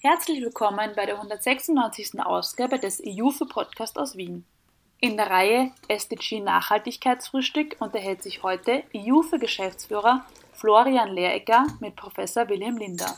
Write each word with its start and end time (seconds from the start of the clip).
Herzlich 0.00 0.40
willkommen 0.40 0.92
bei 0.94 1.06
der 1.06 1.16
196. 1.16 2.20
Ausgabe 2.24 2.78
des 2.78 3.02
EUFE 3.04 3.46
Podcast 3.46 3.98
aus 3.98 4.16
Wien. 4.16 4.44
In 5.00 5.16
der 5.16 5.28
Reihe 5.28 5.72
SDG 5.88 6.38
Nachhaltigkeitsfrühstück 6.38 7.74
unterhält 7.80 8.22
sich 8.22 8.44
heute 8.44 8.84
EUFE 8.94 9.40
Geschäftsführer 9.40 10.24
Florian 10.52 11.12
Lehregger 11.12 11.66
mit 11.80 11.96
Professor 11.96 12.48
Wilhelm 12.48 12.76
Linder. 12.76 13.12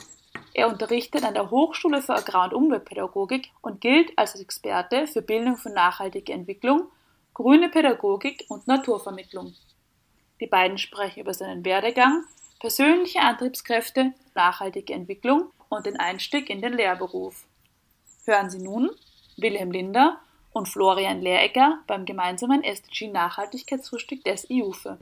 Er 0.55 0.69
unterrichtet 0.69 1.23
an 1.23 1.35
der 1.35 1.51
Hochschule 1.51 2.01
für 2.01 2.15
Agrar- 2.15 2.47
und 2.47 2.55
Umweltpädagogik 2.55 3.51
und 3.61 3.83
gilt 3.83 4.17
als 4.17 4.41
Experte 4.41 5.07
für 5.07 5.21
Bildung 5.21 5.59
für 5.59 5.69
nachhaltige 5.69 6.33
Entwicklung, 6.33 6.85
grüne 7.35 7.69
Pädagogik 7.69 8.47
und 8.49 8.67
Naturvermittlung. 8.67 9.55
Die 10.41 10.47
beiden 10.47 10.79
sprechen 10.79 11.21
über 11.21 11.35
seinen 11.35 11.63
Werdegang, 11.63 12.25
persönliche 12.61 13.21
Antriebskräfte, 13.21 14.13
nachhaltige 14.35 14.93
Entwicklung 14.93 15.51
und 15.71 15.87
den 15.87 15.97
Einstieg 15.97 16.51
in 16.51 16.61
den 16.61 16.75
Lehrberuf. 16.75 17.47
Hören 18.27 18.51
Sie 18.51 18.63
nun 18.63 18.91
Wilhelm 19.39 19.73
Linder 19.73 20.21
und 20.53 20.69
Florian 20.69 21.23
Lehregger 21.23 21.83
beim 21.87 22.05
gemeinsamen 22.05 22.63
SDG 22.63 23.09
Nachhaltigkeitsfrühstück 23.09 24.25
des 24.25 24.51
IUFE. 24.51 24.99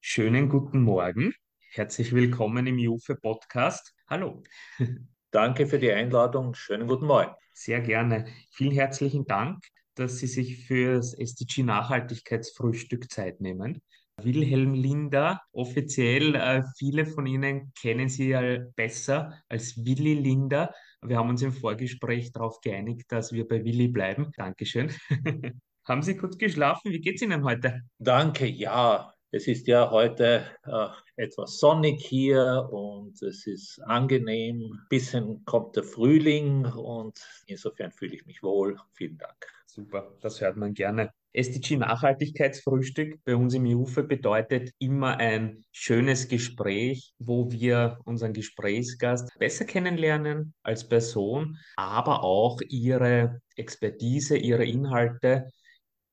Schönen 0.00 0.48
guten 0.48 0.82
Morgen. 0.82 1.34
Herzlich 1.72 2.12
willkommen 2.12 2.68
im 2.68 2.78
IUFE 2.78 3.16
Podcast. 3.16 3.96
Hallo. 4.06 4.44
Danke 5.32 5.66
für 5.66 5.80
die 5.80 5.90
Einladung. 5.90 6.54
Schönen 6.54 6.86
guten 6.86 7.06
Morgen. 7.06 7.32
Sehr 7.52 7.80
gerne. 7.80 8.26
Vielen 8.52 8.70
herzlichen 8.70 9.24
Dank, 9.24 9.64
dass 9.96 10.18
Sie 10.18 10.28
sich 10.28 10.68
für 10.68 10.94
das 10.94 11.14
SDG 11.14 11.64
Nachhaltigkeitsfrühstück 11.64 13.10
Zeit 13.10 13.40
nehmen. 13.40 13.82
Wilhelm 14.22 14.72
Linder, 14.72 15.42
offiziell, 15.52 16.34
äh, 16.36 16.62
viele 16.78 17.04
von 17.04 17.26
Ihnen 17.26 17.72
kennen 17.78 18.08
Sie 18.08 18.30
ja 18.30 18.58
besser 18.74 19.42
als 19.48 19.84
Willi 19.84 20.14
Linder. 20.14 20.74
Wir 21.02 21.18
haben 21.18 21.28
uns 21.28 21.42
im 21.42 21.52
Vorgespräch 21.52 22.32
darauf 22.32 22.60
geeinigt, 22.62 23.12
dass 23.12 23.32
wir 23.32 23.46
bei 23.46 23.62
Willi 23.62 23.88
bleiben. 23.88 24.32
Dankeschön. 24.36 24.90
haben 25.84 26.02
Sie 26.02 26.16
gut 26.16 26.38
geschlafen? 26.38 26.92
Wie 26.92 27.00
geht 27.00 27.16
es 27.16 27.22
Ihnen 27.22 27.44
heute? 27.44 27.82
Danke, 27.98 28.46
ja. 28.46 29.12
Es 29.32 29.48
ist 29.48 29.66
ja 29.66 29.90
heute 29.90 30.46
äh, 30.64 30.88
etwas 31.16 31.58
sonnig 31.58 32.00
hier 32.02 32.68
und 32.72 33.20
es 33.20 33.46
ist 33.46 33.82
angenehm. 33.82 34.62
Ein 34.72 34.86
bisschen 34.88 35.44
kommt 35.44 35.76
der 35.76 35.84
Frühling 35.84 36.64
und 36.64 37.20
insofern 37.46 37.92
fühle 37.92 38.14
ich 38.14 38.24
mich 38.24 38.42
wohl. 38.42 38.78
Vielen 38.92 39.18
Dank. 39.18 39.36
Super, 39.66 40.16
das 40.22 40.40
hört 40.40 40.56
man 40.56 40.72
gerne. 40.72 41.10
SDG 41.36 41.76
Nachhaltigkeitsfrühstück 41.76 43.22
bei 43.26 43.36
uns 43.36 43.52
im 43.52 43.66
IUFE 43.66 44.04
bedeutet 44.04 44.70
immer 44.78 45.18
ein 45.18 45.62
schönes 45.70 46.28
Gespräch, 46.28 47.12
wo 47.18 47.50
wir 47.50 47.98
unseren 48.06 48.32
Gesprächsgast 48.32 49.30
besser 49.38 49.66
kennenlernen 49.66 50.54
als 50.62 50.88
Person, 50.88 51.58
aber 51.76 52.24
auch 52.24 52.62
ihre 52.66 53.42
Expertise, 53.54 54.38
ihre 54.38 54.64
Inhalte. 54.64 55.50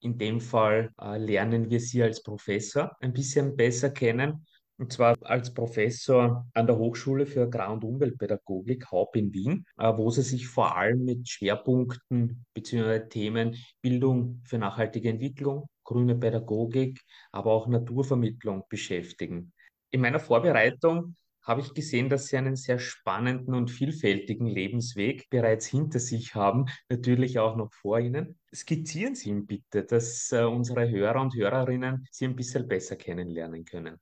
In 0.02 0.18
dem 0.18 0.42
Fall 0.42 0.92
äh, 1.02 1.18
lernen 1.18 1.70
wir 1.70 1.80
sie 1.80 2.04
als 2.04 2.22
Professor 2.22 2.92
ein 3.00 3.14
bisschen 3.14 3.56
besser 3.56 3.92
kennen 3.92 4.46
und 4.84 4.92
zwar 4.92 5.16
als 5.22 5.54
Professor 5.54 6.46
an 6.54 6.68
der 6.68 6.78
Hochschule 6.78 7.26
für 7.26 7.44
Agrar- 7.44 7.72
und 7.72 7.86
Umweltpädagogik, 7.86 8.92
Haupt 8.92 9.16
in 9.16 9.32
Wien, 9.32 9.66
äh, 9.78 9.94
wo 9.96 10.10
sie 10.10 10.24
sich 10.24 10.46
vor 10.46 10.76
allem 10.76 11.06
mit 11.06 11.30
Schwerpunkten 11.30 12.46
bzw. 12.54 13.08
Themen 13.08 13.56
Bildung 13.82 14.42
für 14.44 14.58
nachhaltige 14.58 15.08
Entwicklung, 15.08 15.68
grüne 15.86 16.16
Pädagogik, 16.16 17.00
aber 17.32 17.54
auch 17.54 17.68
Naturvermittlung 17.68 18.64
beschäftigen. 18.68 19.54
In 19.90 20.02
meiner 20.02 20.20
Vorbereitung 20.20 21.16
habe 21.44 21.62
ich 21.62 21.74
gesehen, 21.74 22.10
dass 22.10 22.28
Sie 22.28 22.36
einen 22.36 22.58
sehr 22.58 22.80
spannenden 22.80 23.54
und 23.54 23.72
vielfältigen 23.72 24.48
Lebensweg 24.48 25.30
bereits 25.30 25.66
hinter 25.66 26.00
sich 26.00 26.36
haben, 26.36 26.66
natürlich 26.90 27.40
auch 27.40 27.56
noch 27.56 27.72
vor 27.72 28.02
Ihnen. 28.02 28.38
Skizzieren 28.54 29.16
Sie 29.16 29.30
ihn 29.30 29.46
bitte, 29.46 29.86
dass 29.86 30.30
äh, 30.34 30.44
unsere 30.44 30.90
Hörer 30.90 31.22
und 31.22 31.36
Hörerinnen 31.36 32.06
Sie 32.12 32.26
ein 32.26 32.36
bisschen 32.36 32.68
besser 32.68 32.98
kennenlernen 32.98 33.64
können. 33.64 33.98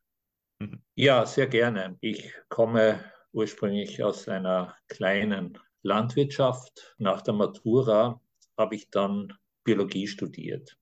Ja, 0.95 1.25
sehr 1.25 1.47
gerne. 1.47 1.97
Ich 2.01 2.33
komme 2.49 3.03
ursprünglich 3.31 4.03
aus 4.03 4.27
einer 4.27 4.75
kleinen 4.87 5.57
Landwirtschaft. 5.81 6.95
Nach 6.97 7.21
der 7.21 7.33
Matura 7.33 8.21
habe 8.57 8.75
ich 8.75 8.89
dann 8.89 9.33
Biologie 9.63 10.07
studiert. 10.07 10.77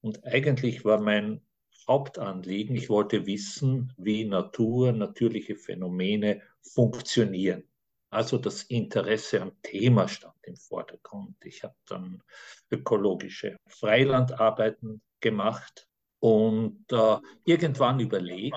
Und 0.00 0.24
eigentlich 0.24 0.84
war 0.84 1.00
mein 1.00 1.40
Hauptanliegen, 1.88 2.74
ich 2.74 2.88
wollte 2.88 3.26
wissen, 3.26 3.92
wie 3.96 4.24
Natur, 4.24 4.92
natürliche 4.92 5.54
Phänomene 5.54 6.42
funktionieren. 6.62 7.62
Also 8.10 8.38
das 8.38 8.64
Interesse 8.64 9.40
am 9.42 9.52
Thema 9.62 10.08
stand 10.08 10.34
im 10.42 10.56
Vordergrund. 10.56 11.36
Ich 11.44 11.62
habe 11.62 11.76
dann 11.86 12.22
ökologische 12.70 13.56
Freilandarbeiten 13.68 15.00
gemacht 15.20 15.88
und 16.20 16.84
äh, 16.90 17.16
irgendwann 17.44 18.00
überlegt, 18.00 18.56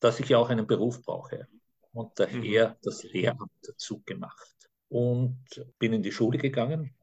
dass 0.00 0.20
ich 0.20 0.34
auch 0.34 0.48
einen 0.48 0.66
Beruf 0.66 1.02
brauche 1.02 1.46
und 1.92 2.18
daher 2.18 2.70
mhm. 2.70 2.74
das 2.82 3.02
Lehramt 3.04 3.52
dazu 3.62 4.02
gemacht 4.04 4.56
und 4.88 5.38
bin 5.78 5.92
in 5.92 6.02
die 6.02 6.12
Schule 6.12 6.38
gegangen. 6.38 6.94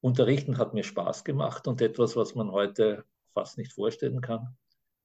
Unterrichten 0.00 0.58
hat 0.58 0.74
mir 0.74 0.84
Spaß 0.84 1.24
gemacht 1.24 1.66
und 1.66 1.80
etwas, 1.80 2.16
was 2.16 2.34
man 2.34 2.50
heute 2.50 3.04
fast 3.32 3.58
nicht 3.58 3.72
vorstellen 3.72 4.20
kann. 4.20 4.56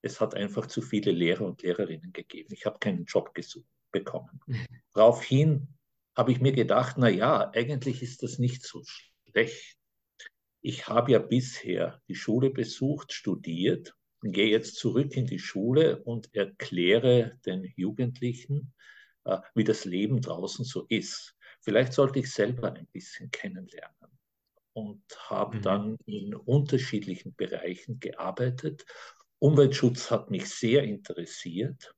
Es 0.01 0.19
hat 0.19 0.35
einfach 0.35 0.65
zu 0.67 0.81
viele 0.81 1.11
Lehrer 1.11 1.45
und 1.45 1.61
Lehrerinnen 1.61 2.11
gegeben. 2.11 2.53
Ich 2.53 2.65
habe 2.65 2.79
keinen 2.79 3.05
Job 3.05 3.33
gesucht, 3.33 3.67
bekommen. 3.91 4.39
Mhm. 4.47 4.65
Daraufhin 4.93 5.67
habe 6.15 6.31
ich 6.31 6.41
mir 6.41 6.51
gedacht, 6.51 6.97
na 6.97 7.09
ja, 7.09 7.49
eigentlich 7.51 8.01
ist 8.01 8.23
das 8.23 8.37
nicht 8.37 8.63
so 8.63 8.81
schlecht 8.83 9.77
ich 10.61 10.87
habe 10.87 11.11
ja 11.11 11.19
bisher 11.19 12.01
die 12.07 12.15
Schule 12.15 12.49
besucht, 12.51 13.13
studiert, 13.13 13.95
gehe 14.21 14.49
jetzt 14.49 14.75
zurück 14.75 15.17
in 15.17 15.25
die 15.25 15.39
Schule 15.39 16.03
und 16.03 16.33
erkläre 16.35 17.39
den 17.45 17.71
Jugendlichen, 17.75 18.73
äh, 19.25 19.39
wie 19.55 19.63
das 19.63 19.85
Leben 19.85 20.21
draußen 20.21 20.63
so 20.63 20.85
ist. 20.89 21.35
Vielleicht 21.61 21.93
sollte 21.93 22.19
ich 22.19 22.31
selber 22.31 22.73
ein 22.73 22.87
bisschen 22.87 23.31
kennenlernen 23.31 24.19
und 24.73 25.03
habe 25.29 25.57
mhm. 25.57 25.61
dann 25.61 25.97
in 26.05 26.35
unterschiedlichen 26.35 27.35
Bereichen 27.35 27.99
gearbeitet. 27.99 28.85
Umweltschutz 29.39 30.11
hat 30.11 30.29
mich 30.29 30.49
sehr 30.49 30.83
interessiert. 30.83 31.95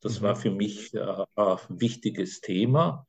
Das 0.00 0.20
mhm. 0.20 0.24
war 0.24 0.36
für 0.36 0.50
mich 0.50 0.94
äh, 0.94 1.24
ein 1.34 1.58
wichtiges 1.68 2.40
Thema. 2.40 3.04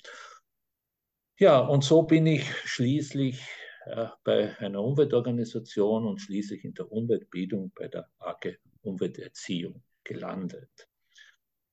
Ja, 1.39 1.59
und 1.59 1.83
so 1.83 2.01
bin 2.01 2.25
ich 2.25 2.51
schließlich 2.65 3.39
äh, 3.87 4.07
bei 4.23 4.57
einer 4.59 4.83
Umweltorganisation 4.83 6.05
und 6.05 6.19
schließlich 6.19 6.63
in 6.63 6.73
der 6.73 6.91
Umweltbildung 6.91 7.71
bei 7.75 7.87
der 7.87 8.09
AGE 8.19 8.57
Umwelterziehung 8.81 9.83
gelandet. 10.03 10.89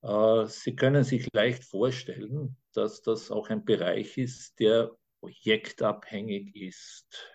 Äh, 0.03 0.47
Sie 0.47 0.77
können 0.77 1.05
sich 1.05 1.29
leicht 1.33 1.65
vorstellen, 1.65 2.57
dass 2.73 3.03
das 3.03 3.31
auch 3.31 3.49
ein 3.51 3.65
Bereich 3.65 4.19
ist, 4.19 4.59
der 4.61 4.91
projektabhängig 5.21 6.55
ist. 6.55 7.31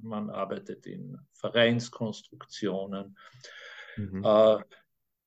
Man 0.00 0.30
arbeitet 0.30 0.86
in 0.86 1.18
Vereinskonstruktionen. 1.32 3.16
Mhm. 3.96 4.24
Äh, 4.24 4.58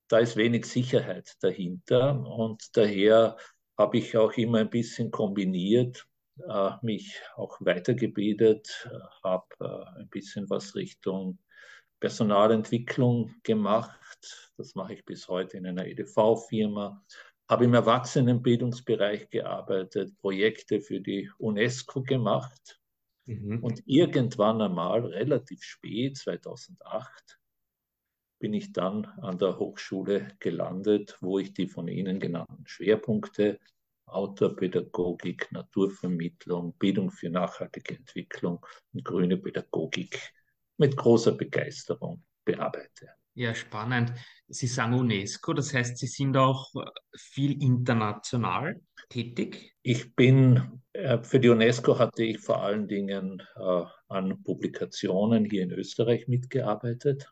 da 0.07 0.19
ist 0.19 0.37
wenig 0.37 0.65
Sicherheit 0.65 1.35
dahinter 1.41 2.19
und 2.19 2.77
daher 2.77 3.37
habe 3.77 3.97
ich 3.97 4.15
auch 4.15 4.33
immer 4.33 4.59
ein 4.59 4.69
bisschen 4.69 5.11
kombiniert 5.11 6.07
äh, 6.47 6.71
mich 6.81 7.21
auch 7.35 7.57
weitergebildet, 7.61 8.89
äh, 8.91 8.99
habe 9.23 9.45
äh, 9.59 9.99
ein 10.01 10.09
bisschen 10.09 10.49
was 10.49 10.75
Richtung 10.75 11.39
Personalentwicklung 11.99 13.33
gemacht. 13.43 14.51
Das 14.57 14.75
mache 14.75 14.93
ich 14.93 15.05
bis 15.05 15.27
heute 15.27 15.57
in 15.57 15.65
einer 15.65 15.85
EDV-Firma. 15.85 17.03
Habe 17.49 17.65
im 17.65 17.73
Erwachsenenbildungsbereich 17.73 19.29
gearbeitet, 19.29 20.15
Projekte 20.17 20.81
für 20.81 20.99
die 20.99 21.29
UNESCO 21.37 22.03
gemacht. 22.03 22.79
Mhm. 23.25 23.63
Und 23.63 23.81
irgendwann 23.85 24.61
einmal, 24.61 25.05
relativ 25.05 25.63
spät, 25.63 26.17
2008, 26.17 27.39
bin 28.39 28.53
ich 28.53 28.73
dann 28.73 29.05
an 29.05 29.39
der 29.39 29.57
Hochschule 29.57 30.27
gelandet, 30.39 31.17
wo 31.21 31.39
ich 31.39 31.53
die 31.53 31.67
von 31.67 31.87
Ihnen 31.87 32.19
genannten 32.19 32.67
Schwerpunkte 32.67 33.59
Outdoor-Pädagogik, 34.07 35.51
Naturvermittlung, 35.51 36.73
Bildung 36.77 37.11
für 37.11 37.29
nachhaltige 37.29 37.95
Entwicklung 37.95 38.65
und 38.93 39.03
grüne 39.03 39.37
Pädagogik 39.37 40.33
mit 40.77 40.95
großer 40.95 41.33
Begeisterung 41.33 42.23
bearbeite. 42.43 43.09
Ja, 43.33 43.53
spannend. 43.53 44.13
Sie 44.47 44.67
sagen 44.67 44.93
UNESCO, 44.93 45.53
das 45.53 45.73
heißt, 45.73 45.97
Sie 45.97 46.07
sind 46.07 46.37
auch 46.37 46.71
viel 47.17 47.61
international 47.61 48.79
tätig? 49.09 49.75
Ich 49.81 50.15
bin, 50.15 50.81
äh, 50.93 51.21
für 51.21 51.39
die 51.39 51.49
UNESCO 51.49 51.99
hatte 51.99 52.23
ich 52.23 52.39
vor 52.39 52.61
allen 52.61 52.87
Dingen 52.87 53.41
äh, 53.55 53.83
an 54.07 54.41
Publikationen 54.43 55.45
hier 55.45 55.63
in 55.63 55.71
Österreich 55.71 56.27
mitgearbeitet. 56.27 57.29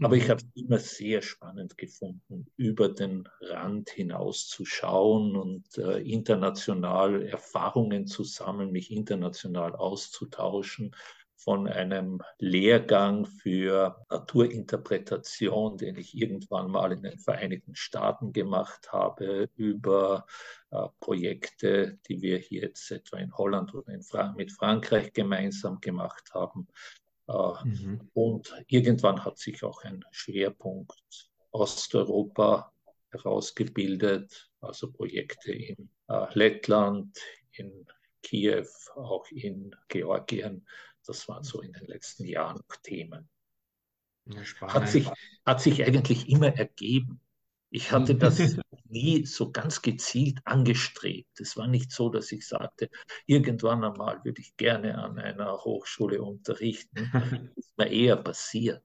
Aber 0.00 0.14
ich 0.14 0.26
mhm. 0.26 0.30
habe 0.30 0.42
es 0.42 0.62
immer 0.62 0.78
sehr 0.78 1.22
spannend 1.22 1.76
gefunden, 1.76 2.46
über 2.56 2.88
den 2.88 3.28
Rand 3.40 3.90
hinaus 3.90 4.46
zu 4.46 4.64
schauen 4.64 5.36
und 5.36 5.76
äh, 5.76 5.98
international 6.00 7.22
Erfahrungen 7.22 8.06
zu 8.06 8.22
sammeln, 8.22 8.70
mich 8.70 8.92
international 8.92 9.74
auszutauschen 9.74 10.94
von 11.38 11.68
einem 11.68 12.20
Lehrgang 12.38 13.24
für 13.24 14.04
Naturinterpretation, 14.10 15.78
den 15.78 15.96
ich 15.96 16.16
irgendwann 16.16 16.70
mal 16.70 16.92
in 16.92 17.02
den 17.02 17.18
Vereinigten 17.18 17.76
Staaten 17.76 18.32
gemacht 18.32 18.92
habe, 18.92 19.48
über 19.56 20.26
äh, 20.70 20.86
Projekte, 20.98 21.98
die 22.08 22.22
wir 22.22 22.38
hier 22.38 22.62
jetzt 22.62 22.90
etwa 22.90 23.18
in 23.18 23.32
Holland 23.36 23.72
oder 23.74 23.92
in 23.92 24.02
Fra 24.02 24.32
mit 24.36 24.52
Frankreich 24.52 25.12
gemeinsam 25.12 25.80
gemacht 25.80 26.34
haben, 26.34 26.66
mhm. 27.28 28.10
Und 28.14 28.54
irgendwann 28.68 29.24
hat 29.24 29.38
sich 29.38 29.62
auch 29.62 29.84
ein 29.84 30.04
Schwerpunkt 30.10 31.30
Osteuropa 31.50 32.72
herausgebildet, 33.10 34.50
also 34.60 34.90
Projekte 34.90 35.52
in 35.52 35.90
äh, 36.08 36.26
Lettland, 36.34 37.18
in 37.52 37.86
Kiew, 38.22 38.66
auch 38.94 39.26
in 39.30 39.74
Georgien. 39.88 40.66
Das 41.06 41.28
waren 41.28 41.42
so 41.42 41.60
in 41.62 41.72
den 41.72 41.86
letzten 41.86 42.24
Jahren 42.24 42.62
Themen. 42.82 43.28
Hat, 44.60 44.88
sich, 44.88 45.10
hat 45.46 45.60
sich 45.62 45.84
eigentlich 45.84 46.28
immer 46.28 46.54
ergeben. 46.54 47.20
Ich 47.70 47.92
hatte 47.92 48.14
das 48.14 48.38
nie 48.88 49.26
so 49.26 49.50
ganz 49.50 49.82
gezielt 49.82 50.38
angestrebt. 50.44 51.40
Es 51.40 51.56
war 51.56 51.66
nicht 51.66 51.92
so, 51.92 52.08
dass 52.08 52.32
ich 52.32 52.46
sagte, 52.46 52.88
irgendwann 53.26 53.84
einmal 53.84 54.24
würde 54.24 54.40
ich 54.40 54.56
gerne 54.56 54.98
an 54.98 55.18
einer 55.18 55.52
Hochschule 55.64 56.22
unterrichten. 56.22 57.10
Das 57.56 57.64
ist 57.64 57.78
mir 57.78 57.90
eher 57.90 58.16
passiert. 58.16 58.82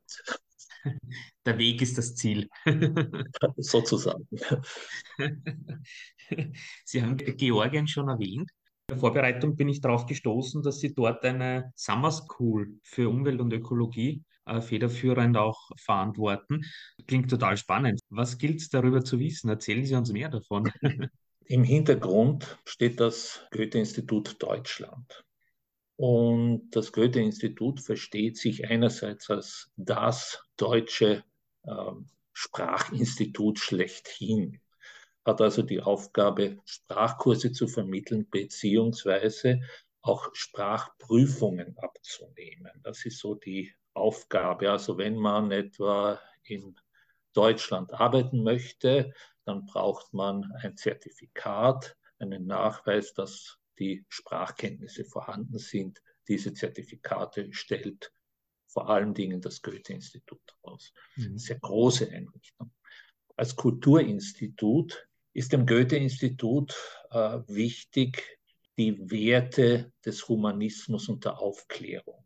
Der 1.45 1.57
Weg 1.57 1.81
ist 1.81 1.97
das 1.97 2.15
Ziel. 2.15 2.49
Sozusagen. 3.57 4.27
Sie 6.85 7.01
haben 7.01 7.17
Georgien 7.17 7.87
schon 7.87 8.09
erwähnt. 8.09 8.49
In 8.89 8.95
der 8.95 8.97
Vorbereitung 8.97 9.55
bin 9.55 9.69
ich 9.69 9.81
darauf 9.81 10.05
gestoßen, 10.05 10.61
dass 10.61 10.79
Sie 10.79 10.93
dort 10.93 11.23
eine 11.23 11.71
Summer 11.75 12.11
School 12.11 12.79
für 12.83 13.09
Umwelt 13.09 13.39
und 13.39 13.53
Ökologie 13.53 14.23
äh, 14.45 14.61
federführend 14.61 15.37
auch 15.37 15.71
verantworten. 15.77 16.65
Klingt 17.07 17.29
total 17.29 17.57
spannend. 17.57 17.99
Was 18.09 18.37
gilt 18.37 18.61
es 18.61 18.69
darüber 18.69 19.03
zu 19.03 19.19
wissen? 19.19 19.49
Erzählen 19.49 19.85
Sie 19.85 19.95
uns 19.95 20.11
mehr 20.11 20.29
davon. 20.29 20.71
Im 21.45 21.63
Hintergrund 21.63 22.57
steht 22.65 22.99
das 22.99 23.45
Goethe-Institut 23.51 24.41
Deutschland. 24.41 25.23
Und 25.95 26.71
das 26.71 26.91
Goethe-Institut 26.91 27.79
versteht 27.81 28.37
sich 28.37 28.67
einerseits 28.67 29.29
als 29.29 29.71
das 29.75 30.43
deutsche 30.57 31.23
äh, 31.63 31.91
Sprachinstitut 32.33 33.59
schlechthin, 33.59 34.59
hat 35.23 35.39
also 35.39 35.61
die 35.61 35.81
Aufgabe, 35.81 36.57
Sprachkurse 36.65 37.51
zu 37.51 37.67
vermitteln, 37.67 38.27
beziehungsweise 38.29 39.61
auch 40.01 40.33
Sprachprüfungen 40.33 41.77
abzunehmen. 41.77 42.71
Das 42.83 43.05
ist 43.05 43.19
so 43.19 43.35
die 43.35 43.73
Aufgabe. 43.93 44.71
Also 44.71 44.97
wenn 44.97 45.15
man 45.15 45.51
etwa 45.51 46.19
in 46.43 46.75
Deutschland 47.33 47.93
arbeiten 47.93 48.43
möchte, 48.43 49.13
dann 49.45 49.65
braucht 49.65 50.13
man 50.13 50.51
ein 50.61 50.77
Zertifikat, 50.77 51.97
einen 52.19 52.45
Nachweis, 52.45 53.13
dass 53.13 53.57
die 53.79 54.05
Sprachkenntnisse 54.09 55.03
vorhanden 55.03 55.57
sind. 55.57 56.01
Diese 56.27 56.53
Zertifikate 56.53 57.51
stellt 57.53 58.13
vor 58.67 58.89
allen 58.89 59.13
Dingen 59.13 59.41
das 59.41 59.61
Goethe-Institut 59.61 60.55
aus. 60.61 60.93
Mhm. 61.15 61.37
Sehr 61.37 61.59
große 61.59 62.09
Einrichtung. 62.09 62.71
Als 63.35 63.55
Kulturinstitut 63.55 65.07
ist 65.33 65.51
dem 65.53 65.65
Goethe-Institut 65.65 66.75
äh, 67.09 67.39
wichtig, 67.47 68.39
die 68.77 69.11
Werte 69.11 69.91
des 70.05 70.27
Humanismus 70.27 71.09
und 71.09 71.25
der 71.25 71.39
Aufklärung 71.39 72.22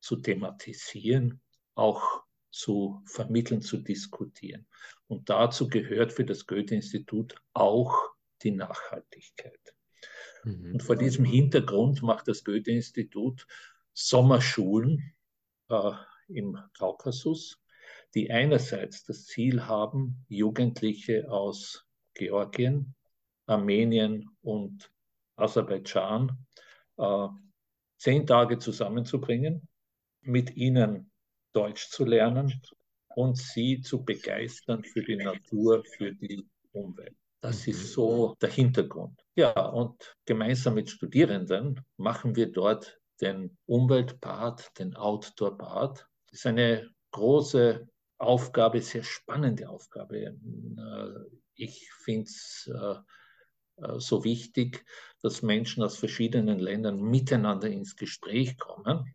zu 0.00 0.16
thematisieren, 0.16 1.40
auch 1.74 2.22
zu 2.50 3.02
vermitteln, 3.06 3.62
zu 3.62 3.78
diskutieren. 3.78 4.66
Und 5.06 5.30
dazu 5.30 5.68
gehört 5.68 6.12
für 6.12 6.24
das 6.24 6.46
Goethe-Institut 6.46 7.36
auch 7.52 7.94
die 8.42 8.50
Nachhaltigkeit. 8.50 9.74
Mhm. 10.44 10.74
Und 10.74 10.82
vor 10.82 10.96
diesem 10.96 11.24
Hintergrund 11.24 12.02
macht 12.02 12.28
das 12.28 12.44
Goethe-Institut 12.44 13.46
Sommerschulen 13.92 15.14
äh, 15.68 15.92
im 16.28 16.58
Kaukasus, 16.78 17.60
die 18.14 18.30
einerseits 18.30 19.04
das 19.04 19.26
Ziel 19.26 19.66
haben, 19.66 20.24
Jugendliche 20.28 21.30
aus 21.30 21.86
Georgien, 22.14 22.94
Armenien 23.46 24.28
und 24.42 24.90
Aserbaidschan 25.36 26.46
äh, 26.98 27.28
zehn 27.98 28.26
Tage 28.26 28.58
zusammenzubringen 28.58 29.68
mit 30.30 30.56
ihnen 30.56 31.10
Deutsch 31.52 31.88
zu 31.90 32.04
lernen 32.04 32.60
und 33.14 33.36
sie 33.36 33.80
zu 33.80 34.04
begeistern 34.04 34.84
für 34.84 35.02
die 35.02 35.16
Natur, 35.16 35.84
für 35.84 36.12
die 36.12 36.46
Umwelt. 36.72 37.16
Das 37.40 37.66
mhm. 37.66 37.72
ist 37.72 37.92
so 37.92 38.36
der 38.40 38.50
Hintergrund. 38.50 39.20
Ja, 39.34 39.52
und 39.68 40.16
gemeinsam 40.26 40.74
mit 40.74 40.90
Studierenden 40.90 41.80
machen 41.96 42.36
wir 42.36 42.52
dort 42.52 42.98
den 43.20 43.56
Umweltbad, 43.66 44.78
den 44.78 44.94
Outdoor-Bad. 44.96 46.06
Das 46.28 46.40
ist 46.40 46.46
eine 46.46 46.90
große 47.10 47.88
Aufgabe, 48.18 48.80
sehr 48.80 49.02
spannende 49.02 49.68
Aufgabe. 49.68 50.18
Äh, 50.18 50.34
ich 51.54 51.90
finde 52.04 52.24
es 52.24 52.70
äh, 52.72 52.94
äh, 53.82 53.98
so 53.98 54.24
wichtig, 54.24 54.84
dass 55.22 55.42
Menschen 55.42 55.82
aus 55.82 55.96
verschiedenen 55.96 56.58
Ländern 56.58 57.00
miteinander 57.00 57.68
ins 57.68 57.96
Gespräch 57.96 58.58
kommen 58.58 59.14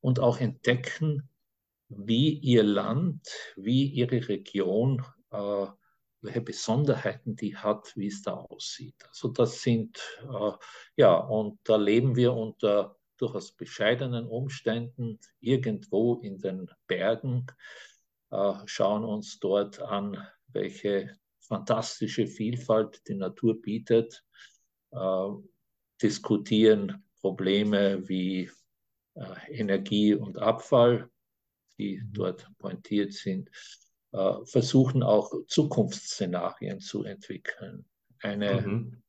und 0.00 0.20
auch 0.20 0.38
entdecken, 0.38 1.28
wie 1.88 2.34
ihr 2.34 2.62
Land, 2.62 3.28
wie 3.56 3.86
ihre 3.86 4.28
Region, 4.28 5.04
äh, 5.30 5.66
welche 6.20 6.40
Besonderheiten 6.40 7.36
die 7.36 7.56
hat, 7.56 7.92
wie 7.96 8.08
es 8.08 8.22
da 8.22 8.34
aussieht. 8.34 8.96
Also 9.08 9.28
das 9.28 9.62
sind, 9.62 9.98
äh, 10.22 10.52
ja, 10.96 11.16
und 11.16 11.60
da 11.64 11.76
leben 11.76 12.16
wir 12.16 12.34
unter 12.34 12.96
durchaus 13.16 13.52
bescheidenen 13.52 14.26
Umständen 14.26 15.18
irgendwo 15.40 16.16
in 16.16 16.38
den 16.38 16.70
Bergen, 16.86 17.46
äh, 18.30 18.54
schauen 18.66 19.04
uns 19.04 19.38
dort 19.38 19.80
an, 19.80 20.16
welche 20.48 21.16
fantastische 21.40 22.26
Vielfalt 22.26 23.06
die 23.08 23.14
Natur 23.14 23.60
bietet, 23.60 24.24
äh, 24.90 25.28
diskutieren 26.00 27.04
Probleme 27.20 28.08
wie 28.08 28.50
Energie 29.48 30.14
und 30.14 30.38
Abfall, 30.38 31.10
die 31.78 31.98
mhm. 31.98 32.12
dort 32.12 32.48
pointiert 32.58 33.12
sind, 33.12 33.50
äh, 34.12 34.34
versuchen 34.44 35.02
auch 35.02 35.32
Zukunftsszenarien 35.46 36.80
zu 36.80 37.04
entwickeln, 37.04 37.84
eine, 38.22 38.62
mhm. 38.62 39.02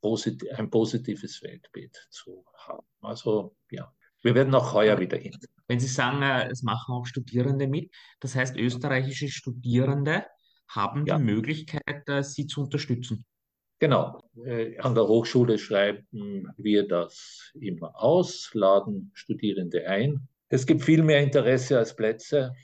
posit 0.00 0.50
ein 0.52 0.70
positives 0.70 1.42
Weltbild 1.42 2.08
zu 2.10 2.44
haben. 2.56 2.86
Also 3.00 3.56
ja, 3.70 3.92
wir 4.22 4.34
werden 4.34 4.54
auch 4.54 4.72
heuer 4.72 4.98
wieder 4.98 5.16
hin. 5.16 5.36
Wenn 5.66 5.80
Sie 5.80 5.86
sagen, 5.86 6.22
äh, 6.22 6.48
es 6.50 6.62
machen 6.62 6.94
auch 6.94 7.06
Studierende 7.06 7.66
mit, 7.66 7.94
das 8.20 8.34
heißt, 8.34 8.56
österreichische 8.56 9.28
Studierende 9.28 10.26
haben 10.68 11.06
ja. 11.06 11.16
die 11.16 11.24
Möglichkeit, 11.24 12.04
sie 12.22 12.46
zu 12.46 12.60
unterstützen. 12.60 13.24
Genau. 13.78 14.20
Äh, 14.44 14.78
an 14.78 14.94
der 14.94 15.06
Hochschule 15.06 15.58
schreiben 15.58 16.52
wir 16.56 16.88
das 16.88 17.52
immer 17.54 17.92
aus, 17.94 18.50
laden 18.54 19.10
Studierende 19.14 19.86
ein. 19.86 20.28
Es 20.48 20.66
gibt 20.66 20.82
viel 20.82 21.02
mehr 21.02 21.20
Interesse 21.20 21.78
als 21.78 21.94
Plätze. 21.94 22.54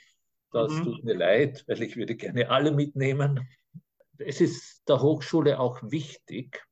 Das 0.50 0.72
mhm. 0.72 0.84
tut 0.84 1.04
mir 1.04 1.14
leid, 1.14 1.64
weil 1.66 1.82
ich 1.82 1.96
würde 1.96 2.16
gerne 2.16 2.48
alle 2.50 2.72
mitnehmen. 2.72 3.48
Es 4.18 4.40
ist 4.40 4.88
der 4.88 5.02
Hochschule 5.02 5.58
auch 5.58 5.80
wichtig, 5.82 6.64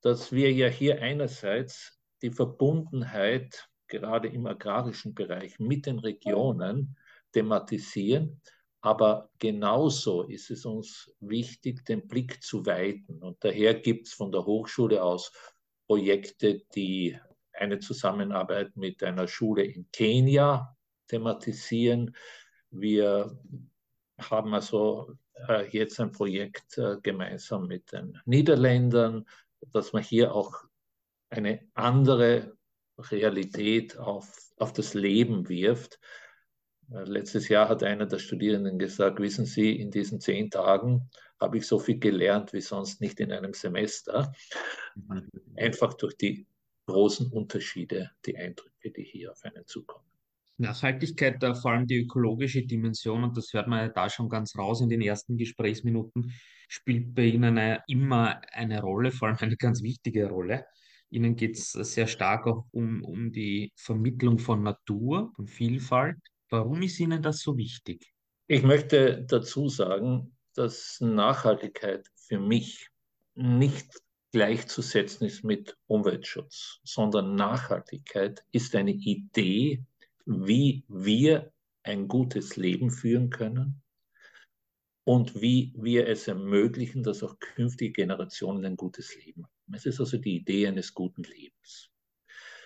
dass 0.00 0.32
wir 0.32 0.52
ja 0.52 0.68
hier 0.68 1.02
einerseits 1.02 2.00
die 2.22 2.30
Verbundenheit 2.30 3.68
gerade 3.88 4.28
im 4.28 4.46
agrarischen 4.46 5.14
Bereich 5.14 5.58
mit 5.58 5.86
den 5.86 5.98
Regionen 5.98 6.96
thematisieren, 7.32 8.40
aber 8.82 9.30
genauso 9.38 10.22
ist 10.22 10.50
es 10.50 10.64
uns 10.64 11.12
wichtig, 11.20 11.84
den 11.84 12.08
Blick 12.08 12.42
zu 12.42 12.64
weiten. 12.64 13.22
Und 13.22 13.42
daher 13.44 13.74
gibt 13.74 14.06
es 14.06 14.14
von 14.14 14.32
der 14.32 14.46
Hochschule 14.46 15.02
aus 15.02 15.32
Projekte, 15.86 16.62
die 16.74 17.18
eine 17.52 17.78
Zusammenarbeit 17.78 18.76
mit 18.76 19.02
einer 19.02 19.28
Schule 19.28 19.64
in 19.64 19.90
Kenia 19.92 20.76
thematisieren. 21.08 22.16
Wir 22.70 23.38
haben 24.18 24.54
also 24.54 25.14
äh, 25.48 25.68
jetzt 25.68 26.00
ein 26.00 26.12
Projekt 26.12 26.78
äh, 26.78 26.96
gemeinsam 27.02 27.66
mit 27.66 27.92
den 27.92 28.18
Niederländern, 28.24 29.26
dass 29.72 29.92
man 29.92 30.02
hier 30.02 30.34
auch 30.34 30.64
eine 31.28 31.68
andere 31.74 32.56
Realität 32.98 33.98
auf, 33.98 34.52
auf 34.56 34.72
das 34.72 34.94
Leben 34.94 35.48
wirft 35.48 35.98
letztes 36.90 37.48
Jahr 37.48 37.68
hat 37.68 37.82
einer 37.82 38.06
der 38.06 38.18
Studierenden 38.18 38.78
gesagt, 38.78 39.20
wissen 39.20 39.46
Sie, 39.46 39.76
in 39.76 39.90
diesen 39.90 40.20
zehn 40.20 40.50
Tagen 40.50 41.10
habe 41.40 41.58
ich 41.58 41.66
so 41.66 41.78
viel 41.78 41.98
gelernt 41.98 42.52
wie 42.52 42.60
sonst 42.60 43.00
nicht 43.00 43.20
in 43.20 43.32
einem 43.32 43.54
Semester. 43.54 44.32
Mhm. 44.94 45.28
Einfach 45.56 45.94
durch 45.94 46.16
die 46.16 46.46
großen 46.86 47.32
Unterschiede, 47.32 48.10
die 48.26 48.36
Eindrücke, 48.36 48.90
die 48.90 49.04
hier 49.04 49.32
auf 49.32 49.42
einen 49.44 49.66
zukommen. 49.66 50.04
Nachhaltigkeit, 50.58 51.42
da 51.42 51.54
vor 51.54 51.70
allem 51.70 51.86
die 51.86 51.96
ökologische 51.96 52.62
Dimension, 52.66 53.24
und 53.24 53.36
das 53.36 53.52
hört 53.54 53.66
man 53.66 53.78
ja 53.80 53.88
da 53.88 54.10
schon 54.10 54.28
ganz 54.28 54.56
raus 54.58 54.82
in 54.82 54.90
den 54.90 55.00
ersten 55.00 55.38
Gesprächsminuten, 55.38 56.32
spielt 56.68 57.14
bei 57.14 57.24
Ihnen 57.24 57.56
eine, 57.56 57.82
immer 57.88 58.40
eine 58.52 58.82
Rolle, 58.82 59.10
vor 59.10 59.28
allem 59.28 59.38
eine 59.40 59.56
ganz 59.56 59.82
wichtige 59.82 60.28
Rolle. 60.28 60.66
Ihnen 61.08 61.34
geht 61.34 61.56
es 61.56 61.72
sehr 61.72 62.06
stark 62.06 62.46
auch 62.46 62.66
um, 62.72 63.02
um 63.02 63.32
die 63.32 63.72
Vermittlung 63.74 64.38
von 64.38 64.62
Natur, 64.62 65.32
von 65.34 65.48
Vielfalt. 65.48 66.18
Warum 66.50 66.82
ist 66.82 66.98
Ihnen 66.98 67.22
das 67.22 67.40
so 67.40 67.56
wichtig? 67.56 68.12
Ich 68.48 68.62
möchte 68.64 69.22
dazu 69.22 69.68
sagen, 69.68 70.36
dass 70.54 71.00
Nachhaltigkeit 71.00 72.10
für 72.16 72.40
mich 72.40 72.90
nicht 73.34 74.02
gleichzusetzen 74.32 75.26
ist 75.26 75.44
mit 75.44 75.76
Umweltschutz, 75.86 76.80
sondern 76.82 77.36
Nachhaltigkeit 77.36 78.44
ist 78.52 78.74
eine 78.74 78.92
Idee, 78.92 79.84
wie 80.26 80.84
wir 80.88 81.52
ein 81.82 82.08
gutes 82.08 82.56
Leben 82.56 82.90
führen 82.90 83.30
können 83.30 83.82
und 85.04 85.40
wie 85.40 85.72
wir 85.76 86.08
es 86.08 86.28
ermöglichen, 86.28 87.02
dass 87.02 87.22
auch 87.22 87.38
künftige 87.38 87.92
Generationen 87.92 88.64
ein 88.64 88.76
gutes 88.76 89.16
Leben 89.16 89.44
haben. 89.44 89.74
Es 89.74 89.86
ist 89.86 90.00
also 90.00 90.18
die 90.18 90.36
Idee 90.36 90.68
eines 90.68 90.92
guten 90.94 91.22
Lebens. 91.22 91.90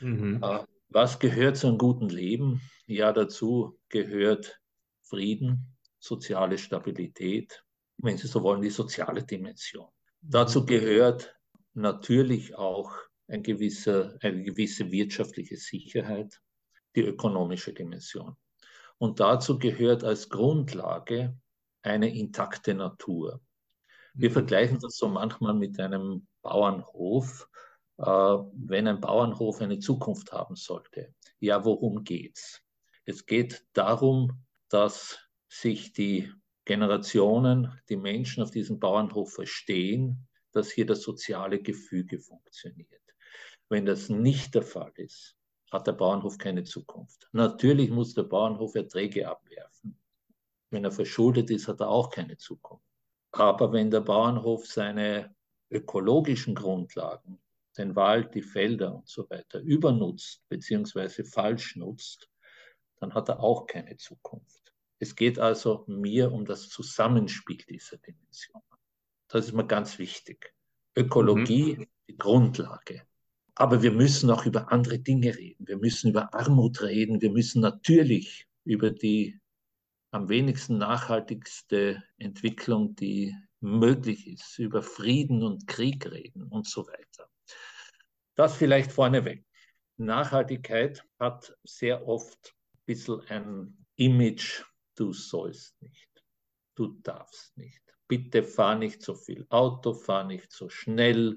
Mhm. 0.00 0.42
Was 0.88 1.18
gehört 1.18 1.56
zu 1.56 1.68
einem 1.68 1.78
guten 1.78 2.08
Leben? 2.08 2.60
Ja, 2.86 3.12
dazu 3.12 3.78
gehört 3.88 4.60
Frieden, 5.02 5.76
soziale 5.98 6.58
Stabilität, 6.58 7.64
wenn 7.98 8.16
Sie 8.16 8.26
so 8.26 8.42
wollen, 8.42 8.62
die 8.62 8.70
soziale 8.70 9.24
Dimension. 9.24 9.88
Dazu 10.20 10.62
mhm. 10.62 10.66
gehört 10.66 11.36
natürlich 11.74 12.56
auch 12.56 12.92
ein 13.28 13.42
gewisser, 13.42 14.16
eine 14.20 14.42
gewisse 14.42 14.90
wirtschaftliche 14.90 15.56
Sicherheit, 15.56 16.40
die 16.94 17.02
ökonomische 17.02 17.72
Dimension. 17.72 18.36
Und 18.98 19.20
dazu 19.20 19.58
gehört 19.58 20.04
als 20.04 20.28
Grundlage 20.28 21.36
eine 21.82 22.14
intakte 22.14 22.74
Natur. 22.74 23.40
Wir 24.14 24.30
mhm. 24.30 24.34
vergleichen 24.34 24.78
das 24.80 24.96
so 24.96 25.08
manchmal 25.08 25.54
mit 25.54 25.78
einem 25.80 26.26
Bauernhof. 26.42 27.48
Äh, 27.98 28.04
wenn 28.04 28.88
ein 28.88 29.00
Bauernhof 29.00 29.60
eine 29.60 29.78
Zukunft 29.78 30.32
haben 30.32 30.56
sollte, 30.56 31.14
ja, 31.40 31.64
worum 31.64 32.04
geht's? 32.04 32.62
Es 33.04 33.26
geht 33.26 33.64
darum, 33.72 34.44
dass 34.68 35.18
sich 35.48 35.92
die 35.92 36.32
Generationen, 36.64 37.78
die 37.88 37.96
Menschen 37.96 38.42
auf 38.42 38.50
diesem 38.50 38.80
Bauernhof 38.80 39.34
verstehen, 39.34 40.26
dass 40.52 40.70
hier 40.70 40.86
das 40.86 41.02
soziale 41.02 41.60
Gefüge 41.60 42.18
funktioniert. 42.18 43.02
Wenn 43.68 43.86
das 43.86 44.08
nicht 44.08 44.54
der 44.54 44.62
Fall 44.62 44.92
ist, 44.96 45.36
hat 45.70 45.86
der 45.86 45.92
Bauernhof 45.92 46.38
keine 46.38 46.64
Zukunft. 46.64 47.28
Natürlich 47.32 47.90
muss 47.90 48.14
der 48.14 48.22
Bauernhof 48.24 48.74
Erträge 48.74 49.28
abwerfen. 49.28 49.98
Wenn 50.70 50.84
er 50.84 50.92
verschuldet 50.92 51.50
ist, 51.50 51.68
hat 51.68 51.80
er 51.80 51.88
auch 51.88 52.10
keine 52.10 52.36
Zukunft. 52.36 52.84
Aber 53.32 53.72
wenn 53.72 53.90
der 53.90 54.00
Bauernhof 54.00 54.66
seine 54.66 55.34
ökologischen 55.70 56.54
Grundlagen, 56.54 57.40
den 57.76 57.96
Wald, 57.96 58.34
die 58.34 58.42
Felder 58.42 58.94
und 58.94 59.08
so 59.08 59.28
weiter 59.30 59.60
übernutzt 59.60 60.42
bzw. 60.48 61.24
falsch 61.24 61.76
nutzt, 61.76 62.28
dann 63.00 63.14
hat 63.14 63.28
er 63.28 63.40
auch 63.40 63.66
keine 63.66 63.96
Zukunft. 63.96 64.72
Es 64.98 65.16
geht 65.16 65.38
also 65.38 65.84
mir 65.86 66.32
um 66.32 66.44
das 66.44 66.68
Zusammenspiel 66.68 67.58
dieser 67.68 67.98
Dimensionen. 67.98 68.64
Das 69.28 69.46
ist 69.46 69.52
mir 69.52 69.66
ganz 69.66 69.98
wichtig. 69.98 70.54
Ökologie, 70.96 71.76
mhm. 71.76 71.86
die 72.08 72.16
Grundlage. 72.16 73.02
Aber 73.56 73.82
wir 73.82 73.92
müssen 73.92 74.30
auch 74.30 74.46
über 74.46 74.72
andere 74.72 74.98
Dinge 74.98 75.36
reden. 75.36 75.66
Wir 75.66 75.76
müssen 75.76 76.10
über 76.10 76.32
Armut 76.34 76.82
reden. 76.82 77.20
Wir 77.20 77.30
müssen 77.30 77.60
natürlich 77.60 78.46
über 78.64 78.90
die 78.90 79.40
am 80.10 80.28
wenigsten 80.28 80.78
nachhaltigste 80.78 82.02
Entwicklung, 82.18 82.94
die 82.94 83.34
möglich 83.60 84.28
ist, 84.28 84.58
über 84.58 84.82
Frieden 84.82 85.42
und 85.42 85.66
Krieg 85.66 86.10
reden 86.10 86.44
und 86.44 86.68
so 86.68 86.86
weiter. 86.86 87.28
Das 88.34 88.56
vielleicht 88.56 88.90
vorneweg. 88.90 89.44
Nachhaltigkeit 89.96 91.04
hat 91.20 91.56
sehr 91.62 92.06
oft 92.08 92.54
ein 92.74 92.82
bisschen 92.86 93.20
ein 93.28 93.86
Image, 93.96 94.64
du 94.96 95.12
sollst 95.12 95.80
nicht, 95.80 96.24
du 96.74 96.98
darfst 97.02 97.56
nicht. 97.56 97.80
Bitte 98.08 98.42
fahr 98.42 98.76
nicht 98.76 99.02
so 99.02 99.14
viel 99.14 99.46
Auto, 99.50 99.94
fahr 99.94 100.24
nicht 100.24 100.52
so 100.52 100.68
schnell, 100.68 101.36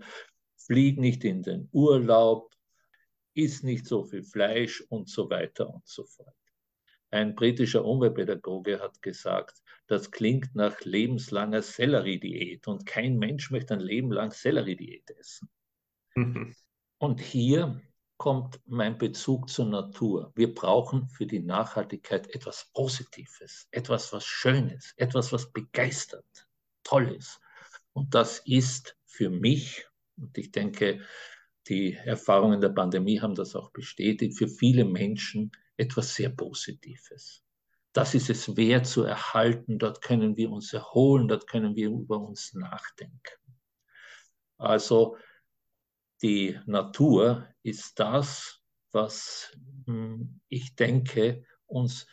flieg 0.55 0.97
nicht 0.97 1.23
in 1.23 1.43
den 1.43 1.69
Urlaub, 1.71 2.51
iss 3.35 3.61
nicht 3.61 3.85
so 3.85 4.03
viel 4.03 4.23
Fleisch 4.23 4.81
und 4.89 5.07
so 5.07 5.29
weiter 5.29 5.69
und 5.69 5.87
so 5.87 6.03
fort. 6.03 6.35
Ein 7.11 7.35
britischer 7.35 7.85
Umweltpädagoge 7.85 8.79
hat 8.81 9.01
gesagt, 9.01 9.61
das 9.85 10.11
klingt 10.11 10.55
nach 10.55 10.81
lebenslanger 10.81 11.61
Selleriediät 11.61 12.67
und 12.67 12.85
kein 12.85 13.17
Mensch 13.17 13.51
möchte 13.51 13.75
ein 13.75 13.79
Leben 13.79 14.11
lang 14.11 14.31
Selleriediät 14.31 15.09
essen. 15.11 15.49
Und 16.97 17.21
hier 17.21 17.81
kommt 18.17 18.59
mein 18.65 18.97
Bezug 18.97 19.49
zur 19.49 19.65
Natur. 19.65 20.31
Wir 20.35 20.53
brauchen 20.53 21.07
für 21.09 21.27
die 21.27 21.39
Nachhaltigkeit 21.39 22.33
etwas 22.33 22.71
Positives, 22.73 23.67
etwas, 23.71 24.11
was 24.11 24.25
Schönes, 24.25 24.93
etwas, 24.97 25.31
was 25.31 25.51
begeistert, 25.51 26.47
toll 26.83 27.15
ist. 27.15 27.39
Und 27.93 28.15
das 28.15 28.39
ist 28.45 28.97
für 29.05 29.29
mich 29.29 29.85
und 30.17 30.37
ich 30.37 30.51
denke, 30.51 31.01
die 31.67 31.93
Erfahrungen 31.93 32.61
der 32.61 32.69
Pandemie 32.69 33.19
haben 33.19 33.35
das 33.35 33.55
auch 33.55 33.71
bestätigt, 33.71 34.37
für 34.37 34.47
viele 34.47 34.85
Menschen 34.85 35.51
etwas 35.75 36.15
sehr 36.15 36.29
Positives. 36.29 37.43
Das 37.93 38.13
ist 38.15 38.29
es 38.29 38.55
wert 38.55 38.85
zu 38.85 39.03
erhalten, 39.03 39.77
dort 39.77 40.01
können 40.01 40.37
wir 40.37 40.51
uns 40.51 40.73
erholen, 40.73 41.27
dort 41.27 41.47
können 41.47 41.75
wir 41.75 41.89
über 41.89 42.19
uns 42.19 42.53
nachdenken. 42.53 43.37
Also 44.57 45.17
die 46.21 46.59
Natur 46.65 47.47
ist 47.63 47.99
das, 47.99 48.61
was 48.91 49.55
hm, 49.85 50.39
ich 50.47 50.75
denke, 50.75 51.45
uns 51.65 52.07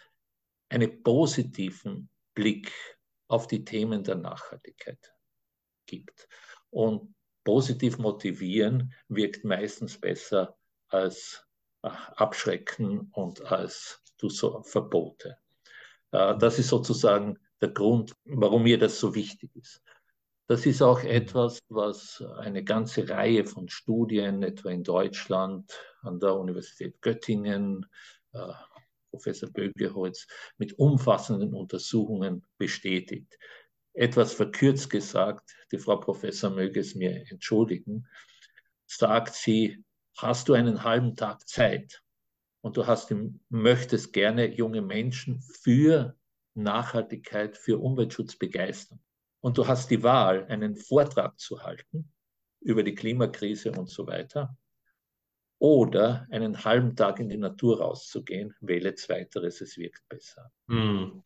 einen 0.68 1.02
positiven 1.02 2.08
Blick 2.34 2.72
auf 3.28 3.46
die 3.46 3.64
Themen 3.64 4.04
der 4.04 4.16
Nachhaltigkeit 4.16 5.14
gibt. 5.86 6.28
Und 6.70 7.14
positiv 7.44 7.98
motivieren 7.98 8.92
wirkt 9.08 9.44
meistens 9.44 10.00
besser 10.00 10.56
als 10.88 11.46
abschrecken 11.82 13.10
und 13.12 13.42
als 13.42 14.02
Verbote. 14.62 15.36
Äh, 16.10 16.38
das 16.38 16.58
ist 16.58 16.68
sozusagen 16.68 17.38
der 17.60 17.68
Grund, 17.70 18.14
warum 18.24 18.62
mir 18.62 18.78
das 18.78 18.98
so 18.98 19.14
wichtig 19.14 19.54
ist. 19.54 19.82
Das 20.46 20.66
ist 20.66 20.82
auch 20.82 21.00
etwas, 21.00 21.58
was 21.68 22.22
eine 22.38 22.62
ganze 22.62 23.08
Reihe 23.08 23.46
von 23.46 23.68
Studien, 23.68 24.42
etwa 24.42 24.70
in 24.70 24.84
Deutschland, 24.84 25.72
an 26.02 26.20
der 26.20 26.36
Universität 26.36 27.00
Göttingen, 27.00 27.86
äh, 28.32 28.52
Professor 29.10 29.48
Bögeholz, 29.50 30.26
mit 30.58 30.78
umfassenden 30.78 31.54
Untersuchungen 31.54 32.44
bestätigt 32.58 33.38
etwas 33.94 34.34
verkürzt 34.34 34.90
gesagt, 34.90 35.54
die 35.72 35.78
Frau 35.78 35.96
Professor 35.96 36.50
möge 36.50 36.80
es 36.80 36.94
mir 36.94 37.30
entschuldigen, 37.30 38.06
sagt 38.86 39.34
sie, 39.34 39.82
hast 40.16 40.48
du 40.48 40.52
einen 40.52 40.82
halben 40.82 41.16
Tag 41.16 41.48
Zeit 41.48 42.02
und 42.60 42.76
du 42.76 42.86
hast, 42.86 43.14
möchtest 43.48 44.12
gerne 44.12 44.52
junge 44.52 44.82
Menschen 44.82 45.40
für 45.40 46.16
Nachhaltigkeit, 46.54 47.56
für 47.56 47.78
Umweltschutz 47.78 48.36
begeistern. 48.36 49.00
Und 49.44 49.58
du 49.58 49.68
hast 49.68 49.90
die 49.90 50.02
Wahl, 50.02 50.46
einen 50.46 50.74
Vortrag 50.74 51.38
zu 51.38 51.62
halten 51.62 52.10
über 52.60 52.82
die 52.82 52.94
Klimakrise 52.94 53.72
und 53.72 53.90
so 53.90 54.06
weiter 54.06 54.56
oder 55.58 56.26
einen 56.30 56.64
halben 56.64 56.96
Tag 56.96 57.20
in 57.20 57.28
die 57.28 57.36
Natur 57.36 57.78
rauszugehen, 57.78 58.54
wähle 58.62 58.94
zweiteres, 58.94 59.60
es 59.60 59.76
wirkt 59.76 60.00
besser. 60.08 60.50
Hm. 60.68 61.22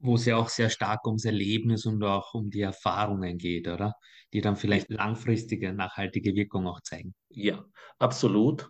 Wo 0.00 0.16
es 0.16 0.24
ja 0.24 0.36
auch 0.36 0.48
sehr 0.48 0.68
stark 0.68 1.06
ums 1.06 1.26
Erlebnis 1.26 1.86
und 1.86 2.02
auch 2.02 2.34
um 2.34 2.50
die 2.50 2.62
Erfahrungen 2.62 3.38
geht, 3.38 3.68
oder? 3.68 3.94
Die 4.32 4.40
dann 4.40 4.56
vielleicht 4.56 4.90
langfristige, 4.90 5.72
nachhaltige 5.72 6.34
Wirkung 6.34 6.66
auch 6.66 6.80
zeigen. 6.80 7.14
Ja, 7.28 7.64
absolut. 8.00 8.68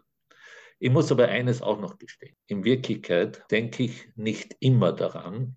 Ich 0.79 0.91
muss 0.91 1.11
aber 1.11 1.29
eines 1.29 1.63
auch 1.63 1.81
noch 1.81 1.97
gestehen. 1.97 2.37
In 2.49 2.65
Wirklichkeit 2.65 3.51
denke 3.51 3.85
ich 3.85 4.15
nicht 4.15 4.55
immer 4.61 4.93
daran, 4.93 5.57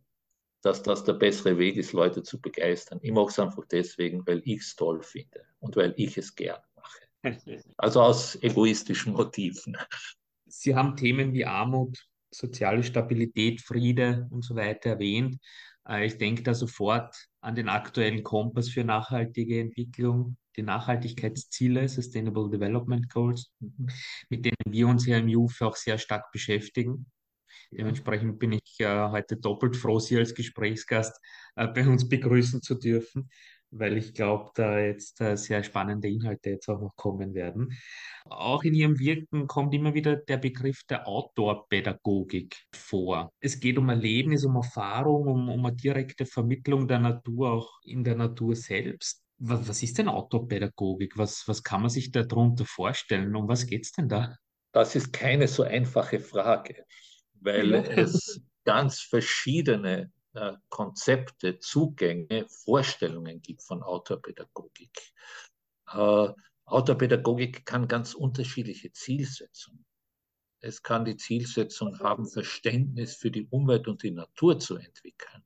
dass 0.68 0.84
das 0.84 1.04
der 1.04 1.14
bessere 1.14 1.58
Weg 1.58 1.78
ist, 1.78 1.94
Leute 1.94 2.24
zu 2.24 2.40
begeistern. 2.40 3.00
Ich 3.02 3.12
mache 3.12 3.30
es 3.30 3.40
einfach 3.40 3.64
deswegen, 3.72 4.26
weil 4.28 4.42
ich 4.46 4.62
es 4.62 4.76
toll 4.76 5.02
finde 5.02 5.42
und 5.60 5.76
weil 5.76 5.94
ich 5.98 6.18
es 6.18 6.36
gern 6.36 6.60
also 7.78 8.02
aus 8.02 8.42
egoistischen 8.42 9.14
Motiven. 9.14 9.76
Sie 10.46 10.76
haben 10.76 10.96
Themen 10.96 11.34
wie 11.34 11.46
Armut, 11.46 11.98
soziale 12.32 12.84
Stabilität, 12.84 13.62
Friede 13.62 14.28
und 14.30 14.44
so 14.44 14.56
weiter 14.56 14.92
erwähnt. 14.92 15.38
Äh, 15.88 16.06
ich 16.06 16.18
denke 16.18 16.44
da 16.44 16.54
sofort 16.54 17.16
an 17.42 17.56
den 17.56 17.70
aktuellen 17.70 18.24
Kompass 18.24 18.70
für 18.70 18.84
nachhaltige 18.84 19.60
Entwicklung, 19.60 20.38
die 20.56 20.64
Nachhaltigkeitsziele, 20.64 21.88
Sustainable 21.88 22.50
Development 22.50 23.10
Goals, 23.10 23.52
mit 24.30 24.46
denen 24.46 24.56
wir 24.66 24.88
uns 24.88 25.06
hier 25.06 25.18
im 25.18 25.28
JUF 25.28 25.62
auch 25.62 25.76
sehr 25.76 25.98
stark 25.98 26.32
beschäftigen. 26.32 27.06
Dementsprechend 27.72 28.40
bin 28.40 28.54
ich 28.54 28.80
äh, 28.80 29.10
heute 29.10 29.38
doppelt 29.38 29.76
froh, 29.76 30.00
Sie 30.00 30.18
als 30.18 30.34
Gesprächsgast 30.34 31.20
äh, 31.56 31.68
bei 31.68 31.88
uns 31.88 32.08
begrüßen 32.08 32.62
zu 32.62 32.76
dürfen, 32.76 33.30
weil 33.72 33.98
ich 33.98 34.14
glaube, 34.14 34.52
da 34.56 34.80
jetzt 34.80 35.20
äh, 35.20 35.36
sehr 35.36 35.64
spannende 35.64 36.08
Inhalte 36.08 36.52
jetzt 36.52 36.70
auch 36.70 36.80
noch 36.80 36.96
kommen 36.96 37.34
werden. 37.34 37.78
Auch 38.26 38.64
in 38.64 38.74
Ihrem 38.74 39.00
Wirken 39.00 39.48
kommt 39.48 39.74
immer 39.74 39.94
wieder 39.94 40.16
der 40.16 40.38
Begriff 40.38 40.84
der 40.90 41.08
Outdoor-Pädagogik 41.08 42.56
vor. 42.74 43.34
Es 43.40 43.60
geht 43.60 43.78
um 43.78 43.90
Erlebnis, 43.90 44.46
um 44.46 44.56
Erfahrung, 44.56 45.28
um, 45.28 45.50
um 45.50 45.66
eine 45.66 45.76
direkte 45.76 46.26
Vermittlung 46.26 46.88
der 46.88 47.00
Natur 47.00 47.52
auch 47.52 47.80
in 47.84 48.04
der 48.04 48.16
Natur 48.16 48.56
selbst. 48.56 49.24
Was, 49.40 49.68
was 49.68 49.84
ist 49.84 49.98
denn 49.98 50.08
Outdoor-Pädagogik? 50.08 51.18
Was, 51.18 51.44
was 51.48 51.62
kann 51.62 51.82
man 51.82 51.90
sich 51.90 52.12
darunter 52.12 52.66
vorstellen? 52.66 53.36
Um 53.36 53.48
was 53.48 53.68
geht 53.68 53.86
es 53.86 53.92
denn 53.92 54.08
da? 54.08 54.36
Das 54.72 54.96
ist 54.96 55.12
keine 55.12 55.48
so 55.48 55.64
einfache 55.64 56.20
Frage 56.20 56.86
weil 57.42 57.74
es 57.74 58.42
ganz 58.64 59.00
verschiedene 59.00 60.12
äh, 60.34 60.54
Konzepte, 60.70 61.60
Zugänge, 61.60 62.48
Vorstellungen 62.50 63.42
gibt 63.42 63.64
von 63.64 63.82
Autorpädagogik. 63.82 65.14
Äh, 65.92 66.30
Autorpädagogik 66.66 67.66
kann 67.66 67.88
ganz 67.88 68.14
unterschiedliche 68.14 68.92
Zielsetzungen. 68.92 69.86
Es 70.60 70.84
kann 70.84 71.06
die 71.06 71.18
Zielsetzung 71.18 72.00
haben, 72.00 72.28
Verständnis 72.28 73.16
für 73.16 73.32
die 73.32 73.48
Umwelt 73.48 73.88
und 73.88 74.04
die 74.04 74.12
Natur 74.12 74.60
zu 74.60 74.76
entwickeln. 74.76 75.44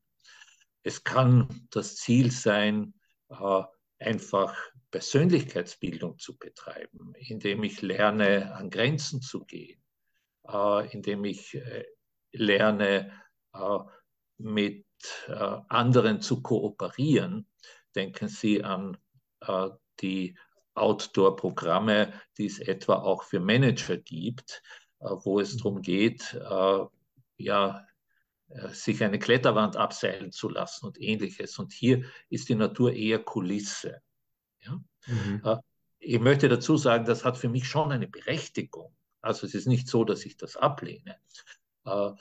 Es 0.83 1.03
kann 1.03 1.67
das 1.69 1.95
Ziel 1.95 2.31
sein, 2.31 2.93
äh, 3.29 3.63
einfach 3.99 4.55
Persönlichkeitsbildung 4.89 6.17
zu 6.17 6.37
betreiben, 6.37 7.13
indem 7.17 7.63
ich 7.63 7.81
lerne, 7.81 8.53
an 8.55 8.69
Grenzen 8.69 9.21
zu 9.21 9.45
gehen, 9.45 9.80
indem 10.91 11.25
ich 11.25 11.55
äh, 11.55 11.85
lerne, 12.31 13.11
äh, 13.53 13.79
mit 14.37 14.85
anderen 15.67 16.21
zu 16.21 16.43
kooperieren. 16.43 17.47
Denken 17.95 18.27
Sie 18.27 18.63
an 18.63 18.97
die 19.99 20.37
Outdoor-Programme, 20.75 22.13
die 22.37 22.45
es 22.45 22.59
etwa 22.59 22.95
auch 22.95 23.23
für 23.23 23.39
Manager 23.39 23.97
gibt, 23.97 24.61
wo 24.99 25.39
es 25.39 25.57
darum 25.57 25.81
geht, 25.81 26.39
ja, 27.37 27.87
sich 28.69 29.03
eine 29.03 29.17
Kletterwand 29.17 29.75
abseilen 29.75 30.31
zu 30.31 30.49
lassen 30.49 30.85
und 30.85 31.01
ähnliches. 31.01 31.57
Und 31.57 31.73
hier 31.73 32.03
ist 32.29 32.49
die 32.49 32.55
Natur 32.55 32.93
eher 32.93 33.19
Kulisse. 33.19 34.01
Ja? 34.59 34.79
Mhm. 35.07 35.59
Ich 35.97 36.19
möchte 36.19 36.47
dazu 36.47 36.77
sagen, 36.77 37.05
das 37.05 37.25
hat 37.25 37.37
für 37.37 37.49
mich 37.49 37.67
schon 37.67 37.91
eine 37.91 38.07
Berechtigung. 38.07 38.95
Also 39.21 39.45
es 39.45 39.53
ist 39.53 39.67
nicht 39.67 39.87
so, 39.87 40.03
dass 40.03 40.25
ich 40.25 40.37
das 40.37 40.57
ablehne. 40.57 41.19
Äh, 41.85 42.11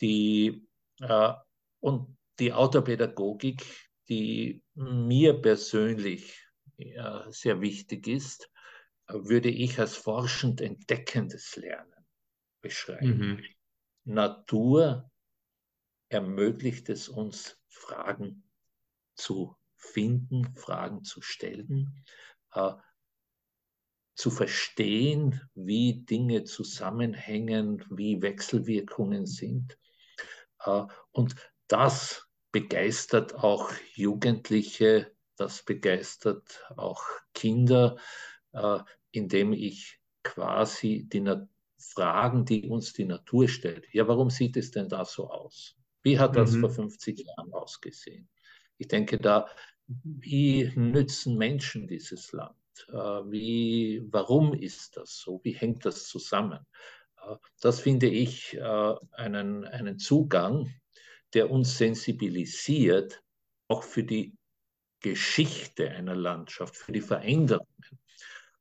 die, 0.00 0.66
äh, 1.00 1.32
und 1.80 2.16
die 2.38 2.52
Autopädagogik, 2.52 3.64
die 4.08 4.62
mir 4.74 5.40
persönlich 5.40 6.46
äh, 6.78 7.30
sehr 7.30 7.60
wichtig 7.60 8.06
ist, 8.06 8.50
würde 9.08 9.50
ich 9.50 9.78
als 9.78 9.96
forschend 9.96 10.60
entdeckendes 10.60 11.56
Lernen 11.56 12.06
beschreiben. 12.60 13.18
Mhm. 13.18 13.44
Natur 14.04 15.10
ermöglicht 16.08 16.88
es 16.88 17.08
uns, 17.08 17.58
Fragen 17.68 18.44
zu 19.14 19.56
finden, 19.76 20.54
Fragen 20.56 21.04
zu 21.04 21.22
stellen, 21.22 22.04
zu 24.20 24.30
verstehen, 24.30 25.40
wie 25.54 26.04
Dinge 26.04 26.44
zusammenhängen, 26.44 27.82
wie 27.88 28.20
Wechselwirkungen 28.20 29.24
sind. 29.24 29.78
Äh, 30.64 30.82
und 31.10 31.34
das 31.68 32.28
begeistert 32.52 33.34
auch 33.34 33.70
Jugendliche, 33.94 35.10
das 35.36 35.62
begeistert 35.62 36.62
auch 36.76 37.02
Kinder, 37.32 37.96
äh, 38.52 38.80
indem 39.10 39.54
ich 39.54 39.98
quasi 40.22 41.08
die 41.10 41.24
Fragen, 41.78 42.44
die 42.44 42.68
uns 42.68 42.92
die 42.92 43.06
Natur 43.06 43.48
stellt. 43.48 43.86
Ja, 43.90 44.06
warum 44.06 44.28
sieht 44.28 44.58
es 44.58 44.70
denn 44.70 44.90
da 44.90 45.06
so 45.06 45.30
aus? 45.30 45.76
Wie 46.02 46.18
hat 46.18 46.36
das 46.36 46.52
mhm. 46.52 46.60
vor 46.60 46.70
50 46.70 47.20
Jahren 47.20 47.54
ausgesehen? 47.54 48.28
Ich 48.76 48.88
denke 48.88 49.16
da, 49.16 49.48
wie 49.86 50.70
nützen 50.76 51.38
Menschen 51.38 51.88
dieses 51.88 52.32
Land? 52.32 52.59
Äh, 52.88 52.92
wie, 52.92 54.02
warum 54.10 54.54
ist 54.54 54.96
das 54.96 55.16
so? 55.16 55.40
Wie 55.42 55.52
hängt 55.52 55.84
das 55.84 56.06
zusammen? 56.06 56.66
Äh, 57.16 57.36
das 57.60 57.80
finde 57.80 58.08
ich 58.08 58.56
äh, 58.56 58.94
einen, 59.12 59.64
einen 59.64 59.98
Zugang, 59.98 60.72
der 61.34 61.50
uns 61.50 61.78
sensibilisiert, 61.78 63.22
auch 63.68 63.82
für 63.82 64.02
die 64.02 64.36
Geschichte 65.00 65.90
einer 65.90 66.14
Landschaft, 66.14 66.76
für 66.76 66.92
die 66.92 67.00
Veränderungen. 67.00 67.66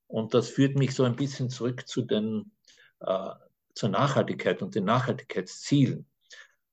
Und 0.07 0.33
das 0.33 0.49
führt 0.49 0.75
mich 0.75 0.95
so 0.95 1.03
ein 1.03 1.15
bisschen 1.15 1.49
zurück 1.49 1.87
zu 1.87 2.01
den, 2.01 2.51
äh, 2.99 3.31
zur 3.75 3.89
Nachhaltigkeit 3.89 4.61
und 4.61 4.75
den 4.75 4.85
Nachhaltigkeitszielen. 4.85 6.07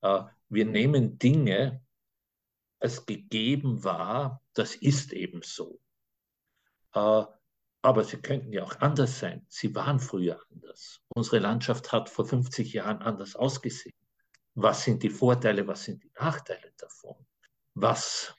Äh, 0.03 0.23
wir 0.49 0.65
nehmen 0.65 1.19
Dinge 1.19 1.83
als 2.79 3.05
gegeben 3.05 3.83
wahr, 3.85 4.43
das 4.55 4.75
ist 4.75 5.13
eben 5.13 5.43
so. 5.43 5.81
Äh, 6.97 7.25
aber 7.83 8.03
sie 8.03 8.17
könnten 8.17 8.53
ja 8.53 8.65
auch 8.65 8.81
anders 8.81 9.21
sein. 9.21 9.47
Sie 9.49 9.73
waren 9.75 10.01
früher 10.01 10.41
anders. 10.51 11.01
Unsere 11.15 11.39
Landschaft 11.39 11.93
hat 11.93 12.09
vor 12.09 12.27
50 12.27 12.73
Jahren 12.73 13.01
anders 13.03 13.37
ausgesehen. 13.37 13.95
Was 14.55 14.85
sind 14.85 15.03
die 15.03 15.11
Vorteile, 15.11 15.69
was 15.69 15.85
sind 15.85 16.03
die 16.03 16.11
Nachteile 16.19 16.73
davon? 16.79 17.15
Was 17.75 18.35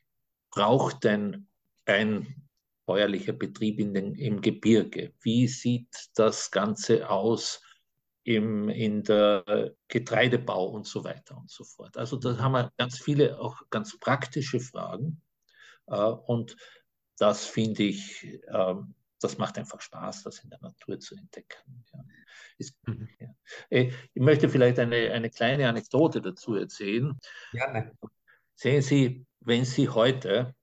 braucht 0.50 1.04
denn 1.04 1.48
ein 1.86 2.50
bäuerlicher 2.88 3.34
Betrieb 3.34 3.80
in 3.80 3.94
den, 3.94 4.16
im 4.16 4.42
Gebirge? 4.42 5.14
Wie 5.22 5.48
sieht 5.48 6.10
das 6.16 6.52
Ganze 6.52 7.10
aus 7.10 7.62
im, 8.24 8.68
in 8.68 9.04
der 9.04 9.76
Getreidebau 9.88 10.66
und 10.70 10.88
so 10.88 11.04
weiter 11.04 11.38
und 11.38 11.52
so 11.52 11.64
fort? 11.64 11.96
Also 11.96 12.18
da 12.18 12.38
haben 12.38 12.54
wir 12.54 12.74
ganz 12.78 13.00
viele 13.00 13.40
auch 13.40 13.62
ganz 13.70 13.98
praktische 14.00 14.60
Fragen. 14.60 15.22
Äh, 15.86 15.96
und 15.96 16.58
das 17.18 17.46
finde 17.46 17.84
ich, 17.84 18.40
ähm, 18.48 18.94
das 19.20 19.38
macht 19.38 19.58
einfach 19.58 19.82
Spaß, 19.82 20.24
das 20.24 20.40
in 20.40 20.50
der 20.50 20.62
Natur 20.62 21.00
zu 21.00 21.16
entdecken. 21.16 21.84
Ja. 21.94 22.06
Ist, 22.58 22.76
mhm. 22.88 23.10
ja. 23.20 23.34
Äh, 23.70 23.92
ich 24.14 24.22
möchte 24.22 24.50
vielleicht 24.50 24.80
eine, 24.80 25.12
eine 25.12 25.30
kleine 25.30 25.68
Anekdote 25.68 26.22
dazu 26.22 26.56
erzählen. 26.56 27.18
Ja. 27.54 27.92
Sehen 28.56 28.82
Sie, 28.82 29.26
wenn 29.42 29.66
Sie 29.66 29.90
heute 29.90 30.56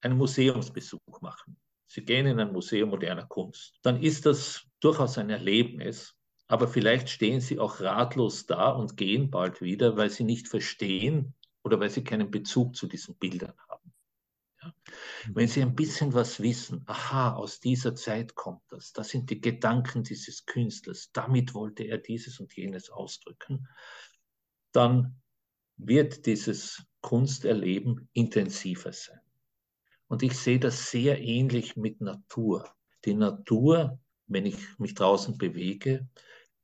einen 0.00 0.16
Museumsbesuch 0.16 1.20
machen, 1.20 1.56
Sie 1.88 2.04
gehen 2.04 2.26
in 2.26 2.40
ein 2.40 2.52
Museum 2.52 2.90
moderner 2.90 3.26
Kunst, 3.26 3.78
dann 3.82 4.02
ist 4.02 4.26
das 4.26 4.66
durchaus 4.80 5.18
ein 5.18 5.30
Erlebnis, 5.30 6.14
aber 6.48 6.68
vielleicht 6.68 7.08
stehen 7.08 7.40
Sie 7.40 7.58
auch 7.58 7.80
ratlos 7.80 8.46
da 8.46 8.70
und 8.70 8.96
gehen 8.96 9.30
bald 9.30 9.60
wieder, 9.60 9.96
weil 9.96 10.10
Sie 10.10 10.24
nicht 10.24 10.48
verstehen 10.48 11.34
oder 11.62 11.80
weil 11.80 11.90
Sie 11.90 12.04
keinen 12.04 12.30
Bezug 12.30 12.76
zu 12.76 12.86
diesen 12.86 13.16
Bildern 13.16 13.54
haben. 13.58 13.65
Wenn 15.32 15.48
Sie 15.48 15.62
ein 15.62 15.74
bisschen 15.74 16.14
was 16.14 16.40
wissen, 16.40 16.82
aha, 16.86 17.34
aus 17.34 17.60
dieser 17.60 17.94
Zeit 17.94 18.34
kommt 18.34 18.62
das, 18.68 18.92
das 18.92 19.08
sind 19.08 19.30
die 19.30 19.40
Gedanken 19.40 20.02
dieses 20.02 20.46
Künstlers, 20.46 21.10
damit 21.12 21.54
wollte 21.54 21.84
er 21.84 21.98
dieses 21.98 22.40
und 22.40 22.54
jenes 22.54 22.90
ausdrücken, 22.90 23.68
dann 24.72 25.20
wird 25.76 26.26
dieses 26.26 26.84
Kunsterleben 27.00 28.08
intensiver 28.12 28.92
sein. 28.92 29.20
Und 30.08 30.22
ich 30.22 30.38
sehe 30.38 30.58
das 30.58 30.90
sehr 30.90 31.20
ähnlich 31.20 31.76
mit 31.76 32.00
Natur. 32.00 32.68
Die 33.04 33.14
Natur, 33.14 33.98
wenn 34.26 34.46
ich 34.46 34.56
mich 34.78 34.94
draußen 34.94 35.36
bewege, 35.36 36.08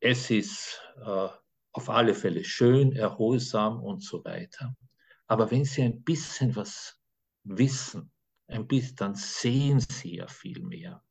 es 0.00 0.30
ist 0.30 0.80
äh, 1.04 1.28
auf 1.72 1.90
alle 1.90 2.14
Fälle 2.14 2.44
schön, 2.44 2.92
erholsam 2.92 3.82
und 3.82 4.02
so 4.02 4.24
weiter. 4.24 4.76
Aber 5.26 5.50
wenn 5.50 5.64
Sie 5.64 5.82
ein 5.82 6.02
bisschen 6.02 6.54
was 6.56 7.00
wissen, 7.44 8.10
ein 8.46 8.66
bisschen, 8.66 8.96
dann 8.96 9.14
sehen 9.14 9.80
sie 9.80 10.16
ja 10.16 10.26
viel 10.26 10.62
mehr. 10.62 11.02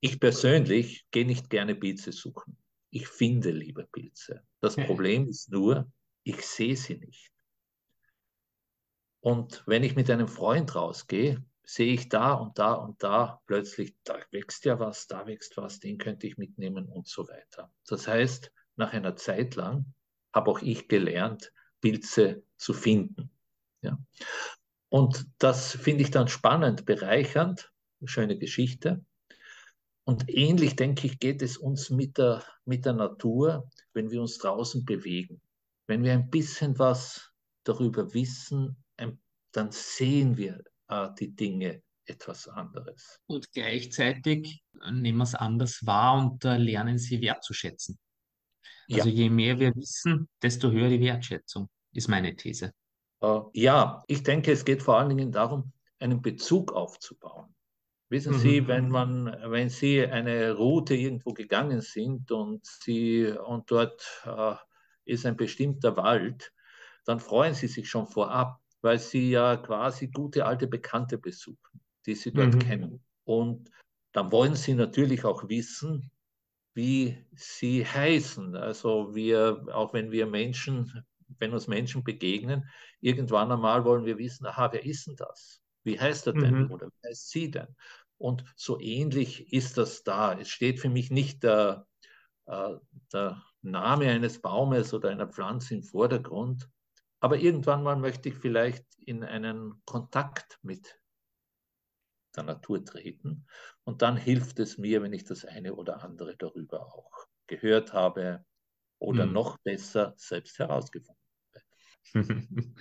Ich 0.00 0.18
persönlich 0.18 1.06
gehe 1.10 1.26
nicht 1.26 1.50
gerne 1.50 1.74
Pilze 1.74 2.12
suchen. 2.12 2.56
Ich 2.90 3.06
finde 3.06 3.50
lieber 3.50 3.84
Pilze. 3.84 4.42
Das 4.60 4.76
Problem 4.76 5.28
ist 5.28 5.50
nur, 5.50 5.90
ich 6.22 6.44
sehe 6.46 6.76
sie 6.76 6.96
nicht. 6.96 7.30
Und 9.20 9.62
wenn 9.66 9.84
ich 9.84 9.96
mit 9.96 10.10
einem 10.10 10.28
Freund 10.28 10.74
rausgehe, 10.74 11.44
sehe 11.62 11.92
ich 11.92 12.08
da 12.08 12.32
und 12.32 12.58
da 12.58 12.72
und 12.72 13.02
da 13.02 13.40
plötzlich, 13.46 13.94
da 14.02 14.18
wächst 14.30 14.64
ja 14.64 14.80
was, 14.80 15.06
da 15.06 15.26
wächst 15.26 15.56
was, 15.56 15.78
den 15.78 15.98
könnte 15.98 16.26
ich 16.26 16.36
mitnehmen 16.36 16.86
und 16.88 17.06
so 17.06 17.28
weiter. 17.28 17.72
Das 17.86 18.08
heißt, 18.08 18.50
nach 18.76 18.92
einer 18.92 19.14
Zeit 19.16 19.54
lang 19.54 19.94
habe 20.32 20.50
auch 20.50 20.62
ich 20.62 20.88
gelernt, 20.88 21.52
Pilze 21.80 22.42
zu 22.56 22.72
finden. 22.72 23.30
Ja. 23.82 23.98
Und 24.90 25.26
das 25.38 25.72
finde 25.72 26.02
ich 26.02 26.10
dann 26.10 26.28
spannend, 26.28 26.84
bereichernd, 26.84 27.70
schöne 28.04 28.38
Geschichte. 28.38 29.04
Und 30.04 30.28
ähnlich, 30.28 30.76
denke 30.76 31.06
ich, 31.06 31.18
geht 31.18 31.42
es 31.42 31.56
uns 31.56 31.90
mit 31.90 32.18
der, 32.18 32.44
mit 32.64 32.84
der 32.84 32.94
Natur, 32.94 33.70
wenn 33.94 34.10
wir 34.10 34.20
uns 34.20 34.38
draußen 34.38 34.84
bewegen. 34.84 35.40
Wenn 35.86 36.02
wir 36.02 36.12
ein 36.12 36.30
bisschen 36.30 36.78
was 36.78 37.30
darüber 37.64 38.12
wissen, 38.12 38.76
dann 39.52 39.70
sehen 39.70 40.36
wir 40.36 40.62
äh, 40.88 41.08
die 41.18 41.34
Dinge 41.34 41.82
etwas 42.04 42.48
anderes. 42.48 43.20
Und 43.26 43.50
gleichzeitig 43.52 44.62
nehmen 44.90 45.18
wir 45.18 45.24
es 45.24 45.34
anders 45.34 45.84
wahr 45.86 46.18
und 46.18 46.44
äh, 46.44 46.56
lernen 46.56 46.98
sie 46.98 47.20
wertzuschätzen. 47.20 47.98
Also 48.90 49.08
ja. 49.08 49.14
je 49.14 49.30
mehr 49.30 49.58
wir 49.58 49.74
wissen, 49.76 50.28
desto 50.42 50.70
höher 50.70 50.88
die 50.88 51.00
Wertschätzung, 51.00 51.68
ist 51.92 52.08
meine 52.08 52.34
These. 52.34 52.72
Äh, 53.20 53.40
ja, 53.54 54.02
ich 54.06 54.22
denke, 54.22 54.52
es 54.52 54.64
geht 54.64 54.82
vor 54.82 54.98
allen 54.98 55.10
Dingen 55.10 55.32
darum, 55.32 55.72
einen 55.98 56.22
Bezug 56.22 56.72
aufzubauen. 56.72 57.54
Wissen 58.08 58.34
mhm. 58.34 58.38
Sie, 58.38 58.66
wenn 58.66 58.88
man, 58.88 59.36
wenn 59.46 59.68
Sie 59.68 60.04
eine 60.04 60.52
Route 60.52 60.94
irgendwo 60.94 61.32
gegangen 61.32 61.80
sind 61.80 62.30
und 62.32 62.66
Sie 62.66 63.26
und 63.26 63.70
dort 63.70 64.02
äh, 64.24 64.54
ist 65.04 65.26
ein 65.26 65.36
bestimmter 65.36 65.96
Wald, 65.96 66.52
dann 67.04 67.20
freuen 67.20 67.54
Sie 67.54 67.68
sich 67.68 67.88
schon 67.88 68.06
vorab, 68.06 68.60
weil 68.80 68.98
Sie 68.98 69.30
ja 69.30 69.56
quasi 69.56 70.08
gute 70.08 70.44
alte 70.44 70.66
Bekannte 70.66 71.18
besuchen, 71.18 71.80
die 72.06 72.14
Sie 72.14 72.32
dort 72.32 72.54
mhm. 72.54 72.58
kennen. 72.58 73.04
Und 73.24 73.70
dann 74.12 74.32
wollen 74.32 74.56
Sie 74.56 74.74
natürlich 74.74 75.24
auch 75.24 75.48
wissen, 75.48 76.10
wie 76.74 77.16
sie 77.34 77.84
heißen. 77.84 78.56
Also 78.56 79.14
wir, 79.14 79.66
auch 79.72 79.92
wenn 79.92 80.10
wir 80.10 80.26
Menschen, 80.26 81.04
wenn 81.38 81.52
uns 81.52 81.68
Menschen 81.68 82.04
begegnen, 82.04 82.68
irgendwann 83.00 83.52
einmal 83.52 83.84
wollen 83.84 84.04
wir 84.04 84.18
wissen, 84.18 84.46
aha, 84.46 84.72
wer 84.72 84.84
ist 84.84 85.06
denn 85.06 85.16
das? 85.16 85.62
Wie 85.82 85.98
heißt 85.98 86.26
er 86.26 86.34
denn 86.34 86.64
mhm. 86.64 86.70
oder 86.70 86.88
wie 86.88 87.08
heißt 87.08 87.30
sie 87.30 87.50
denn? 87.50 87.74
Und 88.18 88.44
so 88.54 88.78
ähnlich 88.80 89.52
ist 89.52 89.78
das 89.78 90.02
da. 90.02 90.38
Es 90.38 90.50
steht 90.50 90.78
für 90.78 90.90
mich 90.90 91.10
nicht 91.10 91.42
der, 91.42 91.86
äh, 92.46 92.74
der 93.12 93.42
Name 93.62 94.10
eines 94.10 94.40
Baumes 94.40 94.92
oder 94.92 95.08
einer 95.08 95.26
Pflanze 95.26 95.74
im 95.74 95.82
Vordergrund, 95.82 96.68
aber 97.20 97.38
irgendwann 97.38 97.82
mal 97.82 97.96
möchte 97.96 98.30
ich 98.30 98.34
vielleicht 98.34 98.84
in 98.98 99.24
einen 99.24 99.82
Kontakt 99.84 100.58
mit 100.62 101.00
der 102.36 102.44
Natur 102.44 102.84
treten. 102.84 103.46
Und 103.84 104.02
dann 104.02 104.16
hilft 104.16 104.58
es 104.58 104.78
mir, 104.78 105.02
wenn 105.02 105.12
ich 105.12 105.24
das 105.24 105.44
eine 105.44 105.74
oder 105.74 106.02
andere 106.02 106.36
darüber 106.36 106.86
auch 106.94 107.26
gehört 107.46 107.92
habe 107.92 108.44
oder 108.98 109.24
hm. 109.24 109.32
noch 109.32 109.58
besser 109.58 110.14
selbst 110.16 110.58
herausgefunden. 110.58 111.19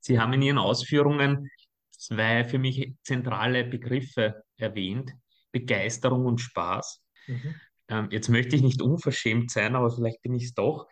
Sie 0.00 0.18
haben 0.18 0.32
in 0.32 0.42
Ihren 0.42 0.58
Ausführungen 0.58 1.50
zwei 1.90 2.44
für 2.44 2.58
mich 2.58 2.94
zentrale 3.02 3.64
Begriffe 3.64 4.42
erwähnt, 4.56 5.12
Begeisterung 5.52 6.26
und 6.26 6.40
Spaß. 6.40 7.02
Mhm. 7.26 7.54
Ähm, 7.88 8.08
jetzt 8.10 8.28
möchte 8.28 8.56
ich 8.56 8.62
nicht 8.62 8.82
unverschämt 8.82 9.50
sein, 9.50 9.76
aber 9.76 9.90
vielleicht 9.90 10.22
bin 10.22 10.34
ich 10.34 10.44
es 10.44 10.54
doch. 10.54 10.88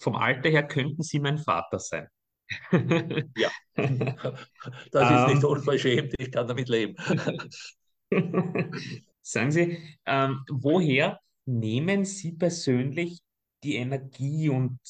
Vom 0.00 0.16
Alter 0.16 0.50
her 0.50 0.66
könnten 0.66 1.02
Sie 1.02 1.20
mein 1.20 1.38
Vater 1.38 1.78
sein. 1.78 2.08
ja, 3.36 3.50
das 3.76 5.10
ist 5.10 5.34
nicht 5.34 5.44
ähm. 5.44 5.50
unverschämt, 5.50 6.14
ich 6.18 6.32
kann 6.32 6.48
damit 6.48 6.68
leben. 6.68 6.96
Sagen 9.22 9.52
Sie, 9.52 9.78
ähm, 10.06 10.44
woher 10.50 11.20
nehmen 11.46 12.04
Sie 12.04 12.32
persönlich 12.32 13.20
die 13.62 13.76
Energie 13.76 14.48
und 14.48 14.80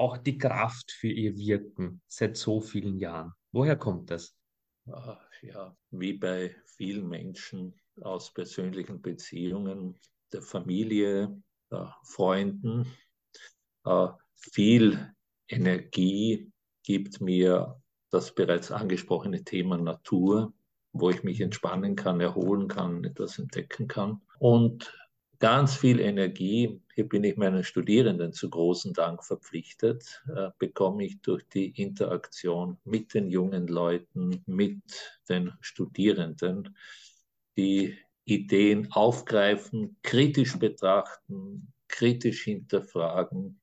auch 0.00 0.16
die 0.16 0.38
Kraft 0.38 0.90
für 0.90 1.08
Ihr 1.08 1.36
Wirken 1.36 2.00
seit 2.08 2.36
so 2.36 2.60
vielen 2.60 2.98
Jahren? 2.98 3.32
Woher 3.52 3.76
kommt 3.76 4.10
das? 4.10 4.34
Ja, 5.42 5.76
wie 5.90 6.14
bei 6.14 6.56
vielen 6.64 7.08
Menschen 7.08 7.74
aus 8.00 8.32
persönlichen 8.32 9.00
Beziehungen, 9.00 9.98
der 10.32 10.42
Familie, 10.42 11.40
der 11.70 11.94
Freunden, 12.04 12.86
äh, 13.84 14.08
viel 14.34 15.14
Energie 15.48 16.50
gibt 16.82 17.20
mir 17.20 17.80
das 18.10 18.34
bereits 18.34 18.72
angesprochene 18.72 19.44
Thema 19.44 19.76
Natur, 19.76 20.52
wo 20.92 21.10
ich 21.10 21.22
mich 21.22 21.40
entspannen 21.40 21.94
kann, 21.94 22.20
erholen 22.20 22.68
kann, 22.68 23.04
etwas 23.04 23.38
entdecken 23.38 23.86
kann. 23.86 24.22
Und 24.38 24.96
ganz 25.38 25.76
viel 25.76 26.00
Energie, 26.00 26.80
hier 27.00 27.08
bin 27.08 27.24
ich 27.24 27.38
meinen 27.38 27.64
Studierenden 27.64 28.34
zu 28.34 28.50
großen 28.50 28.92
Dank 28.92 29.24
verpflichtet, 29.24 30.22
äh, 30.36 30.50
bekomme 30.58 31.06
ich 31.06 31.22
durch 31.22 31.48
die 31.48 31.70
Interaktion 31.82 32.76
mit 32.84 33.14
den 33.14 33.30
jungen 33.30 33.68
Leuten, 33.68 34.42
mit 34.44 34.82
den 35.26 35.54
Studierenden, 35.62 36.76
die 37.56 37.96
Ideen 38.26 38.92
aufgreifen, 38.92 39.96
kritisch 40.02 40.58
betrachten, 40.58 41.72
kritisch 41.88 42.44
hinterfragen 42.44 43.58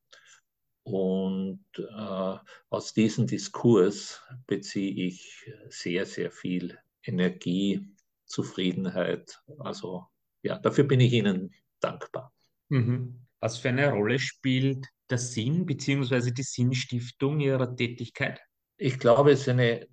und 0.82 1.63
äh, 1.78 2.38
aus 2.71 2.93
diesem 2.95 3.28
Diskurs 3.28 4.19
beziehe 4.47 5.06
ich 5.06 5.54
sehr, 5.69 6.08
sehr 6.08 6.32
viel 6.32 6.76
Energie, 7.04 7.88
Zufriedenheit. 8.26 9.43
Also 9.60 10.08
ja, 10.41 10.58
dafür 10.58 10.86
bin 10.86 11.02
ich 11.02 11.13
Ihnen 11.13 11.54
dankbar. 11.80 12.34
Mhm. 12.69 13.27
Was 13.39 13.58
für 13.58 13.69
eine 13.69 13.91
Rolle 13.91 14.19
spielt 14.19 14.88
der 15.10 15.17
Sinn 15.17 15.65
bzw. 15.65 16.32
die 16.32 16.43
Sinnstiftung 16.43 17.39
Ihrer 17.39 17.76
Tätigkeit? 17.76 18.41
Ich 18.78 19.00
glaube, 19.00 19.32
es 19.32 19.41
ist 19.41 19.50
eine, 19.50 19.88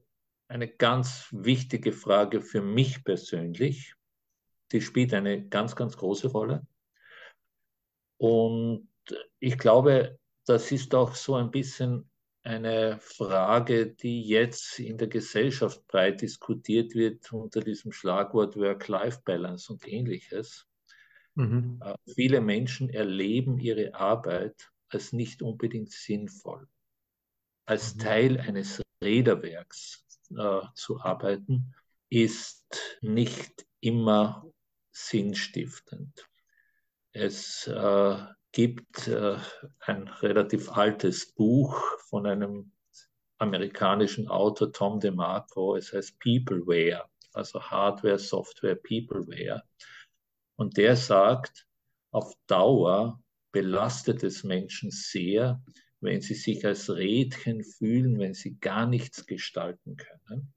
eine 0.49 0.69
ganz 0.69 1.29
wichtige 1.31 1.93
Frage 1.93 2.41
für 2.41 2.63
mich 2.63 3.05
persönlich. 3.05 3.95
Die 4.73 4.81
spielt 4.81 5.15
eine 5.15 5.47
ganz, 5.49 5.77
ganz 5.77 5.97
große 5.97 6.29
Rolle. 6.29 6.67
Und 8.19 8.89
ich 9.39 9.59
glaube, 9.59 10.19
das 10.47 10.73
ist 10.73 10.95
auch 10.95 11.15
so 11.15 11.35
ein 11.35 11.51
bisschen 11.51 12.11
eine 12.43 12.99
Frage, 13.01 13.95
die 13.95 14.23
jetzt 14.23 14.79
in 14.79 14.99
der 14.99 15.09
Gesellschaft 15.09 15.87
breit 15.87 16.21
diskutiert 16.21 16.95
wird 16.95 17.33
unter 17.33 17.61
diesem 17.61 17.93
Schlagwort 17.93 18.57
Work-Life-Balance 18.57 19.73
und 19.73 19.89
ähnliches. 19.89 20.67
Mhm. 21.35 21.81
Äh, 21.85 21.95
viele 22.15 22.41
Menschen 22.41 22.89
erleben 22.91 23.59
ihre 23.59 23.95
Arbeit 23.95 24.71
als 24.89 25.13
nicht 25.13 25.43
unbedingt 25.43 25.91
sinnvoll. 25.91 26.69
Als 27.67 27.95
mhm. 27.95 27.99
Teil 27.99 28.41
eines 28.41 28.83
Räderwerks 29.03 30.05
äh, 30.31 30.61
zu 30.75 31.01
arbeiten, 31.01 31.75
ist 32.09 32.99
nicht 33.01 33.67
immer 33.81 34.47
sinnstiftend. 34.93 36.29
Es 37.13 37.67
äh, 37.67 38.17
gibt 38.53 39.09
äh, 39.09 39.37
ein 39.81 40.09
relativ 40.09 40.71
altes 40.71 41.33
Buch 41.33 41.81
von 42.09 42.27
einem 42.27 42.73
amerikanischen 43.39 44.29
Autor 44.29 44.73
Tom 44.73 45.01
DeMarco. 45.01 45.77
Es 45.77 45.93
heißt 45.93 46.19
Peopleware, 46.21 47.05
also 47.33 47.61
Hardware, 47.61 48.19
Software, 48.19 48.77
Peopleware. 48.77 49.63
Und 50.57 50.77
der 50.77 50.97
sagt, 50.97 51.67
auf 52.11 52.33
Dauer 52.47 53.23
belastet 53.53 54.23
es 54.23 54.45
Menschen 54.45 54.91
sehr, 54.91 55.63
wenn 56.01 56.21
sie 56.21 56.35
sich 56.35 56.65
als 56.67 56.91
Rädchen 56.91 57.65
fühlen, 57.65 58.19
wenn 58.19 58.35
sie 58.35 58.59
gar 58.59 58.87
nichts 58.87 59.27
gestalten 59.27 59.97
können. 59.97 60.53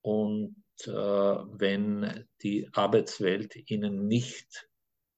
Und 0.00 0.56
äh, 0.86 0.90
wenn 0.90 2.26
die 2.42 2.68
Arbeitswelt 2.72 3.70
ihnen 3.70 4.06
nicht 4.06 4.68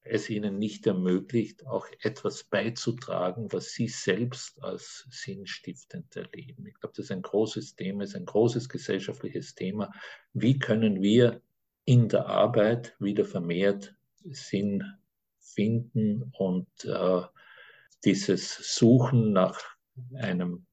es 0.09 0.31
ihnen 0.31 0.59
nicht 0.59 0.87
ermöglicht, 0.87 1.67
auch 1.67 1.87
etwas 2.01 2.45
beizutragen, 2.45 3.53
was 3.53 3.73
sie 3.73 3.89
selbst 3.89 4.63
als 4.63 5.07
sinnstiftend 5.11 6.17
erleben. 6.17 6.67
Ich 6.67 6.75
glaube, 6.75 6.95
das 6.97 7.07
ist 7.07 7.13
ein 7.13 7.23
großes 7.23 7.77
Thema, 7.77 8.05
ist 8.05 8.17
ein 8.17 8.25
großes 8.25 8.69
gesellschaftliches 8.69 9.55
Thema. 9.55 9.93
Wie 10.33 10.59
können 10.59 11.03
wir 11.03 11.43
in 11.89 12.07
der 12.11 12.27
Arbeit 12.27 12.95
wieder 12.99 13.25
vermehrt 13.25 13.97
Sinn 14.23 14.85
finden 15.41 16.31
und 16.37 16.69
äh, 16.85 17.23
dieses 18.05 18.77
Suchen 18.77 19.33
nach 19.33 19.59
einem, 20.15 20.67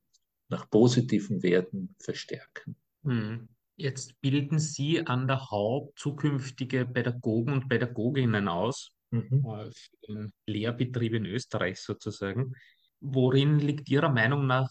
nach 0.50 0.70
positiven 0.70 1.42
Werten 1.42 1.96
verstärken? 2.00 2.76
Hm. 3.04 3.48
Jetzt 3.78 4.20
bilden 4.20 4.60
Sie 4.60 5.08
an 5.08 5.26
der 5.26 5.52
Haupt 5.52 5.98
zukünftige 5.98 6.86
Pädagogen 6.86 7.54
und 7.54 7.70
Pädagoginnen 7.70 8.50
aus 8.50 8.92
mhm. 9.12 9.46
Äh, 9.46 9.70
den 10.10 10.34
Lehrbetrieb 10.48 11.14
in 11.14 11.26
Österreich 11.26 11.80
sozusagen. 11.80 12.56
Worin 13.00 13.60
liegt 13.60 13.88
Ihrer 13.88 14.10
Meinung 14.10 14.48
nach 14.48 14.70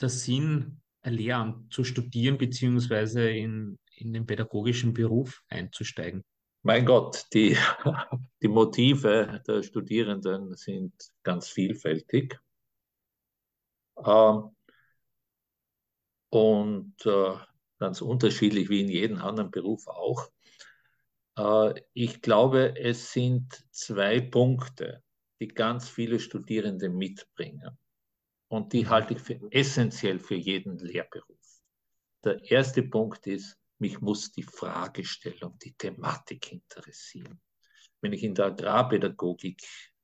der 0.00 0.10
Sinn, 0.10 0.80
ein 1.02 1.14
Lehramt 1.14 1.72
zu 1.72 1.82
studieren 1.82 2.38
beziehungsweise 2.38 3.28
in, 3.28 3.80
in 4.02 4.12
den 4.12 4.26
pädagogischen 4.26 4.92
Beruf 4.92 5.42
einzusteigen? 5.48 6.24
Mein 6.62 6.86
Gott, 6.86 7.26
die, 7.32 7.56
die 8.42 8.48
Motive 8.48 9.42
der 9.46 9.62
Studierenden 9.62 10.54
sind 10.56 10.92
ganz 11.22 11.48
vielfältig. 11.48 12.38
Ähm, 14.04 14.50
und 16.30 16.94
äh, 17.04 17.34
ganz 17.78 18.00
unterschiedlich 18.00 18.68
wie 18.70 18.80
in 18.80 18.88
jedem 18.88 19.18
anderen 19.18 19.50
Beruf 19.50 19.86
auch. 19.88 20.30
Äh, 21.36 21.80
ich 21.92 22.22
glaube, 22.22 22.74
es 22.76 23.12
sind 23.12 23.66
zwei 23.70 24.20
Punkte, 24.20 25.02
die 25.40 25.48
ganz 25.48 25.88
viele 25.88 26.20
Studierende 26.20 26.88
mitbringen. 26.88 27.76
Und 28.48 28.72
die 28.72 28.84
mhm. 28.84 28.90
halte 28.90 29.14
ich 29.14 29.20
für 29.20 29.40
essentiell 29.50 30.18
für 30.18 30.36
jeden 30.36 30.78
Lehrberuf. 30.78 31.62
Der 32.24 32.40
erste 32.50 32.82
Punkt 32.82 33.26
ist, 33.26 33.58
mich 33.82 34.00
muss 34.00 34.30
die 34.30 34.44
Fragestellung, 34.44 35.58
die 35.58 35.74
Thematik 35.74 36.52
interessieren. 36.52 37.40
Wenn 38.00 38.12
ich 38.12 38.22
in 38.22 38.34
der 38.34 38.46
Agrarpädagogik 38.46 39.60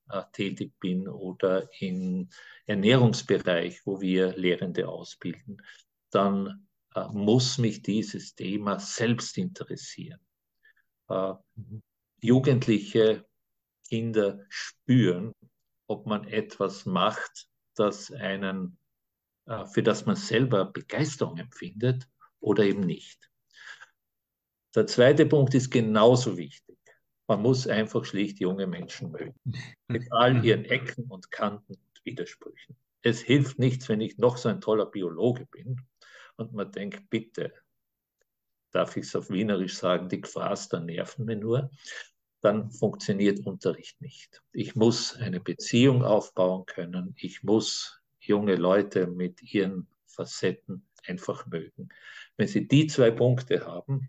äh, 0.08 0.22
tätig 0.32 0.72
bin 0.80 1.08
oder 1.08 1.68
im 1.80 2.28
Ernährungsbereich, 2.66 3.86
wo 3.86 4.00
wir 4.00 4.36
Lehrende 4.36 4.88
ausbilden, 4.88 5.62
dann 6.10 6.66
äh, 6.96 7.06
muss 7.12 7.58
mich 7.58 7.82
dieses 7.82 8.34
Thema 8.34 8.80
selbst 8.80 9.38
interessieren. 9.38 10.20
Äh, 11.08 11.34
mhm. 11.54 11.82
Jugendliche 12.20 13.26
Kinder 13.88 14.44
spüren, 14.48 15.32
ob 15.86 16.06
man 16.06 16.24
etwas 16.24 16.84
macht, 16.84 17.48
das 17.76 18.10
einen, 18.10 18.76
äh, 19.46 19.66
für 19.66 19.84
das 19.84 20.04
man 20.04 20.16
selber 20.16 20.64
Begeisterung 20.64 21.38
empfindet 21.38 22.08
oder 22.40 22.64
eben 22.64 22.80
nicht. 22.80 23.27
Der 24.78 24.86
zweite 24.86 25.26
Punkt 25.26 25.56
ist 25.56 25.70
genauso 25.70 26.36
wichtig. 26.36 26.78
Man 27.26 27.42
muss 27.42 27.66
einfach 27.66 28.04
schlicht 28.04 28.38
junge 28.38 28.68
Menschen 28.68 29.10
mögen. 29.10 29.34
Mit 29.88 30.06
all 30.12 30.34
mhm. 30.34 30.44
ihren 30.44 30.64
Ecken 30.66 31.06
und 31.06 31.32
Kanten 31.32 31.72
und 31.72 32.04
Widersprüchen. 32.04 32.76
Es 33.02 33.20
hilft 33.20 33.58
nichts, 33.58 33.88
wenn 33.88 34.00
ich 34.00 34.18
noch 34.18 34.36
so 34.36 34.48
ein 34.48 34.60
toller 34.60 34.86
Biologe 34.86 35.46
bin 35.46 35.80
und 36.36 36.52
man 36.52 36.70
denkt, 36.70 37.10
bitte, 37.10 37.52
darf 38.70 38.96
ich 38.96 39.06
es 39.06 39.16
auf 39.16 39.30
Wienerisch 39.30 39.76
sagen, 39.76 40.08
die 40.08 40.20
Quaster 40.20 40.78
nerven 40.78 41.24
mir 41.24 41.34
nur, 41.34 41.72
dann 42.40 42.70
funktioniert 42.70 43.44
Unterricht 43.44 44.00
nicht. 44.00 44.44
Ich 44.52 44.76
muss 44.76 45.16
eine 45.16 45.40
Beziehung 45.40 46.04
aufbauen 46.04 46.66
können. 46.66 47.16
Ich 47.18 47.42
muss 47.42 48.00
junge 48.20 48.54
Leute 48.54 49.08
mit 49.08 49.42
ihren 49.42 49.88
Facetten 50.06 50.86
einfach 51.04 51.46
mögen. 51.46 51.88
Wenn 52.36 52.46
Sie 52.46 52.68
die 52.68 52.86
zwei 52.86 53.10
Punkte 53.10 53.66
haben, 53.66 54.08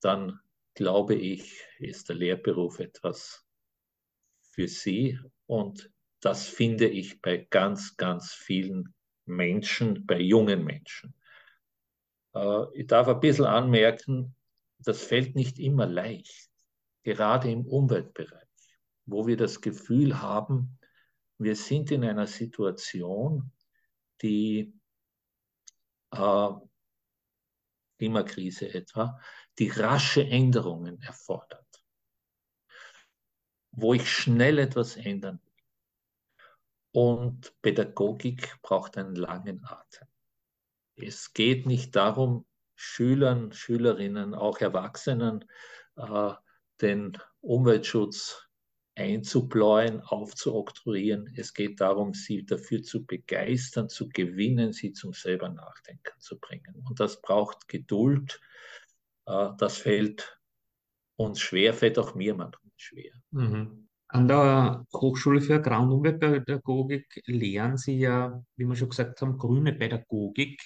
dann 0.00 0.40
glaube 0.74 1.14
ich, 1.14 1.60
ist 1.78 2.08
der 2.08 2.16
Lehrberuf 2.16 2.78
etwas 2.78 3.44
für 4.42 4.68
Sie. 4.68 5.18
Und 5.46 5.90
das 6.20 6.46
finde 6.48 6.88
ich 6.88 7.20
bei 7.20 7.48
ganz, 7.50 7.96
ganz 7.96 8.32
vielen 8.32 8.94
Menschen, 9.24 10.06
bei 10.06 10.20
jungen 10.20 10.64
Menschen. 10.64 11.14
Äh, 12.34 12.64
ich 12.74 12.86
darf 12.86 13.08
ein 13.08 13.20
bisschen 13.20 13.44
anmerken, 13.44 14.34
das 14.78 15.02
fällt 15.02 15.34
nicht 15.34 15.58
immer 15.58 15.86
leicht, 15.86 16.50
gerade 17.02 17.50
im 17.50 17.66
Umweltbereich, 17.66 18.78
wo 19.06 19.26
wir 19.26 19.36
das 19.36 19.60
Gefühl 19.60 20.22
haben, 20.22 20.78
wir 21.38 21.56
sind 21.56 21.90
in 21.90 22.04
einer 22.04 22.26
Situation, 22.26 23.50
die 24.22 24.72
äh, 26.10 26.50
Klimakrise 27.98 28.72
etwa, 28.72 29.20
die 29.58 29.68
rasche 29.68 30.24
Änderungen 30.24 31.00
erfordert, 31.02 31.84
wo 33.72 33.94
ich 33.94 34.10
schnell 34.10 34.58
etwas 34.58 34.96
ändern 34.96 35.40
will. 35.44 35.48
Und 36.92 37.54
Pädagogik 37.62 38.60
braucht 38.62 38.96
einen 38.96 39.14
langen 39.14 39.64
Atem. 39.64 40.08
Es 40.96 41.32
geht 41.32 41.66
nicht 41.66 41.94
darum, 41.94 42.46
Schülern, 42.74 43.52
Schülerinnen, 43.52 44.34
auch 44.34 44.58
Erwachsenen 44.58 45.44
äh, 45.96 46.32
den 46.80 47.18
Umweltschutz 47.40 48.48
einzubläuen, 48.94 50.00
aufzuoktroyieren. 50.00 51.32
Es 51.36 51.54
geht 51.54 51.80
darum, 51.80 52.14
sie 52.14 52.44
dafür 52.44 52.82
zu 52.82 53.04
begeistern, 53.04 53.88
zu 53.88 54.08
gewinnen, 54.08 54.72
sie 54.72 54.92
zum 54.92 55.12
selber 55.12 55.48
Nachdenken 55.48 56.18
zu 56.20 56.38
bringen. 56.38 56.82
Und 56.88 56.98
das 57.00 57.20
braucht 57.20 57.68
Geduld. 57.68 58.40
Äh, 59.28 59.50
das 59.58 59.78
fällt 59.78 60.38
uns 61.16 61.40
schwer, 61.40 61.74
fällt 61.74 61.98
auch 61.98 62.14
mir 62.14 62.34
manchmal 62.34 62.72
schwer. 62.76 63.12
Mhm. 63.30 63.88
An 64.10 64.26
der 64.26 64.86
Hochschule 64.94 65.40
für 65.40 65.56
Agrar- 65.56 65.82
und 65.82 65.92
Umweltpädagogik 65.92 67.22
lehren 67.26 67.76
Sie 67.76 67.98
ja, 67.98 68.42
wie 68.56 68.64
wir 68.64 68.74
schon 68.74 68.88
gesagt 68.88 69.20
haben, 69.20 69.36
grüne 69.36 69.74
Pädagogik. 69.74 70.58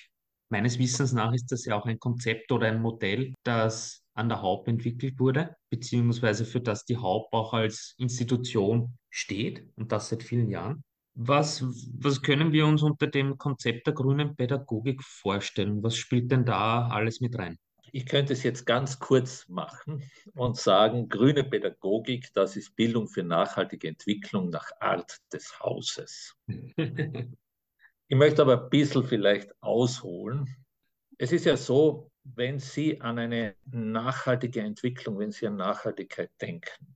Meines 0.49 0.79
Wissens 0.79 1.13
nach 1.13 1.33
ist 1.33 1.51
das 1.51 1.65
ja 1.65 1.77
auch 1.77 1.87
ein 1.87 1.99
Konzept 1.99 2.53
oder 2.53 2.69
ein 2.69 2.81
Modell, 2.81 3.35
das 3.43 4.05
an 4.15 4.29
der 4.29 4.43
Haupt 4.43 4.69
entwickelt 4.69 5.19
wurde, 5.19 5.57
beziehungsweise 5.71 6.45
für 6.45 6.61
das 6.61 6.85
die 6.85 6.99
Haupt 6.99 7.33
auch 7.33 7.55
als 7.55 7.95
Institution 7.97 8.97
steht 9.11 9.67
und 9.77 9.91
das 9.91 10.11
seit 10.11 10.23
vielen 10.23 10.51
Jahren. 10.51 10.85
Was, 11.15 11.65
was 11.99 12.23
können 12.23 12.53
wir 12.53 12.67
uns 12.67 12.83
unter 12.83 13.07
dem 13.07 13.39
Konzept 13.39 13.87
der 13.87 13.95
grünen 13.95 14.37
Pädagogik 14.37 15.03
vorstellen? 15.03 15.83
Was 15.83 15.97
spielt 15.97 16.31
denn 16.31 16.45
da 16.45 16.89
alles 16.89 17.21
mit 17.21 17.37
rein? 17.39 17.59
Ich 17.95 18.07
könnte 18.07 18.33
es 18.33 18.43
jetzt 18.43 18.65
ganz 18.65 18.99
kurz 18.99 19.47
machen 19.49 20.03
und 20.35 20.57
sagen, 20.57 21.11
grüne 21.11 21.45
Pädagogik, 21.45 22.33
das 22.33 22.57
ist 22.57 22.75
Bildung 22.75 23.07
für 23.07 23.23
nachhaltige 23.23 23.89
Entwicklung 23.89 24.49
nach 24.49 24.71
Art 24.81 25.19
des 25.33 25.61
Hauses. 25.61 26.37
Ich 28.09 28.19
möchte 28.19 28.43
aber 28.43 28.65
ein 28.65 28.69
bisschen 28.69 29.05
vielleicht 29.05 29.55
ausholen. 29.63 30.55
Es 31.17 31.33
ist 31.33 31.47
ja 31.47 31.57
so, 31.57 32.11
wenn 32.25 32.59
Sie 32.59 33.01
an 33.01 33.19
eine 33.19 33.55
nachhaltige 33.65 34.61
Entwicklung, 34.61 35.19
wenn 35.19 35.33
Sie 35.33 35.47
an 35.47 35.57
Nachhaltigkeit 35.57 36.31
denken, 36.39 36.95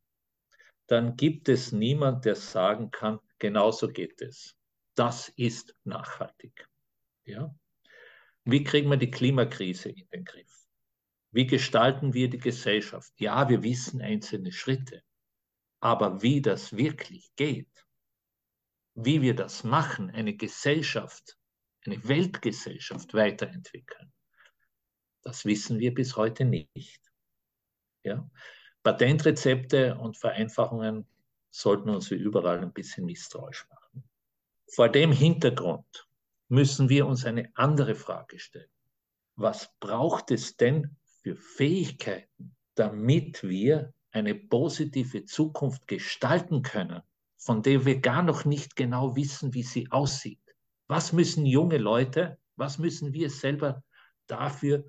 dann 0.87 1.17
gibt 1.17 1.49
es 1.49 1.73
niemand, 1.73 2.27
der 2.27 2.35
sagen 2.35 2.91
kann, 2.91 3.19
genauso 3.39 3.89
geht 3.89 4.21
es. 4.21 4.57
Das 4.95 5.31
ist 5.37 5.75
nachhaltig. 5.85 6.69
Ja? 7.25 7.55
Wie 8.45 8.63
kriegen 8.63 8.91
wir 8.91 8.99
die 8.99 9.11
Klimakrise 9.11 9.89
in 9.89 10.07
den 10.11 10.25
Griff? 10.25 10.56
Wie 11.37 11.47
gestalten 11.47 12.15
wir 12.15 12.31
die 12.31 12.39
Gesellschaft? 12.39 13.13
Ja, 13.21 13.47
wir 13.51 13.63
wissen 13.63 14.01
einzelne 14.01 14.53
Schritte, 14.53 15.03
aber 15.81 16.23
wie 16.23 16.41
das 16.41 16.75
wirklich 16.75 17.31
geht, 17.37 17.87
wie 18.95 19.21
wir 19.21 19.35
das 19.37 19.63
machen, 19.63 20.11
eine 20.11 20.35
Gesellschaft, 20.35 21.37
eine 21.85 22.03
Weltgesellschaft 22.09 23.13
weiterentwickeln. 23.13 24.11
Das 25.21 25.45
wissen 25.45 25.79
wir 25.79 25.93
bis 25.93 26.17
heute 26.17 26.47
nicht. 26.47 27.03
Ja? 28.03 28.27
Patentrezepte 28.83 29.95
und 29.99 30.17
Vereinfachungen 30.17 31.07
sollten 31.51 31.91
uns 31.91 32.11
wie 32.11 32.15
überall 32.15 32.61
ein 32.61 32.73
bisschen 32.73 33.05
misstrauisch 33.05 33.69
machen. 33.69 34.09
Vor 34.73 34.89
dem 34.89 35.13
Hintergrund 35.13 36.09
müssen 36.49 36.89
wir 36.89 37.07
uns 37.07 37.27
eine 37.27 37.51
andere 37.57 37.95
Frage 37.95 38.39
stellen. 38.39 38.71
Was 39.35 39.71
braucht 39.81 40.31
es 40.31 40.57
denn 40.57 40.97
für 41.27 41.37
Fähigkeiten, 41.37 42.57
damit 42.77 43.43
wir 43.43 43.93
eine 44.13 44.35
positive 44.35 45.25
Zukunft 45.25 45.89
gestalten 45.89 46.63
können 46.63 47.03
von 47.47 47.63
der 47.63 47.85
wir 47.85 48.01
gar 48.01 48.25
noch 48.25 48.45
nicht 48.45 48.75
genau 48.75 49.15
wissen, 49.15 49.55
wie 49.55 49.63
sie 49.63 49.89
aussieht. 49.93 50.43
Was 50.89 51.13
müssen 51.13 51.47
junge 51.47 51.79
Leute, 51.79 52.41
was 52.57 52.79
müssen 52.79 53.13
wir 53.13 53.31
selber 53.31 53.85
dafür 54.27 54.85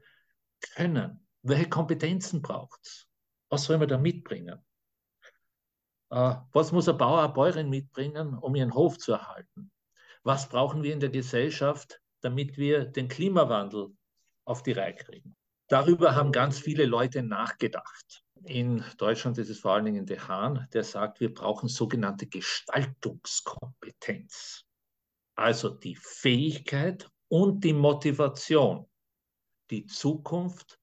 können? 0.74 1.28
Welche 1.44 1.70
Kompetenzen 1.70 2.42
braucht 2.42 2.80
es? 2.84 3.08
Was 3.50 3.66
sollen 3.66 3.80
wir 3.80 3.88
da 3.88 4.00
mitbringen? 4.00 4.60
Äh, 6.10 6.36
was 6.52 6.72
muss 6.72 6.90
ein 6.90 6.98
Bauer, 6.98 7.22
eine 7.22 7.34
Bäuerin 7.34 7.70
mitbringen, 7.70 8.34
um 8.34 8.56
ihren 8.56 8.74
Hof 8.74 8.98
zu 8.98 9.12
erhalten? 9.12 9.72
Was 10.24 10.50
brauchen 10.50 10.82
wir 10.82 10.94
in 10.94 11.00
der 11.00 11.10
Gesellschaft, 11.10 12.02
damit 12.22 12.58
wir 12.58 12.86
den 12.86 13.08
Klimawandel 13.08 13.96
auf 14.46 14.64
die 14.64 14.72
Reihe 14.72 14.96
kriegen? 14.96 15.36
Darüber 15.68 16.16
haben 16.16 16.32
ganz 16.32 16.60
viele 16.60 16.86
Leute 16.86 17.24
nachgedacht. 17.24 18.24
In 18.46 18.86
Deutschland 18.98 19.38
ist 19.38 19.50
es 19.50 19.60
vor 19.60 19.74
allen 19.74 19.84
Dingen 19.86 20.06
der 20.06 20.28
Hahn, 20.28 20.68
der 20.72 20.84
sagt, 20.84 21.20
wir 21.20 21.34
brauchen 21.34 21.68
sogenannte 21.68 22.28
Gestaltungskompetenz. 22.28 24.64
Also 25.36 25.70
die 25.70 25.96
Fähigkeit 25.96 27.10
und 27.28 27.64
die 27.64 27.74
Motivation, 27.74 28.88
die 29.70 29.86
Zukunft 29.86 30.80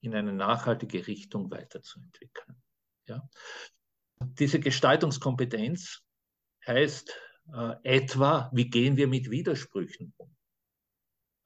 in 0.00 0.14
eine 0.14 0.32
nachhaltige 0.32 1.06
Richtung 1.06 1.50
weiterzuentwickeln. 1.50 2.56
Ja? 3.06 3.28
Diese 4.22 4.60
Gestaltungskompetenz 4.60 6.02
heißt 6.66 7.14
äh, 7.52 7.74
etwa, 7.82 8.50
wie 8.54 8.70
gehen 8.70 8.96
wir 8.96 9.08
mit 9.08 9.30
Widersprüchen 9.30 10.14
um? 10.16 10.34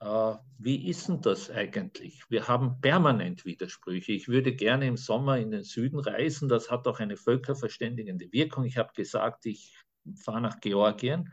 Äh, 0.04 0.36
wie 0.58 0.88
ist 0.88 1.08
denn 1.08 1.22
das 1.22 1.50
eigentlich? 1.50 2.22
Wir 2.28 2.46
haben 2.46 2.78
permanent 2.82 3.46
Widersprüche. 3.46 4.12
Ich 4.12 4.28
würde 4.28 4.54
gerne 4.54 4.86
im 4.86 4.98
Sommer 4.98 5.38
in 5.38 5.50
den 5.50 5.64
Süden 5.64 5.98
reisen. 5.98 6.48
Das 6.48 6.70
hat 6.70 6.86
auch 6.86 7.00
eine 7.00 7.16
völkerverständigende 7.16 8.30
Wirkung. 8.30 8.64
Ich 8.64 8.76
habe 8.76 8.92
gesagt, 8.94 9.46
ich 9.46 9.74
fahre 10.22 10.42
nach 10.42 10.60
Georgien. 10.60 11.32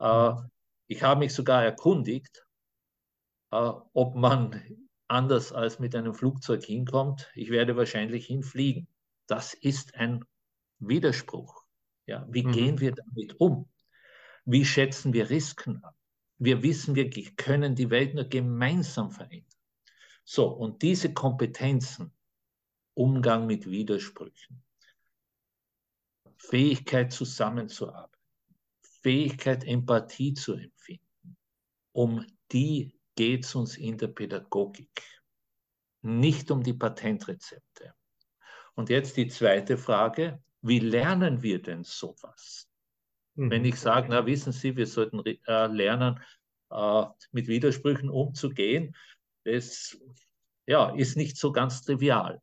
Äh, 0.00 0.32
Ich 0.90 1.02
habe 1.02 1.20
mich 1.20 1.34
sogar 1.34 1.62
erkundigt, 1.62 2.46
äh, 3.50 3.72
ob 3.92 4.14
man 4.16 4.58
anders 5.06 5.52
als 5.52 5.78
mit 5.78 5.94
einem 5.94 6.14
Flugzeug 6.14 6.64
hinkommt. 6.64 7.30
Ich 7.34 7.50
werde 7.50 7.76
wahrscheinlich 7.76 8.26
hinfliegen. 8.26 8.88
Das 9.26 9.52
ist 9.52 9.94
ein 9.96 10.24
Widerspruch. 10.78 11.62
Ja, 12.06 12.26
wie 12.30 12.42
mhm. 12.42 12.52
gehen 12.52 12.80
wir 12.80 12.92
damit 12.94 13.38
um? 13.38 13.68
Wie 14.46 14.64
schätzen 14.64 15.12
wir 15.12 15.28
Risiken 15.28 15.84
ab? 15.84 15.97
Wir 16.38 16.62
wissen, 16.62 16.94
wir 16.94 17.10
können 17.36 17.74
die 17.74 17.90
Welt 17.90 18.14
nur 18.14 18.24
gemeinsam 18.24 19.10
verändern. 19.10 19.44
So, 20.24 20.48
und 20.48 20.82
diese 20.82 21.12
Kompetenzen, 21.12 22.12
Umgang 22.94 23.46
mit 23.46 23.68
Widersprüchen, 23.68 24.62
Fähigkeit 26.36 27.12
zusammenzuarbeiten, 27.12 28.18
Fähigkeit, 29.02 29.64
Empathie 29.64 30.34
zu 30.34 30.54
empfinden, 30.54 31.36
um 31.92 32.26
die 32.52 32.98
geht 33.16 33.44
es 33.44 33.54
uns 33.54 33.76
in 33.76 33.98
der 33.98 34.08
Pädagogik, 34.08 35.02
nicht 36.02 36.50
um 36.50 36.62
die 36.62 36.74
Patentrezepte. 36.74 37.94
Und 38.74 38.90
jetzt 38.90 39.16
die 39.16 39.26
zweite 39.26 39.76
Frage, 39.76 40.42
wie 40.62 40.78
lernen 40.78 41.42
wir 41.42 41.60
denn 41.60 41.84
sowas? 41.84 42.67
Mhm. 43.38 43.50
Wenn 43.50 43.64
ich 43.64 43.76
sage, 43.76 44.08
na 44.10 44.26
wissen 44.26 44.52
Sie, 44.52 44.76
wir 44.76 44.86
sollten 44.86 45.24
äh, 45.24 45.66
lernen, 45.68 46.20
äh, 46.70 47.04
mit 47.30 47.46
Widersprüchen 47.46 48.10
umzugehen, 48.10 48.96
das 49.44 49.96
ja, 50.66 50.90
ist 50.90 51.16
nicht 51.16 51.36
so 51.36 51.52
ganz 51.52 51.82
trivial. 51.82 52.42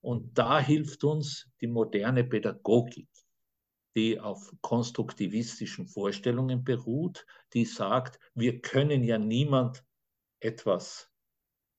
Und 0.00 0.38
da 0.38 0.60
hilft 0.60 1.04
uns 1.04 1.50
die 1.60 1.66
moderne 1.66 2.24
Pädagogik, 2.24 3.08
die 3.96 4.18
auf 4.18 4.52
konstruktivistischen 4.60 5.86
Vorstellungen 5.86 6.64
beruht, 6.64 7.26
die 7.52 7.64
sagt, 7.64 8.18
wir 8.34 8.60
können 8.60 9.04
ja 9.04 9.18
niemand 9.18 9.84
etwas 10.40 11.10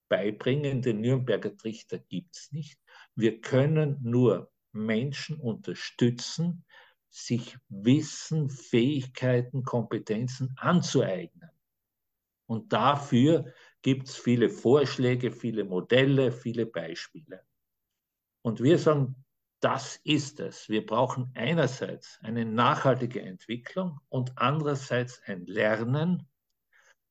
beibringen, 0.10 0.82
den 0.82 1.01
Nürnberger 1.01 1.56
Trichter 1.56 1.97
gibt 1.97 2.36
es 2.36 2.51
nicht. 2.51 2.79
Wir 3.15 3.41
können 3.41 3.97
nur 4.01 4.51
Menschen 4.73 5.39
unterstützen, 5.39 6.65
sich 7.13 7.58
Wissen, 7.69 8.49
Fähigkeiten, 8.49 9.63
Kompetenzen 9.63 10.56
anzueignen. 10.58 11.52
Und 12.47 12.73
dafür 12.73 13.54
gibt 13.84 14.08
es 14.08 14.15
viele 14.15 14.49
Vorschläge, 14.49 15.32
viele 15.32 15.63
Modelle, 15.63 16.32
viele 16.32 16.65
Beispiele. 16.65 17.45
Und 18.41 18.62
wir 18.62 18.80
sagen, 18.80 19.15
das 19.60 19.97
ist 20.04 20.39
es. 20.39 20.67
Wir 20.69 20.86
brauchen 20.86 21.32
einerseits 21.36 22.19
eine 22.23 22.45
nachhaltige 22.45 23.21
Entwicklung 23.21 23.99
und 24.10 24.34
andererseits 24.36 25.21
ein 25.26 25.45
Lernen, 25.45 26.28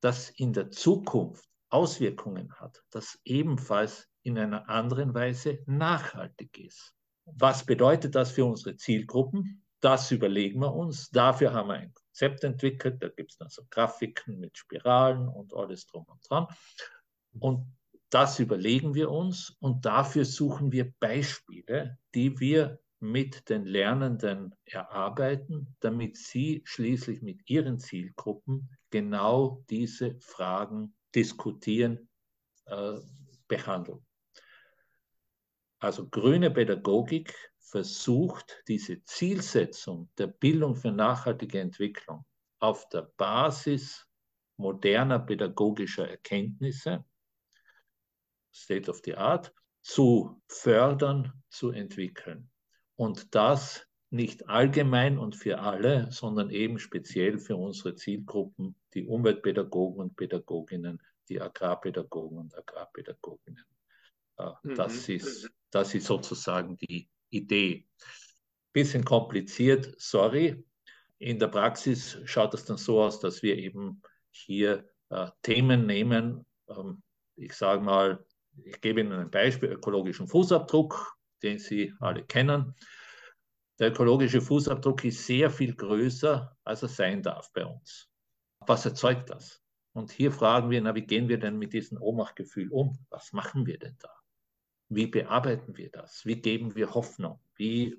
das 0.01 0.31
in 0.31 0.53
der 0.53 0.71
Zukunft 0.71 1.49
Auswirkungen 1.71 2.53
hat, 2.57 2.83
das 2.91 3.21
ebenfalls 3.25 4.09
in 4.23 4.37
einer 4.37 4.69
anderen 4.69 5.15
Weise 5.15 5.61
nachhaltig 5.67 6.59
ist. 6.59 6.93
Was 7.25 7.65
bedeutet 7.65 8.17
das 8.17 8.33
für 8.33 8.45
unsere 8.45 8.77
Zielgruppen? 8.77 9.62
Das 9.83 10.13
überlegen 10.13 10.61
wir 10.61 10.73
uns. 10.73 11.11
Dafür 11.11 11.53
haben 11.53 11.69
wir 11.69 11.75
ein 11.75 11.93
Konzept 11.93 12.45
entwickelt. 12.45 13.03
Da 13.03 13.09
gibt 13.09 13.33
es 13.33 13.37
dann 13.39 13.49
so 13.49 13.63
Grafiken 13.69 14.39
mit 14.39 14.57
Spiralen 14.57 15.29
und 15.29 15.53
alles 15.55 15.87
drum 15.87 16.05
und 16.05 16.21
dran. 16.31 16.47
Und 17.39 17.67
das 18.09 18.39
überlegen 18.39 18.95
wir 18.95 19.11
uns 19.11 19.57
und 19.59 19.85
dafür 19.85 20.25
suchen 20.25 20.71
wir 20.71 20.93
Beispiele, 21.01 21.99
die 22.15 22.39
wir 22.39 22.79
mit 23.01 23.49
den 23.49 23.65
Lernenden 23.65 24.55
erarbeiten, 24.67 25.75
damit 25.81 26.17
sie 26.17 26.63
schließlich 26.65 27.21
mit 27.23 27.41
ihren 27.51 27.81
Zielgruppen 27.81 28.71
genau 28.91 29.65
diese 29.69 30.21
Fragen 30.21 30.95
diskutieren, 31.13 32.09
äh, 32.67 32.99
behandeln. 33.49 34.07
Also 35.81 36.07
grüne 36.09 36.53
Pädagogik 36.53 37.52
versucht, 37.73 38.63
diese 38.69 39.03
Zielsetzung 39.05 40.11
der 40.19 40.27
Bildung 40.27 40.77
für 40.77 40.93
nachhaltige 40.93 41.59
Entwicklung 41.59 42.27
auf 42.59 42.87
der 42.91 43.11
Basis 43.17 44.07
moderner 44.59 45.19
pädagogischer 45.19 46.07
Erkenntnisse, 46.07 47.03
State 48.55 48.91
of 48.91 49.01
the 49.05 49.15
Art, 49.15 49.55
zu 49.81 50.43
fördern, 50.49 51.33
zu 51.49 51.71
entwickeln. 51.71 52.51
Und 52.95 53.35
das 53.35 53.87
nicht 54.11 54.51
allgemein 54.51 55.17
und 55.19 55.35
für 55.35 55.59
alle, 55.59 56.13
sondern 56.13 56.51
eben 56.51 56.79
speziell 56.79 57.39
für 57.39 57.57
unsere 57.57 57.95
Zielgruppen, 57.95 58.77
die 58.93 59.07
Umweltpädagogen 59.07 59.99
und 59.99 60.17
Pädagoginnen, 60.17 61.01
die 61.31 61.41
Agrarpädagogen 61.41 62.37
und 62.37 62.55
Agrarpädagoginnen. 62.55 63.65
Äh, 64.37 64.51
mhm. 64.63 64.75
Das, 64.75 65.09
ist, 65.09 65.51
das 65.71 65.95
ist 65.95 66.05
sozusagen 66.05 66.77
die 66.77 67.09
Idee. 67.33 67.87
Bisschen 68.73 69.05
kompliziert, 69.05 69.95
sorry. 69.99 70.65
In 71.19 71.39
der 71.39 71.49
Praxis 71.49 72.19
schaut 72.25 72.55
es 72.55 72.65
dann 72.65 72.79
so 72.79 73.03
aus, 73.03 73.21
dass 73.21 73.43
wir 73.43 73.57
eben 73.57 74.03
hier 74.31 74.89
äh, 75.11 75.29
Themen 75.43 75.87
nehmen. 75.87 76.47
Ähm, 76.69 77.03
ich 77.37 77.55
sage 77.55 77.83
mal, 77.83 78.25
ich 78.65 78.81
gebe 78.81 79.01
Ihnen 79.01 79.13
ein 79.13 79.31
Beispiel, 79.31 79.71
ökologischen 79.71 80.27
Fußabdruck, 80.27 81.17
den 81.43 81.59
Sie 81.59 81.95
alle 82.01 82.25
kennen. 82.25 82.75
Der 83.79 83.89
ökologische 83.89 84.41
Fußabdruck 84.41 85.05
ist 85.05 85.27
sehr 85.27 85.51
viel 85.51 85.75
größer, 85.75 86.57
als 86.65 86.83
er 86.83 86.89
sein 86.89 87.23
darf 87.23 87.53
bei 87.53 87.65
uns. 87.65 88.09
Was 88.61 88.85
erzeugt 88.85 89.31
das? 89.31 89.63
Und 89.93 90.11
hier 90.11 90.33
fragen 90.33 90.71
wir, 90.71 90.81
na, 90.81 90.95
wie 90.95 91.07
gehen 91.07 91.29
wir 91.29 91.39
denn 91.39 91.59
mit 91.59 91.73
diesem 91.73 92.01
Ohnmachtgefühl 92.01 92.71
um? 92.71 92.99
Was 93.11 93.33
machen 93.33 93.67
wir 93.67 93.79
denn 93.79 93.97
da? 93.99 94.22
Wie 94.95 95.07
bearbeiten 95.07 95.77
wir 95.77 95.91
das? 95.91 96.25
Wie 96.25 96.37
geben 96.37 96.75
wir 96.75 96.95
Hoffnung? 96.95 97.39
Wie, 97.57 97.99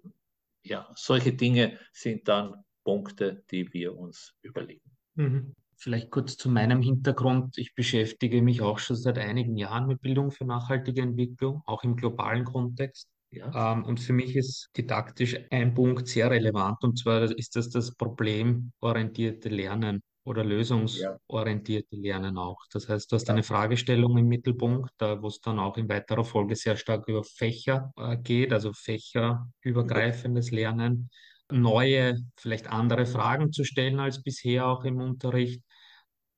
ja, 0.64 0.90
solche 0.96 1.34
Dinge 1.34 1.80
sind 1.92 2.28
dann 2.28 2.64
Punkte, 2.84 3.44
die 3.52 3.72
wir 3.74 3.98
uns 3.98 4.34
überlegen. 4.42 4.92
Mhm. 5.16 5.56
Vielleicht 5.76 6.12
kurz 6.12 6.38
zu 6.38 6.50
meinem 6.50 6.82
Hintergrund. 6.82 7.58
Ich 7.58 7.76
beschäftige 7.76 8.42
mich 8.42 8.62
auch 8.62 8.80
schon 8.80 8.96
seit 8.96 9.18
einigen 9.18 9.58
Jahren 9.58 9.88
mit 9.88 10.02
Bildung 10.02 10.32
für 10.32 10.46
nachhaltige 10.46 11.02
Entwicklung, 11.02 11.62
auch 11.66 11.84
im 11.84 11.96
globalen 11.96 12.46
Kontext. 12.46 13.10
Ja. 13.32 13.74
Ähm, 13.74 13.84
und 13.84 14.00
für 14.00 14.14
mich 14.14 14.36
ist 14.36 14.70
didaktisch 14.78 15.36
ein 15.50 15.74
Punkt 15.74 16.08
sehr 16.08 16.30
relevant, 16.30 16.84
und 16.84 16.98
zwar 16.98 17.24
ist 17.24 17.56
das 17.56 17.70
das 17.70 17.96
problemorientierte 17.96 19.50
Lernen 19.50 20.04
oder 20.26 20.44
lösungsorientierte 20.44 21.96
Lernen 21.96 22.38
auch. 22.38 22.66
Das 22.72 22.88
heißt, 22.88 23.12
du 23.12 23.16
hast 23.16 23.30
eine 23.30 23.44
Fragestellung 23.44 24.18
im 24.18 24.28
Mittelpunkt, 24.28 24.94
wo 25.00 25.28
es 25.28 25.42
dann 25.42 25.60
auch 25.60 25.78
in 25.78 25.90
weiterer 25.90 26.24
Folge 26.24 26.56
sehr 26.56 26.78
stark 26.78 27.08
über 27.08 27.24
Fächer 27.24 27.92
äh, 27.98 28.18
geht, 28.18 28.54
also 28.54 28.72
fächerübergreifendes 28.74 30.52
Lernen, 30.52 31.10
neue, 31.52 32.18
vielleicht 32.38 32.68
andere 32.68 33.06
Fragen 33.06 33.52
zu 33.52 33.64
stellen 33.66 34.00
als 34.00 34.24
bisher 34.24 34.68
auch 34.68 34.86
im 34.86 35.02
Unterricht. 35.02 35.62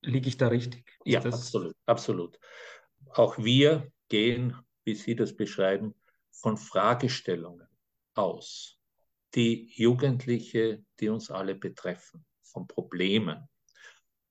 Liege 0.01 0.29
ich 0.29 0.37
da 0.37 0.47
richtig? 0.47 0.85
Ist 1.03 1.13
ja, 1.13 1.19
absolut, 1.23 1.75
absolut. 1.85 2.39
Auch 3.11 3.37
wir 3.37 3.91
gehen, 4.09 4.55
wie 4.83 4.95
Sie 4.95 5.15
das 5.15 5.35
beschreiben, 5.35 5.93
von 6.31 6.57
Fragestellungen 6.57 7.67
aus, 8.13 8.79
die 9.35 9.71
Jugendliche, 9.75 10.83
die 10.99 11.09
uns 11.09 11.31
alle 11.31 11.55
betreffen, 11.55 12.25
von 12.43 12.67
Problemen. 12.67 13.47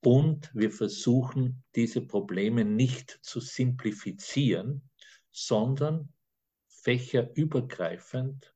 Und 0.05 0.51
wir 0.55 0.71
versuchen, 0.71 1.64
diese 1.75 2.03
Probleme 2.03 2.62
nicht 2.64 3.19
zu 3.23 3.40
simplifizieren, 3.40 4.90
sondern 5.31 6.12
fächerübergreifend 6.69 8.55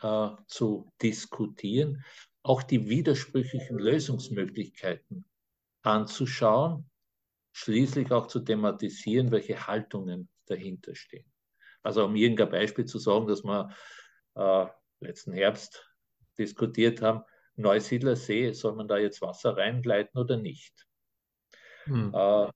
äh, 0.00 0.28
zu 0.46 0.92
diskutieren, 1.02 2.04
auch 2.44 2.62
die 2.62 2.88
widersprüchlichen 2.88 3.76
Lösungsmöglichkeiten 3.76 5.24
anzuschauen, 5.82 6.88
schließlich 7.52 8.12
auch 8.12 8.28
zu 8.28 8.38
thematisieren, 8.38 9.32
welche 9.32 9.66
Haltungen 9.66 10.28
dahinter 10.46 10.94
stehen. 10.94 11.26
Also 11.82 12.04
um 12.04 12.14
irgendein 12.14 12.50
Beispiel 12.50 12.84
zu 12.84 13.00
sagen, 13.00 13.26
dass 13.26 13.42
wir 13.42 13.74
äh, 14.36 14.66
letzten 15.00 15.32
Herbst 15.32 15.84
diskutiert 16.38 17.02
haben, 17.02 17.24
Neusiedler 17.56 18.16
See, 18.16 18.52
soll 18.52 18.74
man 18.74 18.88
da 18.88 18.98
jetzt 18.98 19.20
Wasser 19.22 19.56
reinleiten 19.56 20.18
oder 20.18 20.36
nicht? 20.36 20.86
Hm. 21.84 22.12
Äh, 22.14 22.50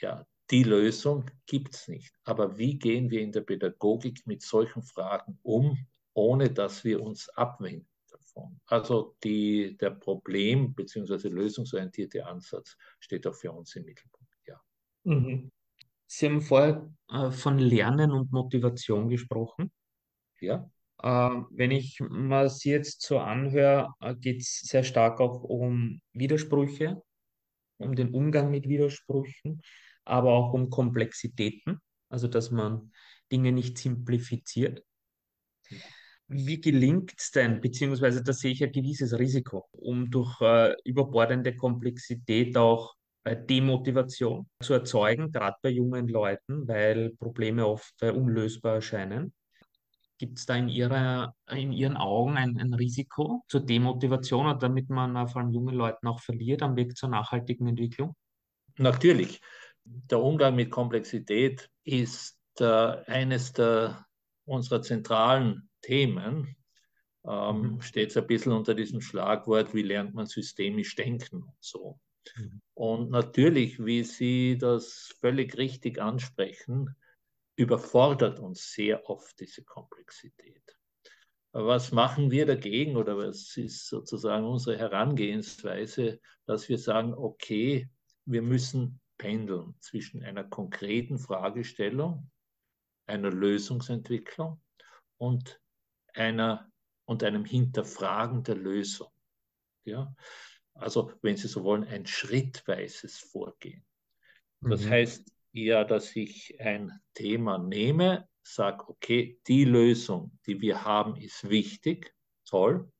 ja, 0.00 0.26
die 0.50 0.62
Lösung 0.62 1.30
gibt 1.46 1.74
es 1.74 1.88
nicht. 1.88 2.14
Aber 2.24 2.56
wie 2.58 2.78
gehen 2.78 3.10
wir 3.10 3.20
in 3.20 3.32
der 3.32 3.42
Pädagogik 3.42 4.26
mit 4.26 4.42
solchen 4.42 4.82
Fragen 4.82 5.38
um, 5.42 5.86
ohne 6.14 6.50
dass 6.50 6.84
wir 6.84 7.02
uns 7.02 7.28
abwenden 7.30 7.88
davon? 8.10 8.60
Also 8.66 9.16
die, 9.24 9.76
der 9.76 9.90
Problem- 9.90 10.74
bzw. 10.74 11.28
lösungsorientierte 11.28 12.24
Ansatz 12.26 12.76
steht 13.00 13.26
auch 13.26 13.34
für 13.34 13.52
uns 13.52 13.74
im 13.76 13.84
Mittelpunkt. 13.84 14.32
Ja. 14.46 14.60
Mhm. 15.04 15.50
Sie 16.06 16.26
haben 16.26 16.40
vorher 16.40 16.88
äh, 17.10 17.30
von 17.30 17.58
Lernen 17.58 18.12
und 18.12 18.30
Motivation 18.32 19.08
gesprochen. 19.08 19.72
Ja. 20.40 20.70
Wenn 21.06 21.70
ich 21.70 22.00
mir 22.00 22.48
Sie 22.48 22.70
jetzt 22.70 23.02
so 23.02 23.18
anhöre, 23.18 23.92
geht 24.20 24.40
es 24.42 24.60
sehr 24.62 24.82
stark 24.82 25.20
auch 25.20 25.42
um 25.42 26.00
Widersprüche, 26.12 27.02
um 27.78 27.94
den 27.94 28.10
Umgang 28.10 28.50
mit 28.50 28.68
Widersprüchen, 28.68 29.60
aber 30.04 30.32
auch 30.32 30.52
um 30.52 30.70
Komplexitäten, 30.70 31.80
also 32.08 32.28
dass 32.28 32.50
man 32.50 32.92
Dinge 33.30 33.52
nicht 33.52 33.78
simplifiziert. 33.78 34.82
Wie 36.28 36.60
gelingt 36.60 37.12
es 37.16 37.30
denn, 37.30 37.60
beziehungsweise 37.60 38.22
da 38.22 38.32
sehe 38.32 38.50
ich 38.50 38.64
ein 38.64 38.72
gewisses 38.72 39.16
Risiko, 39.16 39.68
um 39.70 40.10
durch 40.10 40.40
äh, 40.40 40.74
überbordende 40.84 41.54
Komplexität 41.54 42.56
auch 42.56 42.96
äh, 43.22 43.36
Demotivation 43.36 44.48
zu 44.60 44.74
erzeugen, 44.74 45.30
gerade 45.30 45.56
bei 45.62 45.68
jungen 45.68 46.08
Leuten, 46.08 46.66
weil 46.66 47.10
Probleme 47.10 47.64
oft 47.64 47.94
äh, 48.02 48.10
unlösbar 48.10 48.76
erscheinen. 48.76 49.32
Gibt 50.18 50.38
es 50.38 50.46
da 50.46 50.56
in, 50.56 50.68
ihrer, 50.68 51.34
in 51.50 51.72
Ihren 51.72 51.96
Augen 51.96 52.36
ein, 52.36 52.58
ein 52.58 52.72
Risiko 52.72 53.44
zur 53.48 53.60
Demotivation 53.60 54.46
oder 54.46 54.58
damit 54.58 54.88
man 54.88 55.28
vor 55.28 55.42
allem 55.42 55.52
jungen 55.52 55.74
Leuten 55.74 56.06
auch 56.06 56.20
verliert 56.20 56.62
am 56.62 56.76
Weg 56.76 56.96
zur 56.96 57.10
nachhaltigen 57.10 57.66
Entwicklung? 57.66 58.16
Natürlich. 58.78 59.40
Der 59.84 60.20
Umgang 60.20 60.56
mit 60.56 60.70
Komplexität 60.70 61.70
ist 61.84 62.38
äh, 62.58 62.64
eines 62.64 63.52
der, 63.52 64.06
unserer 64.46 64.82
zentralen 64.82 65.68
Themen. 65.82 66.56
Ähm, 67.26 67.74
mhm. 67.74 67.80
Steht 67.82 68.16
ein 68.16 68.26
bisschen 68.26 68.52
unter 68.52 68.74
diesem 68.74 69.00
Schlagwort, 69.00 69.74
wie 69.74 69.82
lernt 69.82 70.14
man 70.14 70.26
systemisch 70.26 70.94
denken 70.94 71.42
und 71.42 71.56
so. 71.60 71.98
Mhm. 72.36 72.60
Und 72.74 73.10
natürlich, 73.10 73.84
wie 73.84 74.02
Sie 74.02 74.58
das 74.58 75.14
völlig 75.20 75.56
richtig 75.56 76.00
ansprechen, 76.00 76.96
überfordert 77.56 78.38
uns 78.38 78.72
sehr 78.72 79.08
oft 79.08 79.40
diese 79.40 79.64
Komplexität. 79.64 80.62
Was 81.52 81.90
machen 81.90 82.30
wir 82.30 82.44
dagegen 82.44 82.96
oder 82.96 83.16
was 83.16 83.56
ist 83.56 83.88
sozusagen 83.88 84.44
unsere 84.44 84.78
Herangehensweise, 84.78 86.20
dass 86.44 86.68
wir 86.68 86.78
sagen, 86.78 87.14
okay, 87.14 87.88
wir 88.26 88.42
müssen 88.42 89.00
pendeln 89.16 89.74
zwischen 89.80 90.22
einer 90.22 90.44
konkreten 90.44 91.18
Fragestellung, 91.18 92.30
einer 93.06 93.30
Lösungsentwicklung 93.30 94.60
und, 95.16 95.58
einer, 96.12 96.70
und 97.06 97.24
einem 97.24 97.46
Hinterfragen 97.46 98.42
der 98.42 98.56
Lösung. 98.56 99.10
Ja? 99.84 100.14
Also, 100.74 101.12
wenn 101.22 101.38
Sie 101.38 101.48
so 101.48 101.64
wollen, 101.64 101.84
ein 101.84 102.04
schrittweises 102.04 103.18
Vorgehen. 103.18 103.82
Das 104.60 104.82
mhm. 104.82 104.90
heißt 104.90 105.35
eher, 105.56 105.84
dass 105.84 106.14
ich 106.14 106.60
ein 106.60 106.92
Thema 107.14 107.58
nehme, 107.58 108.28
sage, 108.42 108.88
okay, 108.88 109.40
die 109.46 109.64
Lösung, 109.64 110.38
die 110.46 110.60
wir 110.60 110.84
haben, 110.84 111.16
ist 111.16 111.48
wichtig, 111.48 112.14
toll. 112.44 112.90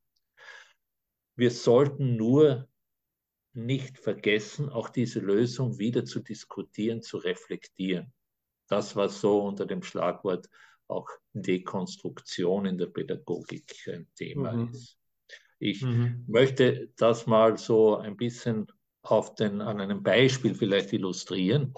Wir 1.37 1.51
sollten 1.51 2.17
nur 2.17 2.69
nicht 3.53 3.99
vergessen, 3.99 4.69
auch 4.69 4.89
diese 4.89 5.21
Lösung 5.21 5.79
wieder 5.79 6.05
zu 6.05 6.21
diskutieren, 6.21 7.03
zu 7.03 7.19
reflektieren. 7.19 8.13
Das, 8.69 8.97
was 8.97 9.21
so 9.21 9.43
unter 9.43 9.67
dem 9.67 9.83
Schlagwort 9.83 10.49
auch 10.89 11.09
Dekonstruktion 11.33 12.67
in 12.67 12.79
der 12.79 12.87
Pädagogik 12.87 13.89
ein 13.89 14.09
Thema 14.15 14.53
mhm. 14.53 14.71
ist. 14.73 14.99
Ich 15.59 15.83
mhm. 15.83 16.25
möchte 16.27 16.93
das 16.97 17.27
mal 17.27 17.57
so 17.57 17.97
ein 17.97 18.17
bisschen 18.17 18.67
auf 19.03 19.35
den, 19.35 19.61
an 19.61 19.81
einem 19.81 20.03
Beispiel 20.03 20.55
vielleicht 20.55 20.93
illustrieren. 20.93 21.73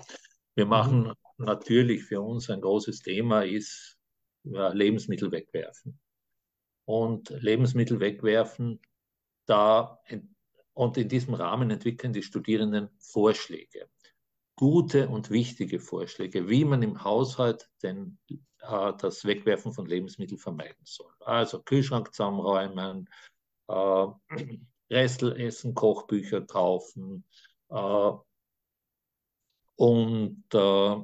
Wir 0.59 0.65
mhm. 0.65 0.71
machen 0.71 1.13
natürlich 1.37 2.03
für 2.03 2.21
uns 2.21 2.51
ein 2.51 2.61
großes 2.61 3.01
Thema 3.03 3.45
ist 3.45 3.97
Lebensmittel 4.43 5.31
wegwerfen. 5.31 6.01
Und 6.85 7.31
Lebensmittel 7.31 8.01
wegwerfen, 8.01 8.81
da 9.47 10.01
und 10.75 10.97
in 10.97 11.09
diesem 11.09 11.35
Rahmen 11.35 11.71
entwickeln 11.71 12.13
die 12.13 12.23
Studierenden 12.23 12.89
Vorschläge, 12.99 13.89
gute 14.57 15.09
und 15.09 15.31
wichtige 15.31 15.79
Vorschläge, 15.79 16.49
wie 16.49 16.65
man 16.65 16.83
im 16.83 17.05
Haushalt 17.05 17.71
den, 17.83 18.19
äh, 18.29 18.93
das 18.99 19.25
Wegwerfen 19.25 19.73
von 19.73 19.87
Lebensmitteln 19.87 20.39
vermeiden 20.39 20.85
soll. 20.85 21.13
Also 21.21 21.63
Kühlschrank 21.63 22.13
zusammenräumen, 22.13 23.09
äh, 23.69 24.07
Restelessen, 24.91 25.75
Kochbücher 25.75 26.41
kaufen 26.47 27.25
äh, 27.69 28.13
und 29.79 30.45
äh, 30.55 30.97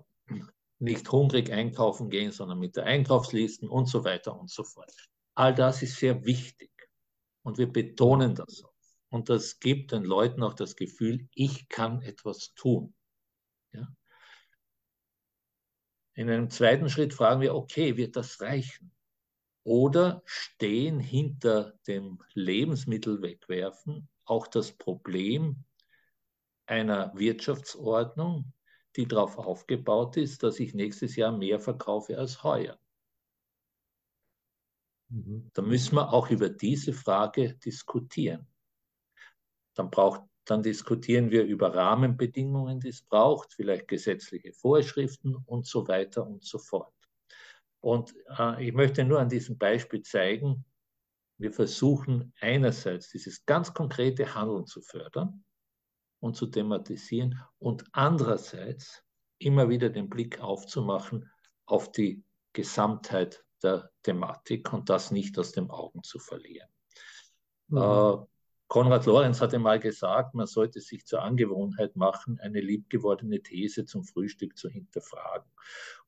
nicht 0.81 1.11
hungrig 1.11 1.53
einkaufen 1.53 2.11
gehen, 2.11 2.33
sondern 2.33 2.59
mit 2.59 2.75
der 2.75 2.85
Einkaufslisten 2.85 3.68
und 3.68 3.87
so 3.87 4.03
weiter 4.05 4.39
und 4.39 4.51
so 4.51 4.64
fort. 4.64 4.93
All 5.37 5.55
das 5.55 5.83
ist 5.83 5.97
sehr 5.97 6.25
wichtig 6.25 6.72
und 7.43 7.57
wir 7.57 7.72
betonen 7.72 8.35
das 8.35 8.64
auch. 8.64 8.75
Und 9.11 9.29
das 9.29 9.61
gibt 9.61 9.93
den 9.93 10.03
Leuten 10.03 10.43
auch 10.43 10.55
das 10.55 10.75
Gefühl, 10.75 11.29
ich 11.35 11.68
kann 11.68 12.03
etwas 12.03 12.53
tun. 12.55 12.93
Ja? 13.72 13.87
In 16.14 16.29
einem 16.29 16.51
zweiten 16.51 16.89
Schritt 16.89 17.14
fragen 17.14 17.41
wir, 17.41 17.55
okay, 17.55 17.97
wird 17.97 18.16
das 18.16 18.41
reichen? 18.41 18.93
Oder 19.62 20.22
stehen 20.27 20.99
hinter 20.99 21.79
dem 21.87 22.20
Lebensmittel 22.35 23.22
wegwerfen 23.22 24.09
auch 24.25 24.49
das 24.49 24.72
Problem 24.72 25.64
einer 26.66 27.12
Wirtschaftsordnung, 27.14 28.53
die 28.97 29.07
darauf 29.07 29.38
aufgebaut 29.38 30.16
ist, 30.16 30.42
dass 30.42 30.61
ich 30.61 30.74
nächstes 30.74 31.16
Jahr 31.16 31.32
mehr 31.32 31.59
verkaufe 31.61 32.16
als 32.18 32.42
heuer. 32.42 32.78
Mhm. 35.09 35.51
Da 35.53 35.62
müssen 35.62 35.97
wir 35.97 36.12
auch 36.12 36.30
über 36.30 36.49
diese 36.49 36.92
Frage 36.92 37.55
diskutieren. 37.55 38.47
Dann, 39.74 39.90
braucht, 39.90 40.22
dann 40.45 40.62
diskutieren 40.62 41.30
wir 41.30 41.45
über 41.45 41.74
Rahmenbedingungen, 41.74 42.80
die 42.80 42.88
es 42.88 43.03
braucht, 43.03 43.53
vielleicht 43.55 43.88
gesetzliche 43.88 44.53
Vorschriften 44.53 45.34
und 45.34 45.66
so 45.66 45.86
weiter 45.88 46.26
und 46.26 46.45
so 46.45 46.59
fort. 46.59 46.95
Und 47.80 48.14
äh, 48.38 48.68
ich 48.68 48.72
möchte 48.72 49.05
nur 49.05 49.20
an 49.20 49.28
diesem 49.28 49.59
Beispiel 49.59 50.03
zeigen, 50.03 50.64
wir 51.36 51.53
versuchen 51.53 52.32
einerseits 52.40 53.11
dieses 53.11 53.45
ganz 53.45 53.74
konkrete 53.74 54.34
Handeln 54.34 54.66
zu 54.66 54.80
fördern 54.80 55.45
und 56.25 56.37
zu 56.37 56.47
thematisieren 56.47 57.39
und 57.59 57.85
andererseits 57.93 59.05
immer 59.37 59.68
wieder 59.68 59.91
den 59.91 60.09
Blick 60.09 60.41
aufzumachen 60.41 61.31
auf 61.66 61.93
die 61.93 62.25
Gesamtheit 62.55 63.45
der 63.62 63.91
Thematik 64.03 64.72
und 64.72 64.89
das 64.89 65.11
nicht 65.11 65.39
aus 65.39 65.53
den 65.53 65.68
Augen 65.68 66.03
zu 66.03 66.18
verlieren. 66.18 66.70
Mhm. 67.68 67.77
Äh, 67.77 68.16
Konrad 68.68 69.05
Lorenz 69.05 69.43
hatte 69.43 69.59
mal 69.59 69.79
gesagt, 69.79 70.35
man 70.35 70.47
sollte 70.47 70.81
sich 70.81 71.05
zur 71.05 71.20
Angewohnheit 71.20 71.95
machen, 71.95 72.41
eine 72.41 72.62
liebgewordene 72.62 73.43
These 73.43 73.85
zum 73.85 74.03
Frühstück 74.05 74.57
zu 74.57 74.70
hinterfragen. 74.70 75.51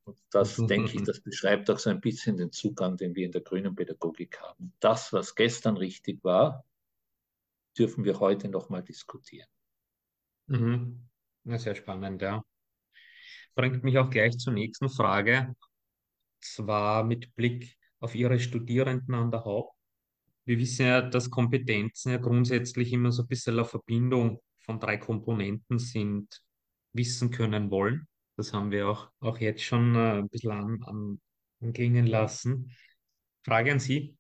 Und 0.05 0.19
das, 0.31 0.57
mhm. 0.57 0.67
denke 0.67 0.97
ich, 0.97 1.03
das 1.05 1.21
beschreibt 1.21 1.69
auch 1.69 1.79
so 1.79 1.91
ein 1.91 2.01
bisschen 2.01 2.39
den 2.39 2.53
Zugang, 2.53 2.97
den 2.97 3.14
wir 3.14 3.27
in 3.27 3.33
der 3.33 3.43
grünen 3.43 3.77
Pädagogik 3.77 4.41
haben. 4.41 4.73
Das, 4.81 5.12
was 5.12 5.35
gestern 5.35 5.77
richtig 5.77 6.25
war, 6.25 6.64
dürfen 7.77 8.05
wir 8.05 8.19
heute 8.19 8.49
nochmal 8.49 8.83
diskutieren. 8.83 9.49
Mhm. 10.47 11.09
Sehr 11.45 11.75
spannend, 11.75 12.23
ja. 12.23 12.43
Bringt 13.55 13.85
mich 13.85 13.99
auch 13.99 14.11
gleich 14.11 14.37
zur 14.39 14.53
nächsten 14.53 14.89
Frage. 14.89 15.55
Zwar 16.41 17.05
mit 17.05 17.35
Blick 17.35 17.77
auf 18.01 18.15
Ihre 18.15 18.39
Studierenden 18.39 19.15
an 19.15 19.31
der 19.31 19.45
Haupt 19.45 19.77
wir 20.47 20.59
wissen 20.59 20.87
ja, 20.87 21.03
dass 21.03 21.29
Kompetenzen 21.29 22.13
ja 22.13 22.19
grundsätzlich 22.19 22.93
immer 22.93 23.11
so 23.11 23.23
ein 23.23 23.29
bisschen 23.29 23.55
eine 23.55 23.65
Verbindung 23.65 24.41
von 24.61 24.79
drei 24.79 24.97
Komponenten 24.97 25.79
sind. 25.79 26.41
Wissen 26.93 27.31
können 27.31 27.71
wollen. 27.71 28.07
Das 28.37 28.53
haben 28.53 28.71
wir 28.71 28.89
auch, 28.89 29.11
auch 29.21 29.39
jetzt 29.39 29.63
schon 29.63 29.95
äh, 29.97 30.19
ein 30.19 30.29
bisschen 30.29 30.53
an, 30.53 30.83
an, 30.85 31.21
anklingen 31.61 32.07
lassen. 32.07 32.71
Frage 33.45 33.73
an 33.73 33.81
Sie. 33.81 34.17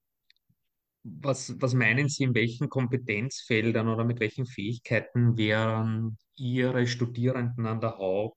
Was, 1.08 1.54
was 1.60 1.72
meinen 1.74 2.08
Sie, 2.08 2.24
in 2.24 2.34
welchen 2.34 2.68
Kompetenzfeldern 2.68 3.88
oder 3.88 4.04
mit 4.04 4.18
welchen 4.18 4.44
Fähigkeiten 4.44 5.36
wären 5.36 6.18
Ihre 6.36 6.86
Studierenden 6.86 7.66
an 7.66 7.80
der 7.80 7.98
HAU 7.98 8.36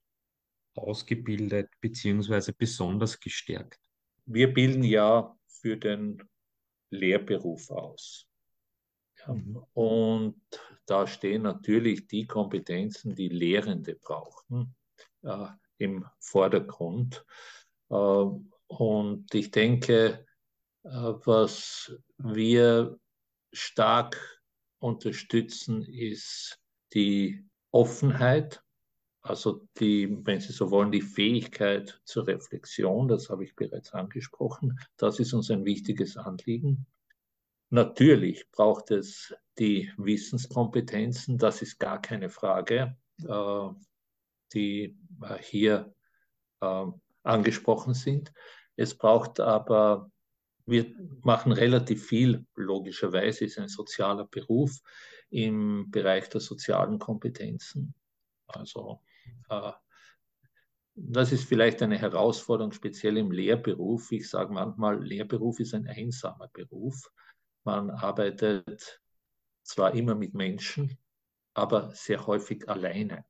ausgebildet 0.76 1.68
bzw. 1.80 2.52
besonders 2.56 3.18
gestärkt? 3.18 3.80
Wir 4.24 4.52
bilden 4.52 4.84
ja 4.84 5.36
für 5.48 5.76
den 5.76 6.22
Lehrberuf 6.90 7.70
aus. 7.70 8.26
Ja, 9.18 9.34
mhm. 9.34 9.64
und 9.74 10.42
da 10.86 11.06
stehen 11.06 11.42
natürlich 11.42 12.06
die 12.06 12.26
Kompetenzen, 12.26 13.14
die 13.14 13.28
Lehrende 13.28 13.96
brauchen, 13.96 14.74
äh, 15.22 15.46
im 15.78 16.06
Vordergrund. 16.18 17.24
Äh, 17.90 17.94
und 17.94 19.34
ich 19.34 19.50
denke, 19.50 20.26
was 20.82 21.92
wir 22.18 22.98
stark 23.52 24.42
unterstützen, 24.78 25.82
ist 25.82 26.58
die 26.94 27.44
Offenheit, 27.70 28.62
Also 29.22 29.68
die, 29.78 30.08
wenn 30.24 30.40
Sie 30.40 30.52
so 30.52 30.70
wollen, 30.70 30.90
die 30.92 31.02
Fähigkeit 31.02 32.00
zur 32.04 32.26
Reflexion, 32.26 33.06
das 33.06 33.28
habe 33.28 33.44
ich 33.44 33.54
bereits 33.54 33.92
angesprochen, 33.92 34.78
das 34.96 35.20
ist 35.20 35.34
uns 35.34 35.50
ein 35.50 35.64
wichtiges 35.66 36.16
Anliegen. 36.16 36.86
Natürlich 37.68 38.50
braucht 38.50 38.90
es 38.90 39.34
die 39.58 39.92
Wissenskompetenzen, 39.98 41.36
das 41.36 41.60
ist 41.60 41.78
gar 41.78 42.00
keine 42.00 42.30
Frage, 42.30 42.96
äh, 43.22 43.68
die 44.54 44.98
äh, 45.22 45.38
hier 45.42 45.94
äh, 46.60 46.86
angesprochen 47.22 47.92
sind. 47.92 48.32
Es 48.76 48.96
braucht 48.96 49.38
aber, 49.38 50.10
wir 50.70 50.94
machen 51.22 51.52
relativ 51.52 52.06
viel, 52.06 52.46
logischerweise 52.54 53.44
ist 53.44 53.58
ein 53.58 53.68
sozialer 53.68 54.26
Beruf 54.26 54.80
im 55.30 55.90
Bereich 55.90 56.28
der 56.28 56.40
sozialen 56.40 56.98
Kompetenzen. 56.98 57.94
Also 58.46 59.02
äh, 59.48 59.72
das 60.94 61.32
ist 61.32 61.44
vielleicht 61.44 61.82
eine 61.82 61.98
Herausforderung, 61.98 62.72
speziell 62.72 63.16
im 63.16 63.30
Lehrberuf. 63.30 64.12
Ich 64.12 64.28
sage 64.28 64.52
manchmal, 64.52 65.02
Lehrberuf 65.02 65.60
ist 65.60 65.74
ein 65.74 65.86
einsamer 65.86 66.48
Beruf. 66.52 67.10
Man 67.64 67.90
arbeitet 67.90 69.00
zwar 69.62 69.94
immer 69.94 70.14
mit 70.14 70.34
Menschen, 70.34 70.98
aber 71.54 71.94
sehr 71.94 72.26
häufig 72.26 72.68
alleine. 72.68 73.24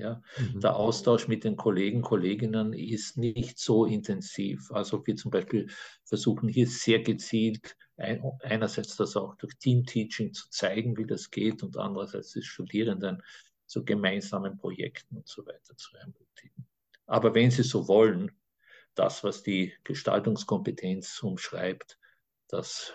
Ja, 0.00 0.22
mhm. 0.38 0.60
Der 0.60 0.76
Austausch 0.76 1.28
mit 1.28 1.44
den 1.44 1.56
Kollegen, 1.56 2.00
Kolleginnen 2.00 2.72
ist 2.72 3.18
nicht 3.18 3.58
so 3.58 3.84
intensiv. 3.84 4.70
Also 4.72 5.06
wir 5.06 5.14
zum 5.16 5.30
Beispiel 5.30 5.68
versuchen 6.04 6.48
hier 6.48 6.66
sehr 6.66 7.00
gezielt 7.00 7.76
ein, 7.98 8.22
einerseits 8.42 8.96
das 8.96 9.14
auch 9.16 9.34
durch 9.36 9.54
Teamteaching 9.58 10.32
zu 10.32 10.48
zeigen, 10.48 10.96
wie 10.96 11.06
das 11.06 11.30
geht 11.30 11.62
und 11.62 11.76
andererseits 11.76 12.32
die 12.32 12.42
Studierenden 12.42 13.22
zu 13.66 13.84
gemeinsamen 13.84 14.56
Projekten 14.56 15.18
und 15.18 15.28
so 15.28 15.44
weiter 15.46 15.76
zu 15.76 15.96
ermutigen. 15.96 16.66
Aber 17.06 17.34
wenn 17.34 17.50
Sie 17.50 17.62
so 17.62 17.86
wollen, 17.86 18.32
das, 18.94 19.22
was 19.22 19.42
die 19.42 19.72
Gestaltungskompetenz 19.84 21.22
umschreibt, 21.22 21.98
das 22.48 22.94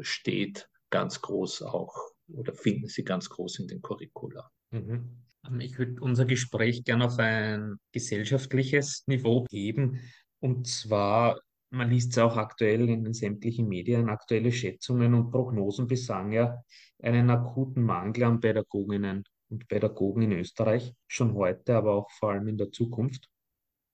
steht 0.00 0.68
ganz 0.90 1.20
groß 1.20 1.62
auch 1.62 1.94
oder 2.28 2.54
finden 2.54 2.88
Sie 2.88 3.04
ganz 3.04 3.28
groß 3.28 3.60
in 3.60 3.68
den 3.68 3.82
Curricula. 3.82 4.50
Mhm. 4.70 5.25
Ähm, 5.48 5.60
ich 5.60 5.78
würde 5.78 6.00
unser 6.00 6.24
Gespräch 6.24 6.84
gerne 6.84 7.06
auf 7.06 7.18
ein 7.18 7.76
gesellschaftliches 7.92 9.04
Niveau 9.06 9.46
heben. 9.50 10.00
Und 10.40 10.66
zwar, 10.66 11.40
man 11.70 11.90
liest 11.90 12.12
es 12.12 12.18
auch 12.18 12.36
aktuell 12.36 12.88
in 12.88 13.04
den 13.04 13.14
sämtlichen 13.14 13.68
Medien, 13.68 14.08
aktuelle 14.08 14.52
Schätzungen 14.52 15.14
und 15.14 15.30
Prognosen 15.30 15.86
besagen 15.86 16.32
ja 16.32 16.62
einen 17.02 17.30
akuten 17.30 17.82
Mangel 17.82 18.24
an 18.24 18.40
Pädagoginnen 18.40 19.24
und 19.48 19.68
Pädagogen 19.68 20.22
in 20.22 20.32
Österreich, 20.32 20.92
schon 21.06 21.34
heute, 21.34 21.76
aber 21.76 21.94
auch 21.94 22.10
vor 22.10 22.30
allem 22.30 22.48
in 22.48 22.58
der 22.58 22.70
Zukunft. 22.70 23.28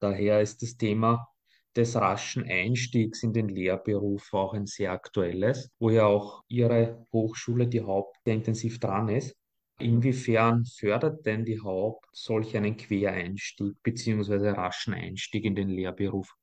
Daher 0.00 0.40
ist 0.40 0.62
das 0.62 0.76
Thema 0.76 1.28
des 1.76 1.96
raschen 1.96 2.44
Einstiegs 2.44 3.22
in 3.22 3.32
den 3.32 3.48
Lehrberuf 3.48 4.32
auch 4.32 4.54
ein 4.54 4.66
sehr 4.66 4.92
aktuelles, 4.92 5.70
wo 5.78 5.90
ja 5.90 6.04
auch 6.06 6.42
Ihre 6.48 7.06
Hochschule, 7.12 7.66
die 7.66 7.82
Haupt, 7.82 8.16
intensiv 8.24 8.78
dran 8.78 9.08
ist. 9.08 9.34
Inwiefern 9.78 10.64
fördert 10.64 11.26
denn 11.26 11.44
die 11.44 11.60
Haupt 11.60 12.06
solch 12.12 12.56
einen 12.56 12.76
Quereinstieg 12.76 13.82
bzw. 13.82 14.50
raschen 14.50 14.94
Einstieg 14.94 15.44
in 15.44 15.54
den 15.54 15.68
Lehrberuf? 15.68 16.34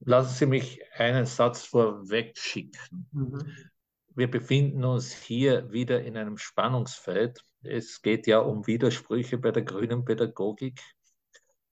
Lassen 0.00 0.34
Sie 0.34 0.46
mich 0.46 0.80
einen 0.94 1.26
Satz 1.26 1.64
vorweg 1.64 2.36
schicken. 2.36 3.08
Mhm. 3.12 3.46
Wir 4.14 4.30
befinden 4.30 4.84
uns 4.84 5.12
hier 5.12 5.72
wieder 5.72 6.02
in 6.02 6.16
einem 6.16 6.36
Spannungsfeld. 6.36 7.42
Es 7.62 8.02
geht 8.02 8.26
ja 8.26 8.40
um 8.40 8.66
Widersprüche 8.66 9.38
bei 9.38 9.52
der 9.52 9.62
grünen 9.62 10.04
Pädagogik. 10.04 10.80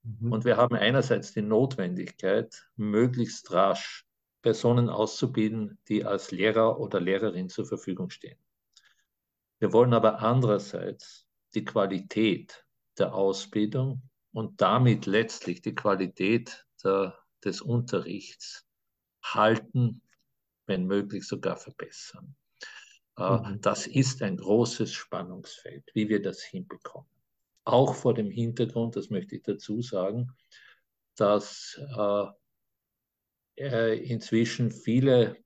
Mhm. 0.03 0.31
Und 0.31 0.45
wir 0.45 0.57
haben 0.57 0.75
einerseits 0.75 1.33
die 1.33 1.43
Notwendigkeit, 1.43 2.67
möglichst 2.77 3.51
rasch 3.51 4.05
Personen 4.41 4.89
auszubilden, 4.89 5.77
die 5.87 6.03
als 6.03 6.31
Lehrer 6.31 6.79
oder 6.79 6.99
Lehrerin 6.99 7.49
zur 7.49 7.65
Verfügung 7.65 8.09
stehen. 8.09 8.39
Wir 9.61 9.73
wollen 9.73 9.93
aber 9.93 10.19
andererseits 10.23 11.27
die 11.53 11.63
Qualität 11.63 12.65
der 12.97 13.13
Ausbildung 13.13 14.01
und 14.33 14.59
damit 14.59 15.05
letztlich 15.05 15.61
die 15.61 15.75
Qualität 15.75 16.65
der, 16.83 17.15
des 17.43 17.61
Unterrichts 17.61 18.65
halten, 19.23 20.01
wenn 20.65 20.87
möglich 20.87 21.27
sogar 21.27 21.57
verbessern. 21.57 22.35
Äh, 23.17 23.37
mhm. 23.37 23.61
Das 23.61 23.85
ist 23.85 24.23
ein 24.23 24.37
großes 24.37 24.93
Spannungsfeld, 24.93 25.83
wie 25.93 26.09
wir 26.09 26.23
das 26.23 26.41
hinbekommen. 26.41 27.11
Auch 27.63 27.93
vor 27.93 28.15
dem 28.15 28.31
Hintergrund, 28.31 28.95
das 28.95 29.11
möchte 29.11 29.35
ich 29.35 29.43
dazu 29.43 29.83
sagen, 29.83 30.35
dass 31.15 31.79
äh, 31.95 32.25
äh 33.57 34.03
inzwischen 34.05 34.71
viele 34.71 35.37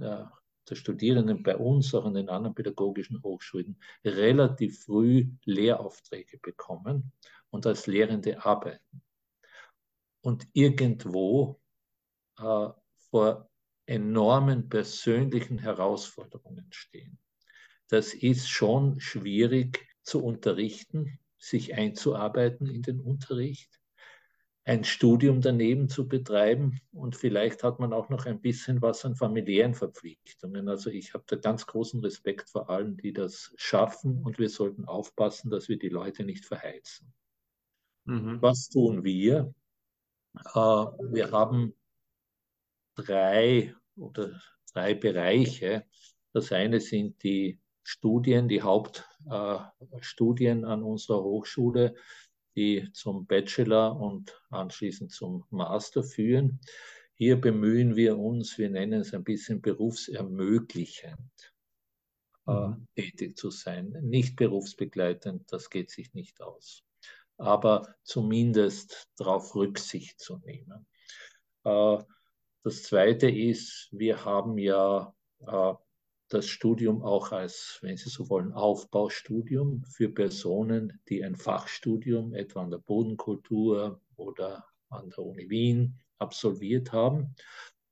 äh, 0.00 0.24
der 0.68 0.76
Studierenden 0.76 1.42
bei 1.42 1.56
uns, 1.56 1.94
auch 1.94 2.04
an 2.04 2.14
den 2.14 2.28
anderen 2.28 2.54
pädagogischen 2.54 3.22
Hochschulen, 3.22 3.76
relativ 4.04 4.84
früh 4.84 5.28
Lehraufträge 5.44 6.38
bekommen 6.38 7.12
und 7.50 7.66
als 7.66 7.86
Lehrende 7.86 8.44
arbeiten. 8.44 9.02
Und 10.20 10.46
irgendwo 10.52 11.60
äh, 12.38 12.68
vor 13.10 13.50
enormen 13.86 14.68
persönlichen 14.68 15.58
Herausforderungen 15.58 16.68
stehen. 16.70 17.18
Das 17.88 18.14
ist 18.14 18.48
schon 18.48 19.00
schwierig 19.00 19.86
zu 20.02 20.24
unterrichten, 20.24 21.18
sich 21.36 21.74
einzuarbeiten 21.74 22.68
in 22.68 22.82
den 22.82 23.00
Unterricht 23.00 23.81
ein 24.64 24.84
Studium 24.84 25.40
daneben 25.40 25.88
zu 25.88 26.06
betreiben 26.06 26.80
und 26.92 27.16
vielleicht 27.16 27.64
hat 27.64 27.80
man 27.80 27.92
auch 27.92 28.10
noch 28.10 28.26
ein 28.26 28.40
bisschen 28.40 28.80
was 28.80 29.04
an 29.04 29.16
familiären 29.16 29.74
Verpflichtungen. 29.74 30.68
Also 30.68 30.88
ich 30.88 31.14
habe 31.14 31.24
da 31.26 31.36
ganz 31.36 31.66
großen 31.66 31.98
Respekt 32.00 32.48
vor 32.48 32.70
allen, 32.70 32.96
die 32.96 33.12
das 33.12 33.52
schaffen 33.56 34.22
und 34.22 34.38
wir 34.38 34.48
sollten 34.48 34.84
aufpassen, 34.84 35.50
dass 35.50 35.68
wir 35.68 35.78
die 35.78 35.88
Leute 35.88 36.22
nicht 36.22 36.44
verheizen. 36.44 37.12
Mhm. 38.04 38.40
Was 38.40 38.68
tun 38.68 39.02
wir? 39.02 39.52
Äh, 40.34 40.58
wir 40.58 41.32
haben 41.32 41.74
drei 42.94 43.74
oder 43.96 44.40
drei 44.72 44.94
Bereiche. 44.94 45.86
Das 46.32 46.52
eine 46.52 46.80
sind 46.80 47.20
die 47.24 47.58
Studien, 47.82 48.48
die 48.48 48.62
Hauptstudien 48.62 50.62
äh, 50.62 50.66
an 50.66 50.84
unserer 50.84 51.22
Hochschule 51.22 51.96
die 52.56 52.90
zum 52.92 53.26
Bachelor 53.26 53.98
und 53.98 54.40
anschließend 54.50 55.12
zum 55.12 55.44
Master 55.50 56.02
führen. 56.02 56.60
Hier 57.14 57.40
bemühen 57.40 57.96
wir 57.96 58.18
uns, 58.18 58.58
wir 58.58 58.70
nennen 58.70 59.00
es 59.00 59.14
ein 59.14 59.24
bisschen 59.24 59.60
berufsermöglichend, 59.60 61.54
äh, 62.46 62.52
mhm. 62.52 62.88
tätig 62.94 63.36
zu 63.36 63.50
sein. 63.50 63.96
Nicht 64.02 64.36
berufsbegleitend, 64.36 65.52
das 65.52 65.70
geht 65.70 65.90
sich 65.90 66.14
nicht 66.14 66.40
aus. 66.40 66.82
Aber 67.36 67.94
zumindest 68.02 69.08
darauf 69.16 69.54
Rücksicht 69.54 70.20
zu 70.20 70.38
nehmen. 70.38 70.86
Äh, 71.64 71.98
das 72.64 72.82
Zweite 72.84 73.28
ist, 73.28 73.88
wir 73.92 74.24
haben 74.24 74.58
ja 74.58 75.14
äh, 75.40 75.74
das 76.32 76.46
Studium 76.46 77.02
auch 77.02 77.32
als, 77.32 77.78
wenn 77.82 77.96
Sie 77.96 78.08
so 78.08 78.28
wollen, 78.28 78.52
Aufbaustudium 78.52 79.84
für 79.84 80.08
Personen, 80.08 81.00
die 81.08 81.24
ein 81.24 81.36
Fachstudium 81.36 82.34
etwa 82.34 82.62
an 82.62 82.70
der 82.70 82.78
Bodenkultur 82.78 84.00
oder 84.16 84.66
an 84.88 85.10
der 85.10 85.24
Uni 85.24 85.48
Wien 85.50 86.00
absolviert 86.18 86.92
haben. 86.92 87.34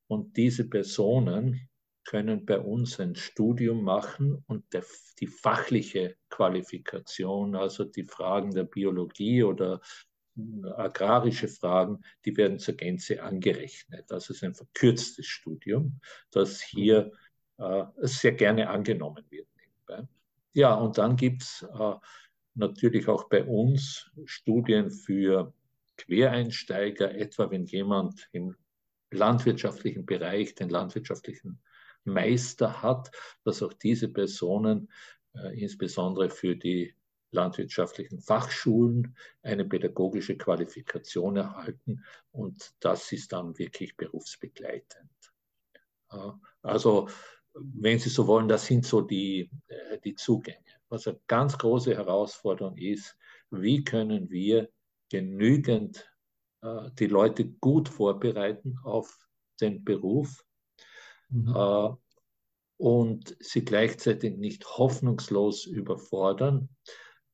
Und 0.06 0.36
diese 0.36 0.68
Personen 0.68 1.68
können 2.04 2.44
bei 2.46 2.58
uns 2.58 2.98
ein 2.98 3.14
Studium 3.14 3.84
machen 3.84 4.42
und 4.46 4.72
der, 4.72 4.84
die 5.20 5.26
fachliche 5.26 6.16
Qualifikation, 6.28 7.54
also 7.54 7.84
die 7.84 8.04
Fragen 8.04 8.50
der 8.52 8.64
Biologie 8.64 9.44
oder 9.44 9.80
agrarische 10.76 11.48
Fragen, 11.48 12.00
die 12.24 12.36
werden 12.36 12.58
zur 12.58 12.74
Gänze 12.74 13.22
angerechnet. 13.22 14.10
Das 14.10 14.30
ist 14.30 14.42
ein 14.42 14.54
verkürztes 14.54 15.26
Studium, 15.26 16.00
das 16.30 16.62
hier 16.62 17.12
äh, 17.60 17.84
sehr 17.98 18.32
gerne 18.32 18.68
angenommen 18.68 19.24
wird. 19.30 19.46
Ja, 20.52 20.74
und 20.74 20.98
dann 20.98 21.16
gibt 21.16 21.42
es 21.42 21.66
äh, 21.78 21.94
natürlich 22.54 23.06
auch 23.08 23.28
bei 23.28 23.44
uns 23.44 24.10
Studien 24.24 24.90
für 24.90 25.52
Quereinsteiger, 25.96 27.14
etwa 27.14 27.50
wenn 27.50 27.66
jemand 27.66 28.28
im 28.32 28.56
landwirtschaftlichen 29.10 30.06
Bereich 30.06 30.54
den 30.54 30.70
landwirtschaftlichen 30.70 31.60
Meister 32.04 32.82
hat, 32.82 33.10
dass 33.44 33.62
auch 33.62 33.74
diese 33.74 34.08
Personen 34.08 34.90
äh, 35.34 35.60
insbesondere 35.60 36.30
für 36.30 36.56
die 36.56 36.94
landwirtschaftlichen 37.32 38.20
Fachschulen 38.20 39.16
eine 39.42 39.64
pädagogische 39.64 40.36
Qualifikation 40.36 41.36
erhalten 41.36 42.04
und 42.32 42.72
das 42.80 43.12
ist 43.12 43.32
dann 43.32 43.56
wirklich 43.58 43.96
berufsbegleitend. 43.96 45.10
Also 46.62 47.08
wenn 47.54 47.98
Sie 47.98 48.10
so 48.10 48.26
wollen, 48.26 48.48
das 48.48 48.66
sind 48.66 48.86
so 48.86 49.00
die, 49.00 49.50
äh, 49.68 49.98
die 50.04 50.14
Zugänge. 50.14 50.58
Was 50.88 51.06
eine 51.06 51.20
ganz 51.26 51.56
große 51.56 51.94
Herausforderung 51.94 52.76
ist, 52.76 53.16
wie 53.50 53.84
können 53.84 54.30
wir 54.30 54.68
genügend 55.08 56.08
äh, 56.62 56.90
die 56.98 57.06
Leute 57.06 57.46
gut 57.46 57.88
vorbereiten 57.88 58.78
auf 58.84 59.28
den 59.60 59.84
Beruf 59.84 60.44
mhm. 61.28 61.54
äh, 61.54 61.90
und 62.78 63.36
sie 63.40 63.64
gleichzeitig 63.64 64.36
nicht 64.36 64.66
hoffnungslos 64.66 65.66
überfordern. 65.66 66.68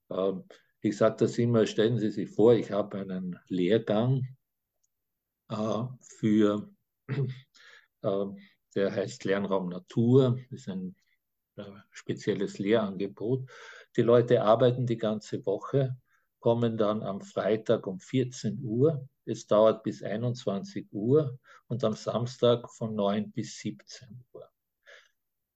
Äh, 0.09 0.33
ich 0.81 0.97
sage 0.97 1.17
das 1.21 1.39
immer, 1.39 1.67
stellen 1.67 1.99
Sie 1.99 2.11
sich 2.11 2.31
vor, 2.31 2.55
ich 2.55 2.71
habe 2.71 2.99
einen 2.99 3.39
Lehrgang 3.49 4.37
äh, 5.49 5.83
für, 6.01 6.71
äh, 8.03 8.27
der 8.77 8.95
heißt 8.95 9.25
Lernraum 9.25 9.69
Natur, 9.69 10.39
das 10.51 10.61
ist 10.61 10.69
ein 10.69 10.95
äh, 11.57 11.65
spezielles 11.91 12.59
Lehrangebot. 12.59 13.51
Die 13.97 14.03
Leute 14.03 14.43
arbeiten 14.43 14.87
die 14.87 14.99
ganze 14.99 15.45
Woche, 15.47 15.97
kommen 16.39 16.77
dann 16.77 17.03
am 17.03 17.23
Freitag 17.23 17.87
um 17.87 17.99
14 17.99 18.61
Uhr. 18.63 19.09
Es 19.25 19.47
dauert 19.47 19.83
bis 19.83 20.03
21 20.03 20.89
Uhr 20.93 21.39
und 21.67 21.83
am 21.83 21.95
Samstag 21.95 22.71
von 22.71 22.95
9 22.95 23.33
bis 23.33 23.59
17 23.59 24.25
Uhr. 24.33 24.49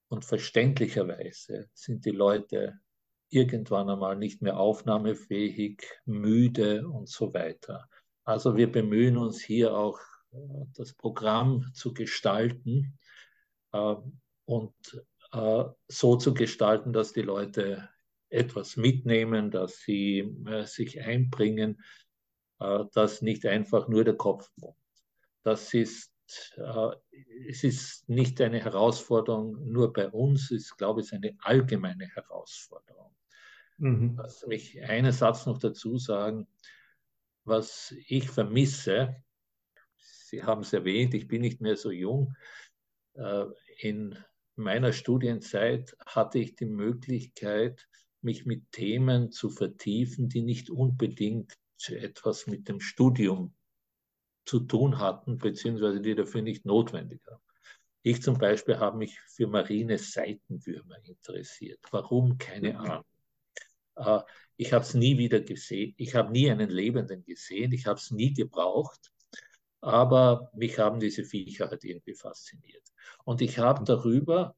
Und 0.08 0.24
verständlicherweise 0.24 1.68
sind 1.74 2.04
die 2.06 2.10
Leute 2.10 2.80
irgendwann 3.28 3.90
einmal 3.90 4.16
nicht 4.16 4.42
mehr 4.42 4.58
aufnahmefähig, 4.58 5.84
müde 6.06 6.88
und 6.88 7.08
so 7.08 7.32
weiter. 7.32 7.88
Also 8.24 8.56
wir 8.56 8.72
bemühen 8.72 9.16
uns 9.16 9.40
hier 9.40 9.76
auch 9.76 10.00
äh, 10.32 10.38
das 10.74 10.94
Programm 10.94 11.70
zu 11.74 11.92
gestalten 11.92 12.98
und 13.72 15.04
äh, 15.32 15.64
so 15.88 16.16
zu 16.16 16.34
gestalten, 16.34 16.92
dass 16.92 17.12
die 17.12 17.22
Leute 17.22 17.88
etwas 18.28 18.76
mitnehmen, 18.76 19.50
dass 19.50 19.80
sie 19.80 20.36
sich 20.64 21.00
einbringen, 21.00 21.82
dass 22.58 23.22
nicht 23.22 23.44
einfach 23.44 23.88
nur 23.88 24.04
der 24.04 24.14
Kopf 24.14 24.48
kommt. 24.60 24.76
Das 25.42 25.74
ist 25.74 26.12
es 27.48 27.64
ist 27.64 28.08
nicht 28.08 28.40
eine 28.40 28.62
Herausforderung 28.62 29.70
nur 29.70 29.92
bei 29.92 30.08
uns, 30.08 30.50
ich 30.50 30.70
glaube, 30.76 31.00
es 31.00 31.06
ist 31.06 31.14
eine 31.14 31.36
allgemeine 31.40 32.06
Herausforderung. 32.06 33.14
Mhm. 33.78 34.14
Lass 34.16 34.46
mich 34.46 34.80
einen 34.82 35.12
Satz 35.12 35.46
noch 35.46 35.58
dazu 35.58 35.98
sagen. 35.98 36.46
Was 37.44 37.94
ich 38.06 38.30
vermisse, 38.30 39.16
Sie 39.96 40.42
haben 40.44 40.60
es 40.60 40.72
erwähnt, 40.72 41.14
ich 41.14 41.26
bin 41.26 41.40
nicht 41.40 41.60
mehr 41.60 41.76
so 41.76 41.90
jung. 41.90 42.36
Äh, 43.20 43.46
in 43.78 44.16
meiner 44.56 44.92
Studienzeit 44.92 45.96
hatte 46.06 46.38
ich 46.38 46.56
die 46.56 46.66
Möglichkeit, 46.66 47.86
mich 48.22 48.46
mit 48.46 48.70
Themen 48.72 49.30
zu 49.30 49.50
vertiefen, 49.50 50.28
die 50.28 50.42
nicht 50.42 50.70
unbedingt 50.70 51.54
etwas 51.88 52.46
mit 52.46 52.68
dem 52.68 52.80
Studium 52.80 53.54
zu 54.44 54.60
tun 54.60 54.98
hatten, 54.98 55.38
beziehungsweise 55.38 56.00
die 56.00 56.14
dafür 56.14 56.42
nicht 56.42 56.66
notwendig 56.66 57.20
waren. 57.26 57.40
Ich 58.02 58.22
zum 58.22 58.38
Beispiel 58.38 58.78
habe 58.78 58.96
mich 58.96 59.18
für 59.20 59.46
marine 59.46 59.98
Seitenwürmer 59.98 60.96
interessiert. 61.04 61.80
Warum? 61.90 62.38
Keine 62.38 62.72
mhm. 62.72 62.76
Ahnung. 62.76 63.04
Äh, 63.96 64.20
ich 64.56 64.72
habe 64.72 64.84
es 64.84 64.94
nie 64.94 65.18
wieder 65.18 65.40
gesehen. 65.40 65.94
Ich 65.96 66.14
habe 66.14 66.32
nie 66.32 66.50
einen 66.50 66.70
Lebenden 66.70 67.24
gesehen. 67.24 67.72
Ich 67.72 67.86
habe 67.86 67.98
es 67.98 68.10
nie 68.10 68.32
gebraucht. 68.32 69.12
Aber 69.80 70.50
mich 70.54 70.78
haben 70.78 71.00
diese 71.00 71.24
Viecher 71.24 71.70
halt 71.70 71.84
irgendwie 71.84 72.14
fasziniert. 72.14 72.82
Und 73.24 73.40
ich 73.40 73.58
habe 73.58 73.84
darüber 73.84 74.56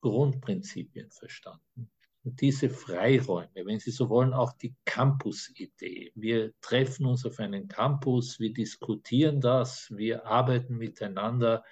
Grundprinzipien 0.00 1.10
verstanden. 1.10 1.90
Und 2.22 2.40
diese 2.40 2.68
Freiräume, 2.68 3.66
wenn 3.66 3.80
Sie 3.80 3.90
so 3.90 4.08
wollen, 4.08 4.34
auch 4.34 4.52
die 4.52 4.74
Campus-Idee. 4.84 6.12
Wir 6.14 6.52
treffen 6.60 7.06
uns 7.06 7.24
auf 7.24 7.38
einen 7.38 7.66
Campus, 7.66 8.38
wir 8.38 8.52
diskutieren 8.52 9.40
das, 9.40 9.90
wir 9.90 10.26
arbeiten 10.26 10.76
miteinander. 10.76 11.64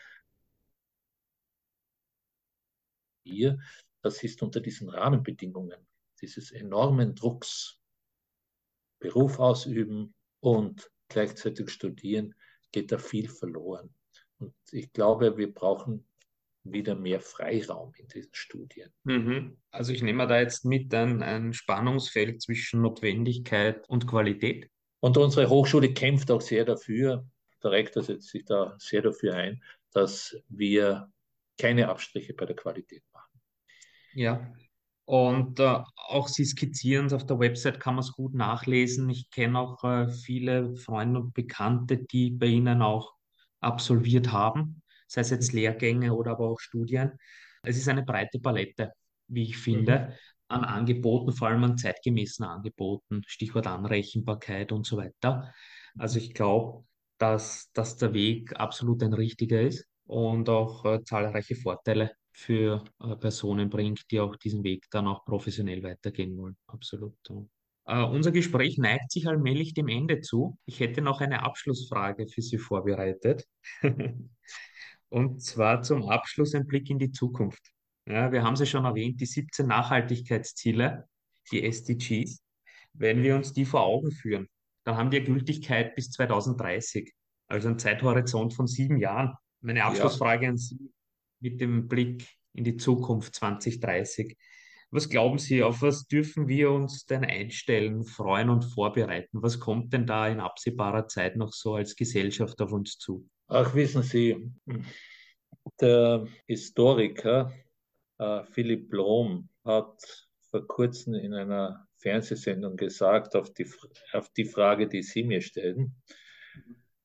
Hier, 3.24 3.58
das 4.00 4.22
ist 4.22 4.42
unter 4.42 4.60
diesen 4.60 4.88
Rahmenbedingungen 4.88 5.86
dieses 6.20 6.50
enormen 6.50 7.14
Drucks, 7.14 7.78
Beruf 8.98 9.38
ausüben 9.38 10.14
und 10.40 10.90
gleichzeitig 11.08 11.70
studieren, 11.70 12.34
geht 12.72 12.92
da 12.92 12.98
viel 12.98 13.28
verloren. 13.28 13.90
Und 14.38 14.54
ich 14.70 14.92
glaube, 14.92 15.36
wir 15.36 15.52
brauchen 15.52 16.06
wieder 16.64 16.94
mehr 16.94 17.20
Freiraum 17.20 17.92
in 17.96 18.08
diesen 18.08 18.34
Studien. 18.34 18.90
Mhm. 19.04 19.56
Also 19.70 19.92
ich 19.92 20.02
nehme 20.02 20.26
da 20.26 20.38
jetzt 20.40 20.64
mit 20.64 20.92
ein, 20.94 21.22
ein 21.22 21.52
Spannungsfeld 21.52 22.42
zwischen 22.42 22.82
Notwendigkeit 22.82 23.88
und 23.88 24.06
Qualität. 24.06 24.70
Und 25.00 25.16
unsere 25.16 25.48
Hochschule 25.48 25.92
kämpft 25.94 26.30
auch 26.30 26.40
sehr 26.40 26.64
dafür, 26.64 27.26
der 27.62 27.70
Rektor 27.72 28.02
setzt 28.02 28.28
sich 28.28 28.44
da 28.44 28.76
sehr 28.78 29.02
dafür 29.02 29.34
ein, 29.34 29.62
dass 29.92 30.36
wir 30.48 31.10
keine 31.58 31.88
Abstriche 31.88 32.34
bei 32.34 32.46
der 32.46 32.56
Qualität 32.56 33.02
machen. 33.12 33.40
Ja, 34.14 34.52
und 35.08 35.58
äh, 35.58 35.78
auch 35.96 36.28
Sie 36.28 36.44
skizzieren 36.44 37.06
es 37.06 37.14
auf 37.14 37.24
der 37.24 37.38
Website, 37.38 37.80
kann 37.80 37.94
man 37.94 38.04
es 38.04 38.12
gut 38.12 38.34
nachlesen. 38.34 39.08
Ich 39.08 39.30
kenne 39.30 39.58
auch 39.58 39.82
äh, 39.82 40.10
viele 40.10 40.76
Freunde 40.76 41.20
und 41.20 41.32
Bekannte, 41.32 41.96
die 41.96 42.28
bei 42.28 42.48
Ihnen 42.48 42.82
auch 42.82 43.14
absolviert 43.60 44.32
haben, 44.32 44.82
sei 45.06 45.22
es 45.22 45.30
jetzt 45.30 45.54
Lehrgänge 45.54 46.12
oder 46.12 46.32
aber 46.32 46.50
auch 46.50 46.60
Studien. 46.60 47.12
Es 47.62 47.78
ist 47.78 47.88
eine 47.88 48.02
breite 48.02 48.38
Palette, 48.38 48.92
wie 49.28 49.44
ich 49.44 49.56
finde, 49.56 50.08
mhm. 50.10 50.14
an 50.48 50.64
Angeboten, 50.64 51.32
vor 51.32 51.48
allem 51.48 51.64
an 51.64 51.78
zeitgemäßen 51.78 52.44
Angeboten, 52.44 53.22
Stichwort 53.26 53.66
Anrechenbarkeit 53.66 54.72
und 54.72 54.84
so 54.84 54.98
weiter. 54.98 55.54
Also 55.96 56.18
ich 56.18 56.34
glaube, 56.34 56.84
dass, 57.16 57.70
dass 57.72 57.96
der 57.96 58.12
Weg 58.12 58.60
absolut 58.60 59.02
ein 59.02 59.14
richtiger 59.14 59.62
ist 59.62 59.86
und 60.04 60.50
auch 60.50 60.84
äh, 60.84 61.02
zahlreiche 61.02 61.56
Vorteile 61.56 62.12
für 62.38 62.84
äh, 63.00 63.16
Personen 63.16 63.68
bringt, 63.68 64.10
die 64.12 64.20
auch 64.20 64.36
diesen 64.36 64.62
Weg 64.62 64.86
dann 64.92 65.08
auch 65.08 65.24
professionell 65.24 65.82
weitergehen 65.82 66.36
wollen. 66.38 66.56
Absolut. 66.68 67.16
Ja. 67.28 67.44
Uh, 67.90 68.14
unser 68.14 68.30
Gespräch 68.30 68.78
neigt 68.78 69.10
sich 69.10 69.26
allmählich 69.26 69.74
dem 69.74 69.88
Ende 69.88 70.20
zu. 70.20 70.56
Ich 70.64 70.78
hätte 70.78 71.00
noch 71.00 71.20
eine 71.20 71.42
Abschlussfrage 71.42 72.28
für 72.28 72.42
Sie 72.42 72.58
vorbereitet. 72.58 73.44
Und 75.08 75.42
zwar 75.42 75.82
zum 75.82 76.08
Abschluss 76.08 76.54
ein 76.54 76.66
Blick 76.66 76.90
in 76.90 76.98
die 76.98 77.10
Zukunft. 77.10 77.72
Ja, 78.06 78.30
wir 78.30 78.44
haben 78.44 78.56
sie 78.56 78.66
schon 78.66 78.84
erwähnt, 78.84 79.20
die 79.20 79.26
17 79.26 79.66
Nachhaltigkeitsziele, 79.66 81.08
die 81.50 81.64
SDGs. 81.64 82.40
Wenn 82.92 83.22
wir 83.22 83.34
uns 83.34 83.52
die 83.52 83.64
vor 83.64 83.82
Augen 83.82 84.12
führen, 84.12 84.48
dann 84.84 84.96
haben 84.96 85.10
die 85.10 85.24
Gültigkeit 85.24 85.94
bis 85.94 86.10
2030, 86.10 87.12
also 87.48 87.68
ein 87.68 87.78
Zeithorizont 87.78 88.54
von 88.54 88.66
sieben 88.66 88.98
Jahren. 88.98 89.34
Meine 89.60 89.84
Abschlussfrage 89.84 90.44
ja. 90.44 90.50
an 90.50 90.58
Sie, 90.58 90.92
mit 91.40 91.60
dem 91.60 91.88
Blick 91.88 92.26
in 92.54 92.64
die 92.64 92.76
Zukunft 92.76 93.34
2030. 93.34 94.36
Was 94.90 95.10
glauben 95.10 95.38
Sie, 95.38 95.62
auf 95.62 95.82
was 95.82 96.06
dürfen 96.06 96.48
wir 96.48 96.70
uns 96.70 97.04
denn 97.04 97.24
einstellen, 97.24 98.04
freuen 98.04 98.48
und 98.48 98.64
vorbereiten? 98.64 99.42
Was 99.42 99.60
kommt 99.60 99.92
denn 99.92 100.06
da 100.06 100.28
in 100.28 100.40
absehbarer 100.40 101.06
Zeit 101.08 101.36
noch 101.36 101.52
so 101.52 101.74
als 101.74 101.94
Gesellschaft 101.94 102.60
auf 102.62 102.72
uns 102.72 102.96
zu? 102.98 103.28
Ach, 103.48 103.74
wissen 103.74 104.02
Sie, 104.02 104.50
der 105.80 106.26
Historiker 106.46 107.52
äh, 108.18 108.44
Philipp 108.44 108.88
Blom 108.88 109.48
hat 109.64 110.26
vor 110.50 110.66
kurzem 110.66 111.14
in 111.14 111.34
einer 111.34 111.86
Fernsehsendung 111.98 112.76
gesagt, 112.76 113.36
auf 113.36 113.52
die, 113.52 113.66
auf 114.12 114.30
die 114.30 114.44
Frage, 114.44 114.88
die 114.88 115.02
Sie 115.02 115.22
mir 115.22 115.42
stellen, 115.42 115.96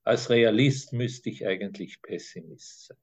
als 0.03 0.29
Realist 0.29 0.93
müsste 0.93 1.29
ich 1.29 1.45
eigentlich 1.45 2.01
Pessimist 2.01 2.87
sein. 2.87 2.97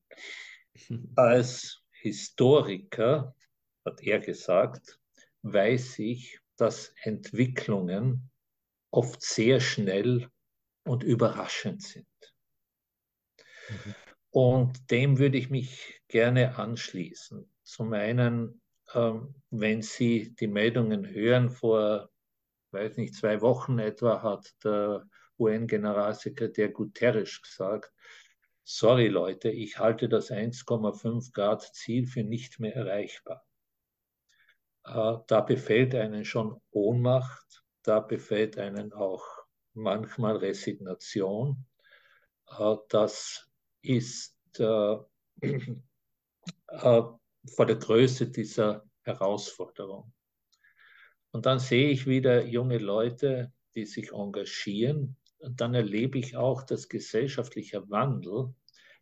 Als 1.17 1.83
Historiker, 1.91 3.35
hat 3.85 4.03
er 4.03 4.21
gesagt, 4.21 5.01
weiß 5.43 5.99
ich, 6.01 6.39
dass 6.57 6.93
Entwicklungen 7.03 8.31
oft 8.91 9.23
sehr 9.23 9.61
schnell 9.61 10.31
und 10.85 11.03
überraschend 11.03 11.83
sind. 11.83 12.07
Mhm. 13.69 13.95
Und 14.33 14.91
dem 14.91 15.19
würde 15.19 15.39
ich 15.39 15.51
mich 15.51 16.03
gerne 16.09 16.57
anschließen. 16.57 17.51
Zum 17.63 17.93
einen, 17.93 18.61
ähm, 18.95 19.35
wenn 19.51 19.83
Sie 19.83 20.35
die 20.37 20.47
Meldungen 20.47 21.09
hören, 21.09 21.51
vor, 21.51 22.11
weiß 22.73 22.97
nicht, 22.97 23.15
zwei 23.15 23.41
Wochen 23.41 23.79
etwa 23.79 24.23
hat 24.23 24.53
der 24.63 25.09
UN-Generalsekretär 25.39 26.69
Guterres 26.69 27.41
gesagt, 27.41 27.93
sorry 28.71 29.09
Leute, 29.09 29.51
ich 29.51 29.79
halte 29.79 30.09
das 30.09 30.31
1,5 30.31 31.33
Grad 31.33 31.63
Ziel 31.75 32.07
für 32.07 32.23
nicht 32.23 32.61
mehr 32.61 32.77
erreichbar. 32.77 33.45
Äh, 34.85 35.17
da 35.27 35.41
befällt 35.41 35.95
einen 35.95 36.25
schon 36.25 36.61
Ohnmacht, 36.71 37.65
da 37.83 37.99
befällt 37.99 38.59
einen 38.59 38.93
auch 38.93 39.25
manchmal 39.75 40.37
Resignation. 40.37 41.67
Äh, 42.47 42.77
das 42.89 43.51
ist 43.83 44.37
äh, 44.61 44.99
vor 46.71 47.67
der 47.67 47.77
Größe 47.77 48.31
dieser 48.31 48.85
Herausforderung. 49.03 50.13
Und 51.33 51.45
dann 51.47 51.59
sehe 51.59 51.91
ich 51.91 52.07
wieder 52.07 52.45
junge 52.45 52.79
Leute, 52.79 53.53
die 53.75 53.85
sich 53.85 54.13
engagieren, 54.13 55.17
dann 55.41 55.75
erlebe 55.75 56.19
ich 56.19 56.37
auch, 56.37 56.63
dass 56.63 56.89
gesellschaftlicher 56.89 57.89
Wandel 57.89 58.55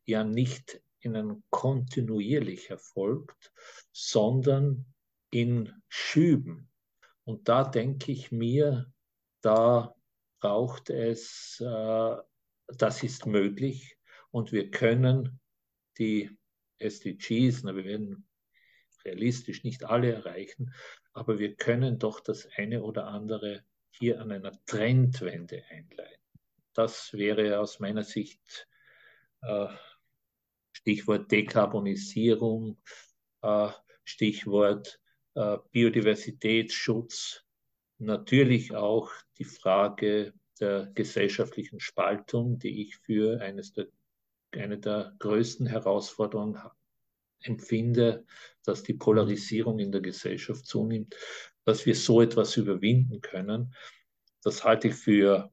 ja 0.09 0.25
nicht 0.25 0.81
in 1.01 1.15
einem 1.15 1.45
kontinuierlich 1.51 2.71
erfolgt, 2.71 3.53
sondern 3.93 4.87
in 5.31 5.73
Schüben. 5.89 6.71
Und 7.25 7.49
da 7.49 7.63
denke 7.65 8.11
ich 8.11 8.33
mir, 8.33 8.91
da 9.43 9.95
braucht 10.41 10.89
es, 10.91 11.61
äh, 11.61 12.17
das 12.69 13.03
ist 13.03 13.27
möglich 13.27 13.99
und 14.31 14.51
wir 14.51 14.71
können 14.71 15.41
die 15.99 16.31
SDGs, 16.79 17.65
na, 17.65 17.77
wir 17.77 17.85
werden 17.85 18.27
realistisch 19.05 19.65
nicht 19.65 19.85
alle 19.85 20.13
erreichen, 20.13 20.73
aber 21.13 21.39
wir 21.39 21.55
können 21.55 21.99
doch 21.99 22.21
das 22.21 22.49
eine 22.57 22.83
oder 22.83 23.09
andere 23.09 23.63
hier 23.91 24.21
an 24.23 24.33
einer 24.33 24.53
Trendwende 24.65 25.65
einleiten. 25.69 26.23
Das 26.73 27.13
wäre 27.13 27.59
aus 27.59 27.79
meiner 27.79 28.05
Sicht 28.05 28.69
äh, 29.43 29.69
Stichwort 30.79 31.31
Dekarbonisierung, 31.33 32.79
äh, 33.43 33.71
Stichwort 34.05 35.01
äh, 35.35 35.59
Biodiversitätsschutz, 35.73 37.45
natürlich 37.99 38.75
auch 38.75 39.11
die 39.39 39.45
Frage 39.45 40.33
der 40.61 40.87
gesellschaftlichen 40.95 41.81
Spaltung, 41.81 42.61
die 42.61 42.83
ich 42.83 42.97
für 42.97 43.41
eines 43.41 43.73
der, 43.73 43.89
eine 44.53 44.79
der 44.79 45.17
größten 45.19 45.67
Herausforderungen 45.67 46.61
empfinde, 47.41 48.25
dass 48.65 48.85
die 48.85 48.95
Polarisierung 48.95 49.81
in 49.81 49.91
der 49.91 50.01
Gesellschaft 50.01 50.65
zunimmt, 50.65 51.17
dass 51.65 51.87
wir 51.87 51.97
so 51.97 52.23
etwas 52.23 52.57
überwinden 52.57 53.21
können. 53.21 53.75
Das 54.43 54.65
halte 54.65 54.89
ich 54.89 54.95
für 54.95 55.51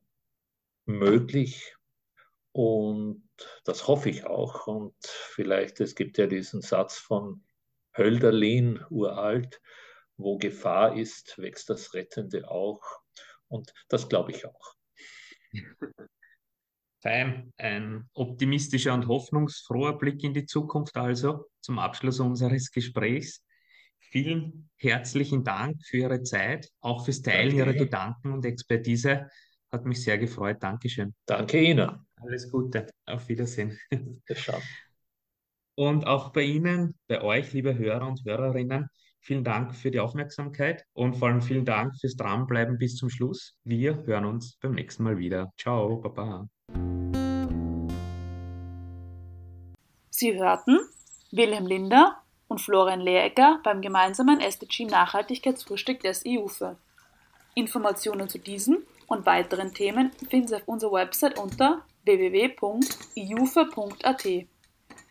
möglich 0.86 1.76
und 2.52 3.25
das 3.64 3.88
hoffe 3.88 4.10
ich 4.10 4.26
auch. 4.26 4.68
Und 4.68 4.96
vielleicht, 5.02 5.80
es 5.80 5.96
gibt 5.96 6.18
ja 6.18 6.28
diesen 6.28 6.62
Satz 6.62 6.98
von 6.98 7.44
Hölderlin, 7.98 8.84
uralt, 8.90 9.62
wo 10.18 10.38
Gefahr 10.38 10.96
ist, 10.96 11.38
wächst 11.38 11.70
das 11.70 11.94
Rettende 11.94 12.50
auch. 12.50 12.82
Und 13.48 13.74
das 13.90 14.10
glaube 14.10 14.32
ich 14.32 14.46
auch. 14.46 14.76
Fein, 17.02 17.54
ein 17.58 18.10
optimistischer 18.14 18.94
und 18.94 19.08
hoffnungsfroher 19.08 19.98
Blick 19.98 20.24
in 20.24 20.34
die 20.34 20.46
Zukunft 20.46 20.96
also 20.98 21.46
zum 21.62 21.78
Abschluss 21.78 22.20
unseres 22.20 22.72
Gesprächs. 22.72 23.44
Vielen 24.00 24.70
herzlichen 24.78 25.44
Dank 25.44 25.86
für 25.86 25.98
Ihre 25.98 26.24
Zeit, 26.24 26.72
auch 26.80 27.06
fürs 27.06 27.22
Teilen 27.22 27.56
Danke. 27.56 27.58
Ihrer 27.58 27.74
Gedanken 27.74 28.32
und 28.32 28.46
Expertise. 28.46 29.30
Hat 29.72 29.86
mich 29.86 30.04
sehr 30.04 30.18
gefreut. 30.18 30.58
Dankeschön. 30.62 31.14
Danke 31.26 31.62
Ihnen. 31.62 32.06
Alles 32.22 32.52
Gute. 32.52 32.88
Auf 33.06 33.28
Wiedersehen. 33.28 33.78
Und 35.76 36.08
auch 36.08 36.32
bei 36.32 36.44
Ihnen, 36.44 36.96
bei 37.08 37.22
euch, 37.22 37.52
liebe 37.52 37.78
Hörer 37.78 38.08
und 38.08 38.24
Hörerinnen, 38.24 38.88
vielen 39.20 39.44
Dank 39.44 39.76
für 39.76 39.92
die 39.92 40.00
Aufmerksamkeit 40.00 40.86
und 40.94 41.18
vor 41.18 41.28
allem 41.28 41.42
vielen 41.42 41.66
Dank 41.66 41.96
fürs 42.00 42.16
Dranbleiben 42.16 42.78
bis 42.78 42.96
zum 42.96 43.10
Schluss. 43.10 43.56
Wir 43.64 44.06
hören 44.06 44.26
uns 44.26 44.58
beim 44.62 44.74
nächsten 44.74 45.04
Mal 45.04 45.18
wieder. 45.18 45.52
Ciao, 45.58 45.98
Baba. 45.98 46.48
Sie 50.12 50.40
hörten 50.40 50.80
Wilhelm 51.32 51.68
Linder 51.68 52.22
und 52.48 52.62
Florian 52.62 53.02
Lehrecker 53.02 53.60
beim 53.64 53.82
gemeinsamen 53.82 54.40
SDG 54.40 54.86
Nachhaltigkeitsfrühstück 54.86 56.00
des 56.00 56.26
IUFE. 56.26 56.78
Informationen 57.54 58.30
zu 58.30 58.40
diesem 58.40 58.78
und 59.08 59.26
weiteren 59.26 59.74
Themen 59.74 60.12
finden 60.30 60.48
Sie 60.48 60.56
auf 60.56 60.68
unserer 60.68 60.94
Website 60.94 61.40
unter 61.40 61.84
www.iufe.at. 62.06 62.66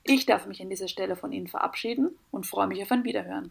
Ich 0.06 0.26
darf 0.26 0.46
mich 0.46 0.60
an 0.60 0.70
dieser 0.70 0.88
Stelle 0.88 1.16
von 1.16 1.32
Ihnen 1.32 1.48
verabschieden 1.48 2.18
und 2.30 2.46
freue 2.46 2.66
mich 2.66 2.82
auf 2.82 2.92
ein 2.92 3.04
Wiederhören. 3.04 3.50